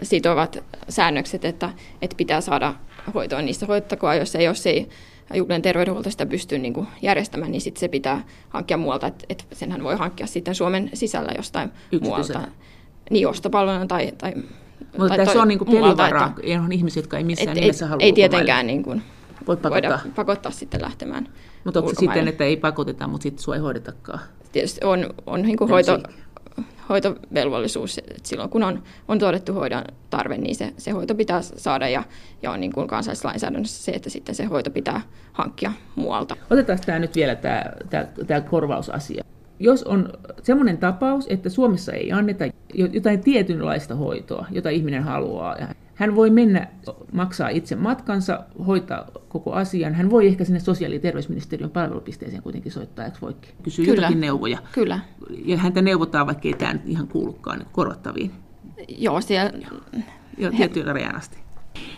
sitovat 0.02 0.58
säännökset, 0.88 1.44
että, 1.44 1.70
että 2.02 2.16
pitää 2.16 2.40
saada 2.40 2.74
hoitoon 3.14 3.44
niistä 3.44 3.66
hoidettakoa, 3.66 4.14
jos 4.14 4.34
ei, 4.34 4.44
jos 4.44 4.66
ei 4.66 4.88
julkinen 5.34 5.62
terveydenhuolto 5.62 6.10
sitä 6.10 6.26
pystyy 6.26 6.58
niin 6.58 6.72
kuin 6.72 6.86
järjestämään, 7.02 7.52
niin 7.52 7.60
sit 7.60 7.76
se 7.76 7.88
pitää 7.88 8.24
hankkia 8.48 8.76
muualta, 8.76 9.06
että 9.06 9.24
et 9.28 9.46
senhän 9.52 9.82
voi 9.84 9.96
hankkia 9.96 10.26
sitten 10.26 10.54
Suomen 10.54 10.90
sisällä 10.94 11.32
jostain 11.36 11.70
muualta. 12.00 12.40
Niin, 13.10 13.28
ostopalveluna 13.28 13.86
tai, 13.86 14.12
tai 14.18 14.34
mutta 14.98 15.16
tai, 15.16 15.26
tässä 15.26 15.42
on 15.42 15.48
niin 15.48 15.58
pelivaraa, 15.58 16.34
että, 16.42 16.62
on 16.62 16.72
ihmisiä, 16.72 17.00
jotka 17.00 17.18
ei 17.18 17.24
missään 17.24 17.56
et, 17.56 17.62
nimessä 17.62 17.86
halua 17.86 18.04
Ei 18.04 18.12
tietenkään 18.12 18.66
niin 18.66 18.82
kuin, 18.82 19.02
voi 19.46 19.56
pakottaa. 19.56 19.90
voida 19.90 20.14
pakottaa. 20.16 20.52
sitten 20.52 20.82
lähtemään 20.82 21.28
Mutta 21.64 21.80
onko 21.80 21.92
sitten, 22.00 22.28
että 22.28 22.44
ei 22.44 22.56
pakoteta, 22.56 23.06
mutta 23.06 23.22
sitten 23.22 23.42
sua 23.42 23.54
ei 23.54 23.60
hoidetakaan? 23.60 24.20
Tietysti 24.52 24.80
on, 24.84 25.14
on 25.26 25.42
niin 25.42 25.56
kuin 25.56 25.70
hoito, 25.70 25.98
hoitovelvollisuus, 26.88 27.98
että 27.98 28.14
silloin 28.22 28.50
kun 28.50 28.62
on, 28.62 28.82
on 29.08 29.18
todettu 29.18 29.52
hoidon 29.52 29.84
tarve, 30.10 30.38
niin 30.38 30.56
se, 30.56 30.72
se 30.78 30.90
hoito 30.90 31.14
pitää 31.14 31.42
saada 31.42 31.88
ja, 31.88 32.02
ja 32.42 32.50
on 32.50 32.60
niin 32.60 32.72
kuin 32.72 32.88
kansallislainsäädännössä 32.88 33.82
se, 33.82 33.92
että 33.92 34.10
sitten 34.10 34.34
se 34.34 34.44
hoito 34.44 34.70
pitää 34.70 35.00
hankkia 35.32 35.72
muualta. 35.96 36.36
Otetaan 36.50 36.78
tämä 36.86 36.98
nyt 36.98 37.16
vielä 37.16 37.34
tämä, 37.34 37.64
tämä, 37.90 38.06
tämä 38.26 38.40
korvausasia. 38.40 39.24
Jos 39.58 39.82
on 39.82 40.12
semmoinen 40.42 40.78
tapaus, 40.78 41.26
että 41.30 41.48
Suomessa 41.48 41.92
ei 41.92 42.12
anneta 42.12 42.44
jotain 42.74 43.20
tietynlaista 43.20 43.94
hoitoa, 43.94 44.46
jota 44.50 44.70
ihminen 44.70 45.02
haluaa, 45.02 45.56
hän 45.96 46.16
voi 46.16 46.30
mennä, 46.30 46.66
maksaa 47.12 47.48
itse 47.48 47.76
matkansa, 47.76 48.44
hoitaa 48.66 49.10
koko 49.28 49.52
asian. 49.52 49.94
Hän 49.94 50.10
voi 50.10 50.26
ehkä 50.26 50.44
sinne 50.44 50.60
sosiaali- 50.60 50.94
ja 50.94 51.00
terveysministeriön 51.00 51.70
palvelupisteeseen 51.70 52.42
kuitenkin 52.42 52.72
soittaa, 52.72 53.04
eikö 53.04 53.18
voikin? 53.22 53.50
Kysyä 53.62 53.84
Kyllä. 53.84 53.96
jotakin 53.96 54.20
neuvoja. 54.20 54.58
Kyllä. 54.72 55.00
Ja 55.44 55.56
häntä 55.56 55.82
neuvotaan, 55.82 56.26
vaikka 56.26 56.48
ei 56.48 56.54
tämä 56.54 56.72
nyt 56.72 56.82
ihan 56.86 57.08
kuulukaan 57.08 57.58
niin 57.58 57.68
korvattaviin. 57.72 58.32
Joo, 58.88 59.20
siellä... 59.20 59.52
Joo, 60.38 60.50
tietyllä 60.50 60.92
rajan 60.92 61.16
asti. 61.16 61.38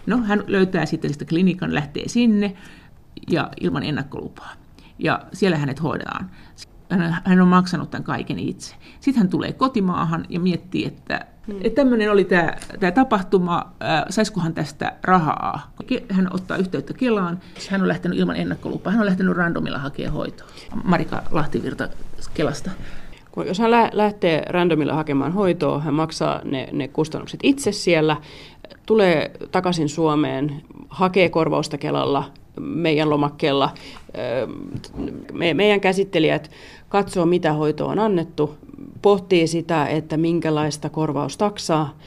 No, 0.06 0.18
hän 0.18 0.44
löytää 0.46 0.86
sitten 0.86 1.12
sitä 1.12 1.24
klinikan, 1.24 1.74
lähtee 1.74 2.08
sinne 2.08 2.56
ja 3.30 3.50
ilman 3.60 3.82
ennakkolupaa. 3.82 4.52
Ja 4.98 5.20
siellä 5.32 5.58
hänet 5.58 5.82
hoidetaan. 5.82 6.30
Hän 7.24 7.40
on 7.40 7.48
maksanut 7.48 7.90
tämän 7.90 8.04
kaiken 8.04 8.38
itse. 8.38 8.74
Sitten 9.00 9.20
hän 9.20 9.30
tulee 9.30 9.52
kotimaahan 9.52 10.24
ja 10.28 10.40
miettii, 10.40 10.86
että 10.86 11.26
Mm. 11.48 11.70
Tämmöinen 11.74 12.10
oli 12.10 12.24
tämä, 12.24 12.52
tämä 12.80 12.92
tapahtuma, 12.92 13.72
saisikohan 14.10 14.54
tästä 14.54 14.92
rahaa. 15.02 15.72
Hän 16.10 16.28
ottaa 16.34 16.56
yhteyttä 16.56 16.94
Kelaan, 16.94 17.40
hän 17.70 17.82
on 17.82 17.88
lähtenyt 17.88 18.18
ilman 18.18 18.36
ennakkolupaa, 18.36 18.92
hän 18.92 19.00
on 19.00 19.06
lähtenyt 19.06 19.36
randomilla 19.36 19.78
hakemaan 19.78 20.14
hoitoa. 20.14 20.46
Marika 20.84 21.22
Lahtivirta 21.30 21.88
Kelasta. 22.34 22.70
Jos 23.46 23.58
hän 23.58 23.70
lähtee 23.92 24.42
randomilla 24.48 24.94
hakemaan 24.94 25.32
hoitoa, 25.32 25.80
hän 25.80 25.94
maksaa 25.94 26.40
ne, 26.44 26.68
ne 26.72 26.88
kustannukset 26.88 27.40
itse 27.42 27.72
siellä, 27.72 28.16
tulee 28.86 29.30
takaisin 29.50 29.88
Suomeen, 29.88 30.62
hakee 30.88 31.28
korvausta 31.28 31.78
Kelalla 31.78 32.30
meidän 32.60 33.10
lomakkeella. 33.10 33.74
Me, 35.32 35.54
meidän 35.54 35.80
käsittelijät 35.80 36.50
katsoo, 36.88 37.26
mitä 37.26 37.52
hoitoa 37.52 37.92
on 37.92 37.98
annettu, 37.98 38.58
pohtii 39.02 39.46
sitä, 39.46 39.86
että 39.86 40.16
minkälaista 40.16 40.88
korvaustaksaa 40.88 41.98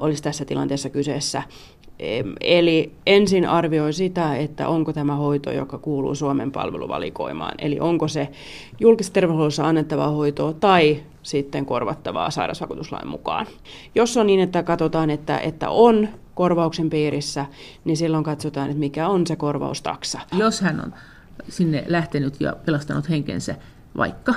olisi 0.00 0.22
tässä 0.22 0.44
tilanteessa 0.44 0.90
kyseessä. 0.90 1.42
Eli 2.40 2.92
ensin 3.06 3.48
arvioi 3.48 3.92
sitä, 3.92 4.36
että 4.36 4.68
onko 4.68 4.92
tämä 4.92 5.16
hoito, 5.16 5.50
joka 5.52 5.78
kuuluu 5.78 6.14
Suomen 6.14 6.52
palveluvalikoimaan. 6.52 7.54
Eli 7.58 7.80
onko 7.80 8.08
se 8.08 8.28
julkisessa 8.80 9.12
terveydenhuollossa 9.12 9.68
annettavaa 9.68 10.10
hoitoa 10.10 10.52
tai 10.52 11.02
sitten 11.22 11.66
korvattavaa 11.66 12.30
sairausvakuutuslain 12.30 13.08
mukaan. 13.08 13.46
Jos 13.94 14.16
on 14.16 14.26
niin, 14.26 14.40
että 14.40 14.62
katsotaan, 14.62 15.10
että, 15.10 15.38
että 15.38 15.70
on 15.70 16.08
korvauksen 16.34 16.90
piirissä, 16.90 17.46
niin 17.84 17.96
silloin 17.96 18.24
katsotaan, 18.24 18.66
että 18.66 18.80
mikä 18.80 19.08
on 19.08 19.26
se 19.26 19.36
korvaustaksa. 19.36 20.20
Jos 20.38 20.60
hän 20.60 20.80
on 20.80 20.94
sinne 21.48 21.84
lähtenyt 21.86 22.40
ja 22.40 22.56
pelastanut 22.64 23.08
henkensä 23.08 23.54
vaikka 23.96 24.34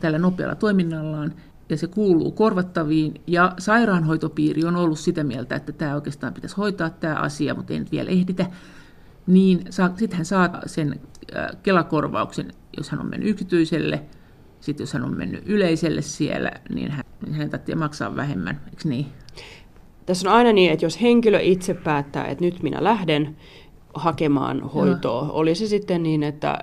tällä 0.00 0.18
nopealla 0.18 0.54
toiminnallaan, 0.54 1.34
ja 1.68 1.76
se 1.76 1.86
kuuluu 1.86 2.30
korvattaviin, 2.30 3.14
ja 3.26 3.54
sairaanhoitopiiri 3.58 4.64
on 4.64 4.76
ollut 4.76 4.98
sitä 4.98 5.24
mieltä, 5.24 5.56
että 5.56 5.72
tämä 5.72 5.94
oikeastaan 5.94 6.34
pitäisi 6.34 6.56
hoitaa 6.56 6.90
tämä 6.90 7.14
asia, 7.14 7.54
mutta 7.54 7.72
ei 7.72 7.78
nyt 7.78 7.92
vielä 7.92 8.10
ehditä, 8.10 8.46
niin 9.26 9.64
sitten 9.96 10.16
hän 10.16 10.24
saa 10.24 10.60
sen 10.66 11.00
Kelakorvauksen, 11.62 12.52
jos 12.76 12.90
hän 12.90 13.00
on 13.00 13.10
mennyt 13.10 13.28
yksityiselle, 13.28 14.02
sitten 14.60 14.82
jos 14.82 14.92
hän 14.92 15.04
on 15.04 15.16
mennyt 15.16 15.42
yleiselle 15.46 16.02
siellä, 16.02 16.52
niin 16.74 16.90
hän, 16.90 17.04
niin 17.24 17.34
hänen 17.34 17.50
tarvitsee 17.50 17.74
maksaa 17.74 18.16
vähemmän, 18.16 18.60
eikö 18.70 18.88
niin? 18.88 19.06
Tässä 20.06 20.30
on 20.30 20.36
aina 20.36 20.52
niin, 20.52 20.72
että 20.72 20.86
jos 20.86 21.02
henkilö 21.02 21.40
itse 21.40 21.74
päättää, 21.74 22.26
että 22.26 22.44
nyt 22.44 22.62
minä 22.62 22.84
lähden 22.84 23.36
hakemaan 23.94 24.60
hoitoa, 24.60 25.24
Joo. 25.24 25.32
oli 25.32 25.54
se 25.54 25.66
sitten 25.66 26.02
niin, 26.02 26.22
että 26.22 26.58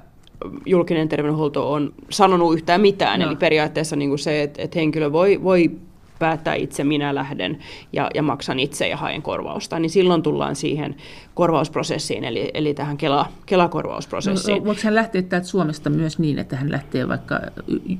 julkinen 0.65 1.09
terveydenhuolto 1.09 1.71
on 1.71 1.93
sanonut 2.09 2.53
yhtään 2.53 2.81
mitään. 2.81 3.19
No. 3.19 3.27
Eli 3.27 3.35
periaatteessa 3.35 3.95
niin 3.95 4.09
kuin 4.09 4.19
se, 4.19 4.43
että, 4.43 4.61
että 4.61 4.79
henkilö 4.79 5.11
voi, 5.11 5.43
voi 5.43 5.71
päättää 6.19 6.55
itse, 6.55 6.83
minä 6.83 7.15
lähden 7.15 7.57
ja, 7.93 8.09
ja 8.15 8.23
maksan 8.23 8.59
itse 8.59 8.87
ja 8.87 8.97
haen 8.97 9.21
korvausta, 9.21 9.79
niin 9.79 9.89
silloin 9.89 10.23
tullaan 10.23 10.55
siihen 10.55 10.95
korvausprosessiin, 11.33 12.23
eli, 12.23 12.51
eli 12.53 12.73
tähän 12.73 12.97
Kela, 12.97 13.25
Kela-korvausprosessiin. 13.45 14.57
No, 14.57 14.65
voiko 14.65 14.81
hän 14.83 14.95
lähteä 14.95 15.21
täältä 15.21 15.47
Suomesta 15.47 15.89
myös 15.89 16.19
niin, 16.19 16.39
että 16.39 16.55
hän 16.55 16.71
lähtee 16.71 17.07
vaikka 17.07 17.39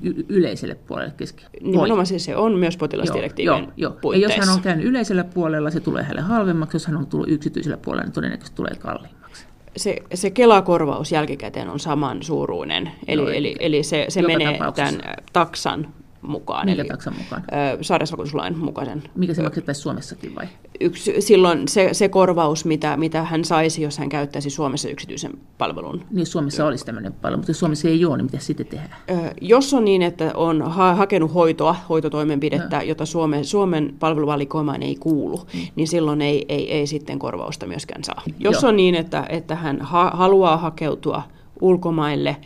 y- 0.02 0.26
yleiselle 0.30 0.76
puolelle 0.76 1.14
keski? 1.18 1.46
Nimenomaan 1.62 2.06
siis 2.06 2.26
se 2.26 2.36
on 2.36 2.54
myös 2.58 2.78
potilasdirektiivin 2.78 3.48
joo, 3.48 3.72
joo, 3.78 3.96
joo. 4.04 4.14
Ja 4.14 4.20
jos 4.20 4.38
hän 4.38 4.50
on 4.50 4.62
käynyt 4.62 4.86
yleisellä 4.86 5.24
puolella, 5.24 5.72
se 5.72 5.80
tulee 5.80 6.04
hänelle 6.04 6.22
halvemmaksi, 6.22 6.76
jos 6.76 6.88
hän 6.88 6.98
on 6.98 7.08
tullut 7.08 7.30
yksityisellä 7.30 7.78
puolella, 7.78 8.04
niin 8.04 8.14
todennäköisesti 8.14 8.56
tulee 8.56 8.76
kalliimmaksi 8.80 9.17
se, 9.78 9.96
se 10.14 10.30
Kela-korvaus 10.30 11.12
jälkikäteen 11.12 11.70
on 11.70 11.80
saman 11.80 12.24
suuruinen, 12.24 12.92
eli, 13.08 13.22
no, 13.22 13.30
eli, 13.30 13.56
eli 13.60 13.84
se, 13.84 14.06
se 14.10 14.22
menee 14.22 14.60
tämän 14.76 15.02
taksan 15.34 15.94
mukaan. 16.22 16.70
Eli, 16.70 16.86
taksan 16.86 17.14
mukaan? 17.18 17.44
Sairausvakuutuslain 17.82 18.58
mukaisen. 18.58 19.04
Mikä 19.16 19.34
se 19.34 19.44
maksettaisiin 19.44 19.84
Suomessakin 19.84 20.36
vai? 20.36 20.48
Yksi, 20.80 21.22
silloin 21.22 21.68
se, 21.68 21.90
se 21.92 22.10
korvaus, 22.10 22.66
mitä, 22.66 22.98
mitä 22.98 23.24
hän 23.24 23.46
saisi, 23.46 23.82
jos 23.82 23.98
hän 23.98 24.10
käyttäisi 24.10 24.50
Suomessa 24.50 24.90
yksityisen 24.90 25.32
palvelun. 25.58 26.04
Niin, 26.12 26.26
Suomessa 26.26 26.66
olisi 26.66 26.86
tämmöinen 26.86 27.14
palvelu, 27.14 27.38
mutta 27.38 27.50
jos 27.50 27.60
Suomessa 27.60 27.88
ei 27.88 28.06
ole, 28.06 28.18
niin 28.18 28.26
mitä 28.26 28.40
sitten 28.40 28.66
tehdään? 28.66 29.00
Jos 29.42 29.74
on 29.74 29.86
niin, 29.86 30.02
että 30.02 30.32
on 30.34 30.62
ha- 30.62 30.96
hakenut 30.96 31.34
hoitoa, 31.34 31.76
hoitotoimenpidettä, 31.90 32.78
no. 32.78 32.84
jota 32.84 33.06
Suomen, 33.06 33.46
Suomen 33.46 33.96
palveluvalikoimaan 34.00 34.84
ei 34.84 34.96
kuulu, 34.96 35.38
mm. 35.38 35.60
niin 35.76 35.88
silloin 35.88 36.22
ei, 36.22 36.46
ei, 36.50 36.72
ei 36.72 36.88
sitten 36.88 37.20
korvausta 37.20 37.68
myöskään 37.68 38.04
saa. 38.04 38.22
Jos 38.40 38.62
Joo. 38.62 38.70
on 38.70 38.76
niin, 38.76 38.96
että, 38.96 39.26
että 39.30 39.56
hän 39.56 39.82
ha- 39.82 40.12
haluaa 40.14 40.58
hakeutua 40.58 41.24
ulkomaille 41.62 42.38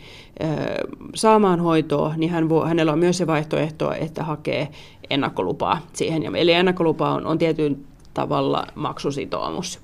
saamaan 1.14 1.60
hoitoa, 1.60 2.14
niin 2.16 2.30
hän 2.30 2.48
voi, 2.48 2.68
hänellä 2.68 2.92
on 2.92 2.98
myös 2.98 3.18
se 3.18 3.26
vaihtoehto, 3.26 3.92
että 3.92 4.24
hakee 4.24 4.68
ennakkolupaa 5.10 5.78
siihen. 5.92 6.36
Eli 6.36 6.52
ennakkolupa 6.52 7.10
on, 7.10 7.26
on 7.26 7.38
tietyn 7.38 7.78
tavalla 8.14 8.66
maksusitoumus. 8.74 9.80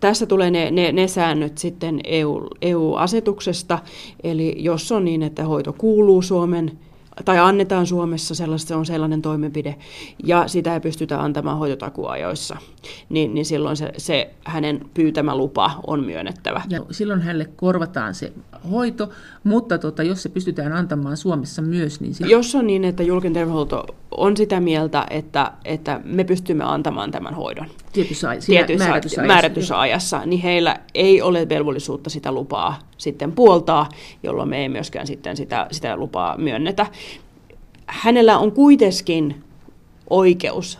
Tässä 0.00 0.26
tulee 0.26 0.50
ne, 0.50 0.70
ne, 0.70 0.92
ne 0.92 1.08
säännöt 1.08 1.58
sitten 1.58 2.00
EU, 2.04 2.48
EU-asetuksesta, 2.62 3.78
eli 4.24 4.54
jos 4.58 4.92
on 4.92 5.04
niin, 5.04 5.22
että 5.22 5.44
hoito 5.44 5.72
kuuluu 5.72 6.22
Suomen 6.22 6.78
tai 7.24 7.38
annetaan 7.38 7.86
Suomessa 7.86 8.34
sellaista, 8.34 8.68
se 8.68 8.74
on 8.74 8.86
sellainen 8.86 9.22
toimenpide, 9.22 9.76
ja 10.24 10.48
sitä 10.48 10.74
ei 10.74 10.80
pystytä 10.80 11.22
antamaan 11.22 11.58
hoitotakuajoissa, 11.58 12.56
niin, 13.08 13.34
niin 13.34 13.46
silloin 13.46 13.76
se, 13.76 13.92
se 13.96 14.34
hänen 14.44 14.80
pyytämä 14.94 15.36
lupa 15.36 15.80
on 15.86 16.04
myönnettävä. 16.04 16.62
Ja 16.68 16.80
silloin 16.90 17.20
hänelle 17.20 17.48
korvataan 17.56 18.14
se 18.14 18.32
hoito, 18.70 19.10
mutta 19.44 19.78
tota, 19.78 20.02
jos 20.02 20.22
se 20.22 20.28
pystytään 20.28 20.72
antamaan 20.72 21.16
Suomessa 21.16 21.62
myös, 21.62 22.00
niin... 22.00 22.14
Silloin... 22.14 22.30
Jos 22.30 22.54
on 22.54 22.66
niin, 22.66 22.84
että 22.84 23.02
julkinen 23.02 23.32
terveydenhuolto 23.32 23.84
on 24.10 24.36
sitä 24.36 24.60
mieltä, 24.60 25.06
että, 25.10 25.52
että 25.64 26.00
me 26.04 26.24
pystymme 26.24 26.64
antamaan 26.64 27.10
tämän 27.10 27.34
hoidon 27.34 27.66
tietyssä, 27.92 28.28
tietyssä 28.46 28.84
määrätyssä, 28.84 29.20
ajassa, 29.20 29.34
määrätyssä 29.34 29.80
ajassa, 29.80 30.26
niin 30.26 30.42
heillä 30.42 30.76
ei 30.94 31.22
ole 31.22 31.48
velvollisuutta 31.48 32.10
sitä 32.10 32.32
lupaa 32.32 32.78
sitten 32.98 33.32
puoltaa, 33.32 33.88
jolloin 34.22 34.48
me 34.48 34.58
ei 34.58 34.68
myöskään 34.68 35.06
sitten 35.06 35.36
sitä, 35.36 35.66
sitä 35.70 35.96
lupaa 35.96 36.38
myönnetä. 36.38 36.86
Hänellä 37.86 38.38
on 38.38 38.52
kuitenkin 38.52 39.44
oikeus 40.10 40.78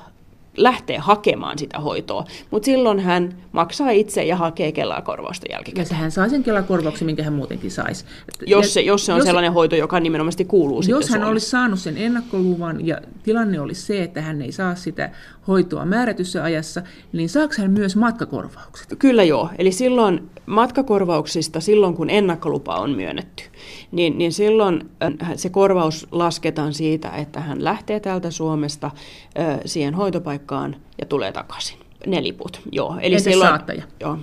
lähteä 0.62 1.00
hakemaan 1.00 1.58
sitä 1.58 1.78
hoitoa, 1.78 2.24
mutta 2.50 2.66
silloin 2.66 3.00
hän 3.00 3.36
maksaa 3.52 3.90
itse 3.90 4.24
ja 4.24 4.36
hakee 4.36 4.72
Kela-korvausta 4.72 5.46
jälkikäteen. 5.50 5.86
Ja 5.90 5.96
hän 5.96 6.10
saa 6.10 6.28
sen 6.28 6.42
Kela-korvauksen, 6.42 7.06
minkä 7.06 7.22
hän 7.22 7.32
muutenkin 7.32 7.70
saisi. 7.70 8.04
Jos 8.46 8.74
se, 8.74 8.80
jos 8.80 9.06
se 9.06 9.12
on 9.12 9.18
jos, 9.18 9.26
sellainen 9.26 9.52
hoito, 9.52 9.76
joka 9.76 10.00
nimenomaan 10.00 10.46
kuuluu 10.48 10.82
Jos 10.88 11.08
hän 11.08 11.24
olisi 11.24 11.50
saanut 11.50 11.78
sen 11.78 11.96
ennakkoluvan 11.96 12.86
ja 12.86 13.00
tilanne 13.22 13.60
olisi 13.60 13.82
se, 13.82 14.02
että 14.02 14.22
hän 14.22 14.42
ei 14.42 14.52
saa 14.52 14.74
sitä 14.74 15.10
hoitoa 15.48 15.84
määrätyssä 15.84 16.44
ajassa, 16.44 16.82
niin 17.12 17.28
saako 17.28 17.54
hän 17.58 17.70
myös 17.70 17.96
matkakorvaukset? 17.96 18.94
Kyllä 18.98 19.22
joo. 19.22 19.50
Eli 19.58 19.72
silloin 19.72 20.30
matkakorvauksista, 20.46 21.60
silloin 21.60 21.94
kun 21.94 22.10
ennakkolupa 22.10 22.74
on 22.74 22.90
myönnetty, 22.90 23.44
niin, 23.92 24.18
niin 24.18 24.32
silloin 24.32 24.90
äh, 25.02 25.30
se 25.36 25.48
korvaus 25.48 26.06
lasketaan 26.12 26.74
siitä, 26.74 27.10
että 27.10 27.40
hän 27.40 27.64
lähtee 27.64 28.00
täältä 28.00 28.30
Suomesta 28.30 28.86
äh, 28.86 29.60
siihen 29.64 29.94
hoitopaikkaan 29.94 30.76
ja 31.00 31.06
tulee 31.06 31.32
takaisin. 31.32 31.89
Ne 32.06 32.22
liput, 32.22 32.60
joo. 32.72 32.96
Eli 33.00 33.14
Entäs 33.14 33.24
silloin, 33.24 33.50
saattaja? 33.50 33.82
Joo. 34.00 34.18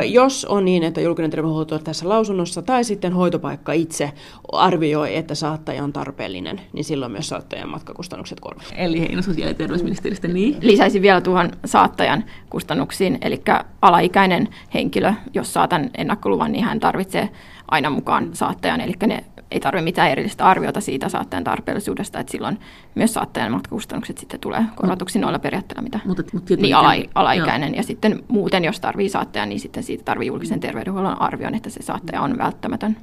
Ö, 0.00 0.04
jos 0.04 0.44
on 0.44 0.64
niin, 0.64 0.82
että 0.82 1.00
julkinen 1.00 1.30
terveydenhuolto 1.30 1.74
on 1.74 1.84
tässä 1.84 2.08
lausunnossa 2.08 2.62
tai 2.62 2.84
sitten 2.84 3.12
hoitopaikka 3.12 3.72
itse 3.72 4.12
arvioi, 4.52 5.16
että 5.16 5.34
saattaja 5.34 5.84
on 5.84 5.92
tarpeellinen, 5.92 6.60
niin 6.72 6.84
silloin 6.84 7.12
myös 7.12 7.28
saattajan 7.28 7.68
matkakustannukset 7.68 8.40
korvataan. 8.40 8.76
Eli 8.76 9.00
Heino 9.00 9.22
sosiaali- 9.22 9.50
ja 9.50 9.54
terveysministeristä, 9.54 10.28
niin? 10.28 10.56
Lisäisin 10.60 11.02
vielä 11.02 11.20
tuohon 11.20 11.50
saattajan 11.64 12.24
kustannuksiin, 12.50 13.18
eli 13.22 13.42
alaikäinen 13.82 14.48
henkilö, 14.74 15.12
jos 15.34 15.52
saa 15.52 15.68
tämän 15.68 15.90
ennakkoluvan, 15.96 16.52
niin 16.52 16.64
hän 16.64 16.80
tarvitsee 16.80 17.28
aina 17.68 17.90
mukaan 17.90 18.30
saattajan, 18.32 18.80
eli 18.80 18.92
ne 19.06 19.24
ei 19.54 19.60
tarvitse 19.60 19.84
mitään 19.84 20.10
erillistä 20.10 20.44
arviota 20.44 20.80
siitä 20.80 21.08
saattajan 21.08 21.44
tarpeellisuudesta, 21.44 22.20
että 22.20 22.30
silloin 22.30 22.58
myös 22.94 23.14
saattajan 23.14 23.52
matkakustannukset 23.52 24.18
sitten 24.18 24.40
tulee 24.40 24.64
korvatuksi 24.76 25.18
noilla 25.18 25.38
periaatteilla, 25.38 25.82
mitä 25.82 26.00
mutta, 26.04 26.22
mutta 26.32 26.54
niin 26.56 26.76
ala, 26.76 26.94
alaikäinen. 27.14 27.68
Joo. 27.68 27.76
Ja 27.76 27.82
sitten 27.82 28.22
muuten, 28.28 28.64
jos 28.64 28.80
tarvii 28.80 29.08
saattajan, 29.08 29.48
niin 29.48 29.60
sitten 29.60 29.82
siitä 29.82 30.04
tarvii 30.04 30.28
julkisen 30.28 30.60
terveydenhuollon 30.60 31.22
arvion, 31.22 31.54
että 31.54 31.70
se 31.70 31.82
saattaja 31.82 32.22
on 32.22 32.38
välttämätön. 32.38 32.96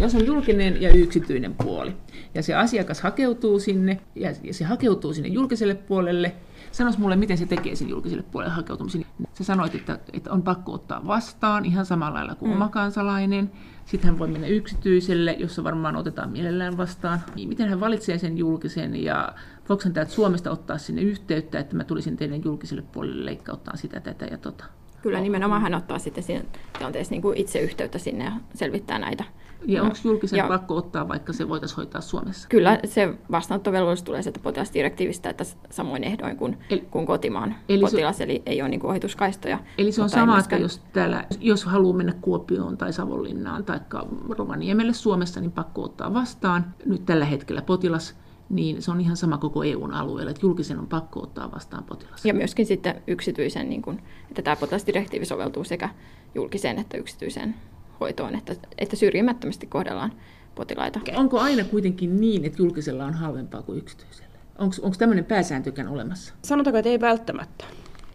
Jos 0.00 0.14
on 0.14 0.26
julkinen 0.26 0.82
ja 0.82 0.90
yksityinen 0.90 1.54
puoli, 1.54 1.96
ja 2.34 2.42
se 2.42 2.54
asiakas 2.54 3.00
hakeutuu 3.00 3.58
sinne, 3.58 4.00
ja 4.14 4.34
se 4.50 4.64
hakeutuu 4.64 5.12
sinne 5.12 5.28
julkiselle 5.28 5.74
puolelle, 5.74 6.34
Sanois 6.72 6.98
mulle, 6.98 7.16
miten 7.16 7.38
se 7.38 7.46
tekee 7.46 7.76
sen 7.76 7.88
julkiselle 7.88 8.24
puolelle 8.30 8.54
hakeutumisen. 8.54 9.06
Sä 9.34 9.44
sanoit, 9.44 9.74
että, 9.74 9.98
että 10.12 10.32
on 10.32 10.42
pakko 10.42 10.72
ottaa 10.72 11.06
vastaan 11.06 11.64
ihan 11.64 11.86
samalla 11.86 12.14
lailla 12.14 12.34
kuin 12.34 12.50
mm. 12.50 12.56
oma 12.56 12.68
kansalainen. 12.68 13.50
Sitten 13.90 14.10
hän 14.10 14.18
voi 14.18 14.28
mennä 14.28 14.46
yksityiselle, 14.46 15.32
jossa 15.32 15.64
varmaan 15.64 15.96
otetaan 15.96 16.30
mielellään 16.30 16.76
vastaan. 16.76 17.20
Niin 17.34 17.48
miten 17.48 17.68
hän 17.68 17.80
valitsee 17.80 18.18
sen 18.18 18.38
julkisen 18.38 19.02
ja 19.02 19.34
voiko 19.68 19.82
hän 19.84 19.92
täältä 19.92 20.12
Suomesta 20.12 20.50
ottaa 20.50 20.78
sinne 20.78 21.02
yhteyttä, 21.02 21.58
että 21.58 21.76
mä 21.76 21.84
tulisin 21.84 22.16
teidän 22.16 22.44
julkiselle 22.44 22.82
puolelle 22.92 23.24
leikkauttaa 23.24 23.76
sitä, 23.76 24.00
tätä 24.00 24.24
ja 24.24 24.38
tota. 24.38 24.64
Kyllä 25.02 25.20
nimenomaan 25.20 25.62
hän 25.62 25.74
ottaa 25.74 25.98
sitten 25.98 26.24
siinä 26.24 26.44
tilanteessa 26.78 27.12
niin 27.12 27.22
kuin 27.22 27.36
itse 27.36 27.60
yhteyttä 27.60 27.98
sinne 27.98 28.24
ja 28.24 28.32
selvittää 28.54 28.98
näitä 28.98 29.24
ja 29.66 29.82
onko 29.82 29.96
julkisen 30.04 30.36
ja, 30.36 30.48
pakko 30.48 30.76
ottaa, 30.76 31.08
vaikka 31.08 31.32
se 31.32 31.48
voitaisiin 31.48 31.76
hoitaa 31.76 32.00
Suomessa? 32.00 32.48
Kyllä 32.48 32.80
se 32.84 33.14
vastaanottovelvollisuus 33.30 34.04
tulee 34.04 34.22
sieltä 34.22 34.40
potilasdirektiivistä, 34.42 35.30
että 35.30 35.44
samoin 35.70 36.04
ehdoin 36.04 36.36
kuin, 36.36 36.58
eli, 36.70 36.80
kuin 36.90 37.06
kotimaan 37.06 37.54
eli 37.68 37.80
potilas, 37.80 38.16
se, 38.16 38.24
eli 38.24 38.42
ei 38.46 38.62
ole 38.62 38.68
niin 38.68 38.80
kuin 38.80 38.90
ohituskaistoja. 38.90 39.58
Eli 39.78 39.92
se 39.92 40.02
on 40.02 40.10
sama, 40.10 40.32
myöskään... 40.32 40.62
että 40.62 40.64
jos, 40.64 40.82
täällä, 40.92 41.24
jos 41.40 41.64
haluaa 41.64 41.96
mennä 41.96 42.14
Kuopioon 42.20 42.76
tai 42.76 42.92
Savonlinnaan 42.92 43.64
tai 43.64 43.80
Rovaniemelle 44.28 44.92
Suomessa, 44.92 45.40
niin 45.40 45.52
pakko 45.52 45.82
ottaa 45.82 46.14
vastaan. 46.14 46.74
Nyt 46.86 47.06
tällä 47.06 47.24
hetkellä 47.24 47.62
potilas 47.62 48.16
niin 48.50 48.82
se 48.82 48.90
on 48.90 49.00
ihan 49.00 49.16
sama 49.16 49.38
koko 49.38 49.64
EUn 49.64 49.92
alueella, 49.92 50.30
että 50.30 50.46
julkisen 50.46 50.78
on 50.78 50.86
pakko 50.86 51.22
ottaa 51.22 51.52
vastaan 51.52 51.84
potilas. 51.84 52.26
Ja 52.26 52.34
myöskin 52.34 52.66
sitten 52.66 53.02
yksityisen, 53.06 53.70
niin 53.70 53.82
kun, 53.82 54.00
että 54.28 54.42
tämä 54.42 54.56
potilasdirektiivi 54.56 55.24
soveltuu 55.24 55.64
sekä 55.64 55.88
julkiseen 56.34 56.78
että 56.78 56.96
yksityiseen 56.96 57.54
hoitoon, 58.00 58.34
että, 58.34 58.56
että 58.78 58.96
syrjimättömästi 58.96 59.66
kohdellaan 59.66 60.12
potilaita. 60.54 61.00
Onko 61.16 61.40
aina 61.40 61.64
kuitenkin 61.64 62.20
niin, 62.20 62.44
että 62.44 62.62
julkisella 62.62 63.04
on 63.04 63.14
halvempaa 63.14 63.62
kuin 63.62 63.78
yksityisellä? 63.78 64.30
Onko 64.58 64.96
tämmöinen 64.98 65.24
pääsääntykään 65.24 65.88
olemassa? 65.88 66.34
Sanotaanko, 66.42 66.78
että 66.78 66.90
ei 66.90 67.00
välttämättä. 67.00 67.64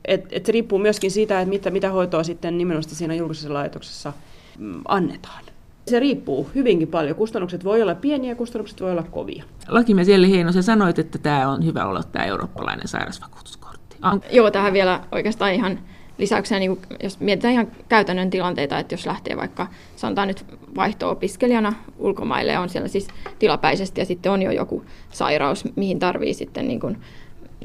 Et, 0.05 0.25
et 0.31 0.45
se 0.45 0.51
riippuu 0.51 0.79
myöskin 0.79 1.11
siitä, 1.11 1.41
että 1.41 1.49
mitä, 1.49 1.71
mitä 1.71 1.89
hoitoa 1.89 2.23
sitten 2.23 2.57
nimenomaan 2.57 2.89
siinä 2.89 3.13
julkisessa 3.13 3.53
laitoksessa 3.53 4.13
mm, 4.57 4.81
annetaan. 4.87 5.43
Se 5.87 5.99
riippuu 5.99 6.49
hyvinkin 6.55 6.87
paljon. 6.87 7.15
Kustannukset 7.15 7.63
voi 7.63 7.81
olla 7.81 7.95
pieniä, 7.95 8.35
kustannukset 8.35 8.81
voi 8.81 8.91
olla 8.91 9.03
kovia. 9.03 9.43
Lakimies 9.67 10.09
Elli 10.09 10.31
Heino, 10.31 10.51
sä 10.51 10.61
sanoit, 10.61 10.99
että 10.99 11.17
tämä 11.17 11.49
on 11.49 11.65
hyvä 11.65 11.85
olla 11.85 12.03
tämä 12.03 12.25
eurooppalainen 12.25 12.87
sairausvakuutuskortti. 12.87 13.97
Joo, 14.31 14.51
tähän 14.51 14.73
vielä 14.73 15.01
oikeastaan 15.11 15.53
ihan 15.53 15.79
lisäyksenä, 16.17 16.59
niin 16.59 16.77
jos 17.03 17.19
mietitään 17.19 17.53
ihan 17.53 17.67
käytännön 17.89 18.29
tilanteita, 18.29 18.79
että 18.79 18.93
jos 18.93 19.05
lähtee 19.05 19.37
vaikka, 19.37 19.67
sanotaan 19.95 20.27
nyt 20.27 20.45
vaihto-opiskelijana 20.75 21.73
ulkomaille, 21.97 22.59
on 22.59 22.69
siellä 22.69 22.87
siis 22.87 23.07
tilapäisesti 23.39 24.01
ja 24.01 24.05
sitten 24.05 24.31
on 24.31 24.41
jo 24.41 24.51
joku 24.51 24.85
sairaus, 25.11 25.63
mihin 25.75 25.99
tarvii 25.99 26.33
sitten 26.33 26.67
niin 26.67 26.79
kuin 26.79 26.97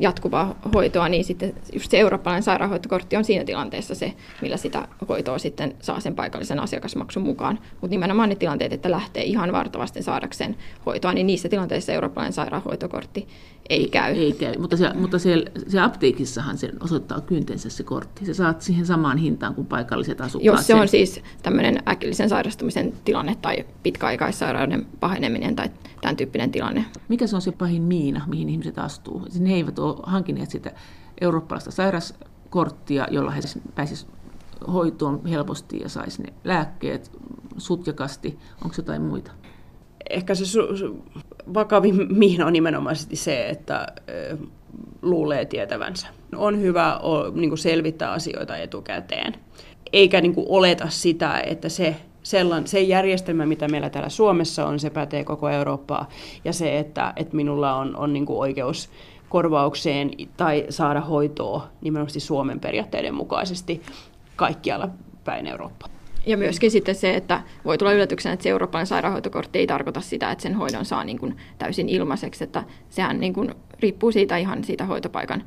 jatkuvaa 0.01 0.59
hoitoa, 0.75 1.09
niin 1.09 1.25
sitten 1.25 1.55
just 1.73 1.91
se 1.91 1.99
eurooppalainen 1.99 2.43
sairaanhoitokortti 2.43 3.17
on 3.17 3.25
siinä 3.25 3.45
tilanteessa 3.45 3.95
se, 3.95 4.13
millä 4.43 4.57
sitä 4.57 4.89
hoitoa 5.09 5.39
sitten 5.39 5.77
saa 5.81 6.01
sen 6.01 6.15
paikallisen 6.15 6.61
asiakasmaksun 6.61 7.23
mukaan. 7.23 7.59
Mutta 7.73 7.91
nimenomaan 7.91 8.29
ne 8.29 8.35
tilanteet, 8.35 8.73
että 8.73 8.91
lähtee 8.91 9.23
ihan 9.23 9.53
vartavasti 9.53 10.03
saadakseen 10.03 10.57
hoitoa, 10.87 11.13
niin 11.13 11.27
niissä 11.27 11.49
tilanteissa 11.49 11.93
eurooppalainen 11.93 12.33
sairaanhoitokortti 12.33 13.29
ei 13.71 13.89
käy. 13.89 14.15
Ei 14.15 14.33
käy, 14.33 14.55
mutta, 14.59 14.77
se, 14.77 14.95
mutta 14.95 15.19
se, 15.19 15.45
se 15.69 15.81
apteekissahan 15.81 16.59
se 16.59 16.71
osoittaa 16.81 17.21
kyntensä 17.21 17.71
se 17.71 17.83
kortti. 17.83 18.27
Se 18.27 18.35
saat 18.35 18.63
siihen 18.63 18.87
samaan 18.87 19.19
hintaan 19.19 19.55
kuin 19.55 19.67
paikalliset 19.67 20.21
asukkaat. 20.21 20.57
Jos 20.57 20.67
se 20.67 20.75
on 20.75 20.89
siis 20.89 21.21
tämmöinen 21.43 21.83
äkillisen 21.89 22.29
sairastumisen 22.29 22.93
tilanne 23.05 23.37
tai 23.43 23.65
pitkäaikaissairauden 23.83 24.87
paheneminen 25.01 25.57
tai 25.57 25.71
tämän 26.01 26.17
tyyppinen 26.17 26.51
tilanne. 26.51 26.85
Mikä 27.09 27.27
se 27.27 27.37
on 27.37 27.43
se 27.43 27.53
pahin 27.53 27.83
miina, 27.83 28.25
mihin 28.27 28.49
ihmiset 28.49 28.79
astuu? 28.79 29.21
Siis 29.29 29.41
ne 29.41 29.55
eivät 29.55 29.79
ole 29.79 29.97
hankineet 30.03 30.51
sitä 30.51 30.73
eurooppalaista 31.21 31.71
sairaskorttia, 31.71 33.07
jolla 33.11 33.31
he 33.31 33.41
pääsisivät 33.75 34.15
hoitoon 34.73 35.27
helposti 35.27 35.81
ja 35.81 35.89
saisi 35.89 36.23
ne 36.23 36.33
lääkkeet 36.45 37.13
sutjakasti. 37.59 38.39
Onko 38.65 38.75
jotain 38.79 39.03
muita? 39.03 39.33
Ehkä 40.11 40.35
se 40.35 40.45
su- 40.45 40.77
su- 40.77 41.20
vakavin 41.55 42.09
on 42.47 42.53
nimenomaisesti 42.53 43.17
se, 43.17 43.49
että 43.49 43.87
luulee 45.03 45.45
tietävänsä. 45.45 46.07
On 46.37 46.61
hyvä 46.61 46.99
o, 46.99 47.31
niin 47.31 47.51
kuin 47.51 47.59
selvittää 47.59 48.13
asioita 48.13 48.57
etukäteen, 48.57 49.35
eikä 49.93 50.21
niin 50.21 50.35
kuin 50.35 50.47
oleta 50.49 50.89
sitä, 50.89 51.41
että 51.41 51.69
se 51.69 51.97
sellan, 52.23 52.67
se 52.67 52.81
järjestelmä, 52.81 53.47
mitä 53.47 53.69
meillä 53.69 53.91
täällä 53.91 54.09
Suomessa 54.09 54.67
on, 54.67 54.81
se 54.81 54.91
pätee 54.91 55.25
koko 55.25 55.49
Eurooppaa. 55.49 56.09
Ja 56.45 56.53
se, 56.53 56.79
että, 56.79 57.13
että 57.17 57.37
minulla 57.37 57.75
on, 57.75 57.97
on 57.97 58.13
niin 58.13 58.25
oikeus 58.29 58.91
korvaukseen 59.29 60.11
tai 60.37 60.67
saada 60.69 61.01
hoitoa 61.01 61.69
nimenomaan 61.81 62.21
Suomen 62.21 62.61
periaatteiden 62.61 63.15
mukaisesti 63.15 63.83
kaikkialla 64.37 64.89
päin 65.25 65.47
Eurooppaa. 65.47 66.00
Ja 66.27 66.37
myöskin 66.37 66.71
sitten 66.71 66.95
se, 66.95 67.15
että 67.15 67.43
voi 67.65 67.79
tulla 67.79 67.93
yllätyksenä, 67.93 68.33
että 68.33 68.43
se 68.43 68.49
eurooppalainen 68.49 68.87
sairaanhoitokortti 68.87 69.59
ei 69.59 69.67
tarkoita 69.67 70.01
sitä, 70.01 70.31
että 70.31 70.43
sen 70.43 70.55
hoidon 70.55 70.85
saa 70.85 71.05
niin 71.05 71.19
kuin 71.19 71.37
täysin 71.59 71.89
ilmaiseksi, 71.89 72.45
että 72.45 72.65
sehän 72.89 73.21
niin 73.21 73.33
kuin 73.33 73.55
riippuu 73.81 74.13
siitä 74.13 74.37
ihan 74.37 74.65
siitä 74.65 74.85
hoitopaikan 74.85 75.43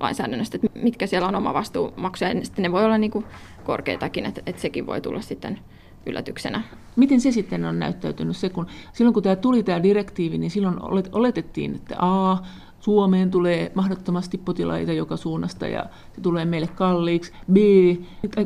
lainsäädännöstä, 0.00 0.58
että 0.62 0.80
mitkä 0.82 1.06
siellä 1.06 1.28
on 1.28 1.34
oma 1.34 1.54
vastuumaksuja, 1.54 2.32
ja 2.32 2.44
sitten 2.44 2.62
ne 2.62 2.72
voi 2.72 2.84
olla 2.84 2.98
niin 2.98 3.10
kuin 3.10 3.24
korkeitakin, 3.64 4.26
että, 4.26 4.42
että 4.46 4.62
sekin 4.62 4.86
voi 4.86 5.00
tulla 5.00 5.20
sitten 5.20 5.58
yllätyksenä. 6.06 6.62
Miten 6.96 7.20
se 7.20 7.32
sitten 7.32 7.64
on 7.64 7.78
näyttäytynyt? 7.78 8.36
Se, 8.36 8.48
kun, 8.48 8.66
silloin 8.92 9.14
kun 9.14 9.22
tämä 9.22 9.36
tuli 9.36 9.62
tämä 9.62 9.82
direktiivi, 9.82 10.38
niin 10.38 10.50
silloin 10.50 10.76
oletettiin, 11.12 11.74
että 11.74 11.96
A, 11.98 12.36
Suomeen 12.80 13.30
tulee 13.30 13.72
mahdottomasti 13.74 14.38
potilaita 14.38 14.92
joka 14.92 15.16
suunnasta 15.16 15.66
ja 15.66 15.86
se 16.14 16.20
tulee 16.20 16.44
meille 16.44 16.66
kalliiksi. 16.66 17.32
B, 17.52 17.56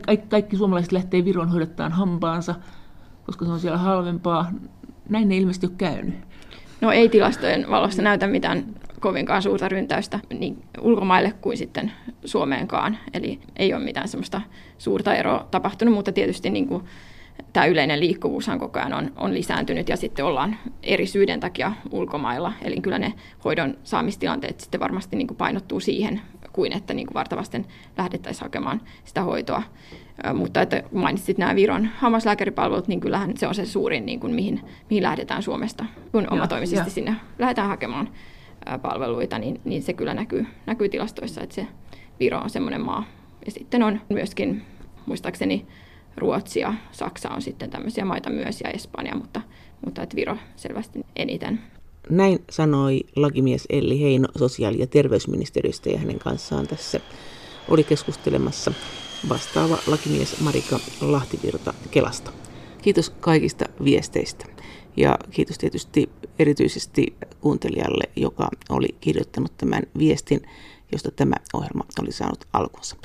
kaikki, 0.07 0.27
kaikki 0.29 0.57
suomalaiset 0.57 0.93
lähtee 0.93 1.25
Viron 1.25 1.49
hoidettaan 1.49 1.93
hampaansa, 1.93 2.55
koska 3.27 3.45
se 3.45 3.51
on 3.51 3.61
siellä 3.61 3.79
halvempaa. 3.79 4.53
Näin 5.09 5.33
ei 5.33 5.39
ilmeisesti 5.39 5.67
ole 5.67 5.75
käynyt. 5.79 6.15
No 6.81 6.91
ei 6.91 7.09
tilastojen 7.09 7.67
valossa 7.71 8.03
näytä 8.03 8.27
mitään 8.27 8.65
kovinkaan 9.01 9.43
suurta 9.43 9.69
ryntäystä 9.69 10.21
niin 10.39 10.63
ulkomaille 10.81 11.33
kuin 11.41 11.57
sitten 11.57 11.93
Suomeenkaan. 12.25 12.99
Eli 13.15 13.41
ei 13.57 13.75
ole 13.75 13.85
mitään 13.85 14.09
semmoista 14.09 14.41
suurta 14.79 15.15
eroa 15.15 15.47
tapahtunut, 15.51 15.95
mutta 15.95 16.13
tietysti 16.13 16.51
niin 16.51 16.69
kuin 16.69 16.85
tämä 17.53 17.67
yleinen 17.67 18.01
liikkuvuushan 18.01 18.59
koko 18.59 18.79
ajan 18.79 18.95
on, 18.95 19.13
on 19.17 19.35
lisääntynyt 19.35 19.89
ja 19.89 19.97
sitten 19.97 20.25
ollaan 20.25 20.57
eri 20.83 21.07
syiden 21.07 21.41
takia 21.41 21.73
ulkomailla. 21.91 22.53
Eli 22.63 22.81
kyllä 22.81 22.99
ne 22.99 23.13
hoidon 23.45 23.79
saamistilanteet 23.85 24.61
sitten 24.61 24.81
varmasti 24.81 25.17
niin 25.17 25.27
kuin 25.27 25.39
painottuu 25.39 25.81
siihen, 25.81 26.21
kuin 26.53 26.73
että 26.73 26.95
niin 26.95 27.07
kuin 27.07 27.15
vartavasten 27.15 27.67
lähdettäisiin 27.99 28.43
hakemaan 28.43 28.81
sitä 29.05 29.23
hoitoa. 29.23 29.63
Mutta 30.35 30.63
että 30.63 30.83
mainitsit 30.93 31.39
nämä 31.39 31.55
Viron 31.55 31.89
hammaslääkäripalvelut, 31.99 32.89
niin 32.89 33.01
kyllähän 33.01 33.37
se 33.37 33.47
on 33.47 33.55
se 33.55 33.67
suurin, 33.67 34.07
niin 34.07 34.21
kuin 34.21 34.35
mihin, 34.35 34.61
mihin 34.91 35.03
lähdetään 35.03 35.43
Suomesta, 35.43 35.85
kun 36.13 36.27
omatoimisesti 36.31 36.89
ja. 36.89 36.95
sinne 36.95 37.17
lähdetään 37.39 37.69
hakemaan 37.69 38.09
palveluita, 38.83 39.39
niin, 39.39 39.61
niin 39.65 39.83
se 39.83 39.93
kyllä 39.93 40.15
näkyy, 40.15 40.47
näkyy 40.67 40.89
tilastoissa, 40.89 41.41
että 41.41 41.55
se 41.55 41.67
Viro 42.21 42.39
on 42.39 42.51
semmoinen 42.51 42.81
maa. 42.81 43.05
Ja 43.47 43.53
sitten 43.53 43.83
on 43.83 44.01
myöskin, 44.09 44.63
muistaakseni, 45.07 45.67
Ruotsi 46.17 46.61
ja 46.61 46.75
Saksa 46.93 47.31
on 47.31 47.43
sitten 47.43 47.71
tämmöisiä 47.71 48.05
maita 48.05 48.31
myös 48.31 48.61
ja 48.61 48.71
Espanja, 48.71 49.15
mutta, 49.15 49.41
mutta 49.85 50.03
että 50.03 50.17
Viro 50.17 50.37
selvästi 50.57 51.01
eniten. 51.17 51.61
Näin 52.11 52.39
sanoi 52.51 53.01
lakimies 53.17 53.67
Elli 53.71 54.01
Heino 54.01 54.29
sosiaali- 54.39 54.79
ja 54.79 54.87
terveysministeriöstä 54.87 55.91
ja 55.91 55.99
hänen 55.99 56.19
kanssaan 56.19 56.67
tässä 56.67 57.01
oli 57.69 57.85
keskustelemassa 57.85 58.73
vastaava 59.29 59.79
lakimies 59.87 60.41
Marika 60.41 60.81
Lahtivirta 61.01 61.75
Kelasta. 61.91 62.33
Kiitos 62.83 63.11
kaikista 63.11 63.65
viesteistä 63.85 64.47
ja 64.97 65.19
kiitos 65.31 65.59
tietysti 65.59 66.11
erityisesti 66.39 67.15
kuuntelijalle, 67.41 68.05
joka 68.17 68.49
oli 68.69 68.89
kirjoittanut 69.01 69.57
tämän 69.57 69.83
viestin, 69.99 70.41
josta 70.93 71.11
tämä 71.11 71.35
ohjelma 71.53 71.85
oli 72.01 72.13
saanut 72.13 72.49
alkunsa. 72.53 72.97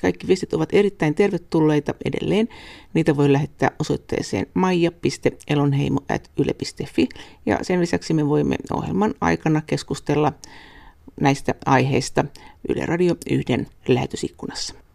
Kaikki 0.00 0.26
viestit 0.26 0.54
ovat 0.54 0.68
erittäin 0.72 1.14
tervetulleita 1.14 1.94
edelleen. 2.04 2.48
Niitä 2.94 3.16
voi 3.16 3.32
lähettää 3.32 3.70
osoitteeseen 3.78 4.46
maija.elonheimo.yle.fi 4.54 7.08
ja 7.46 7.58
sen 7.62 7.80
lisäksi 7.80 8.14
me 8.14 8.28
voimme 8.28 8.56
ohjelman 8.72 9.14
aikana 9.20 9.62
keskustella 9.66 10.32
näistä 11.20 11.54
aiheista 11.66 12.24
Yle 12.68 12.86
Radio 12.86 13.16
yhden 13.30 13.66
lähetysikkunassa. 13.88 14.85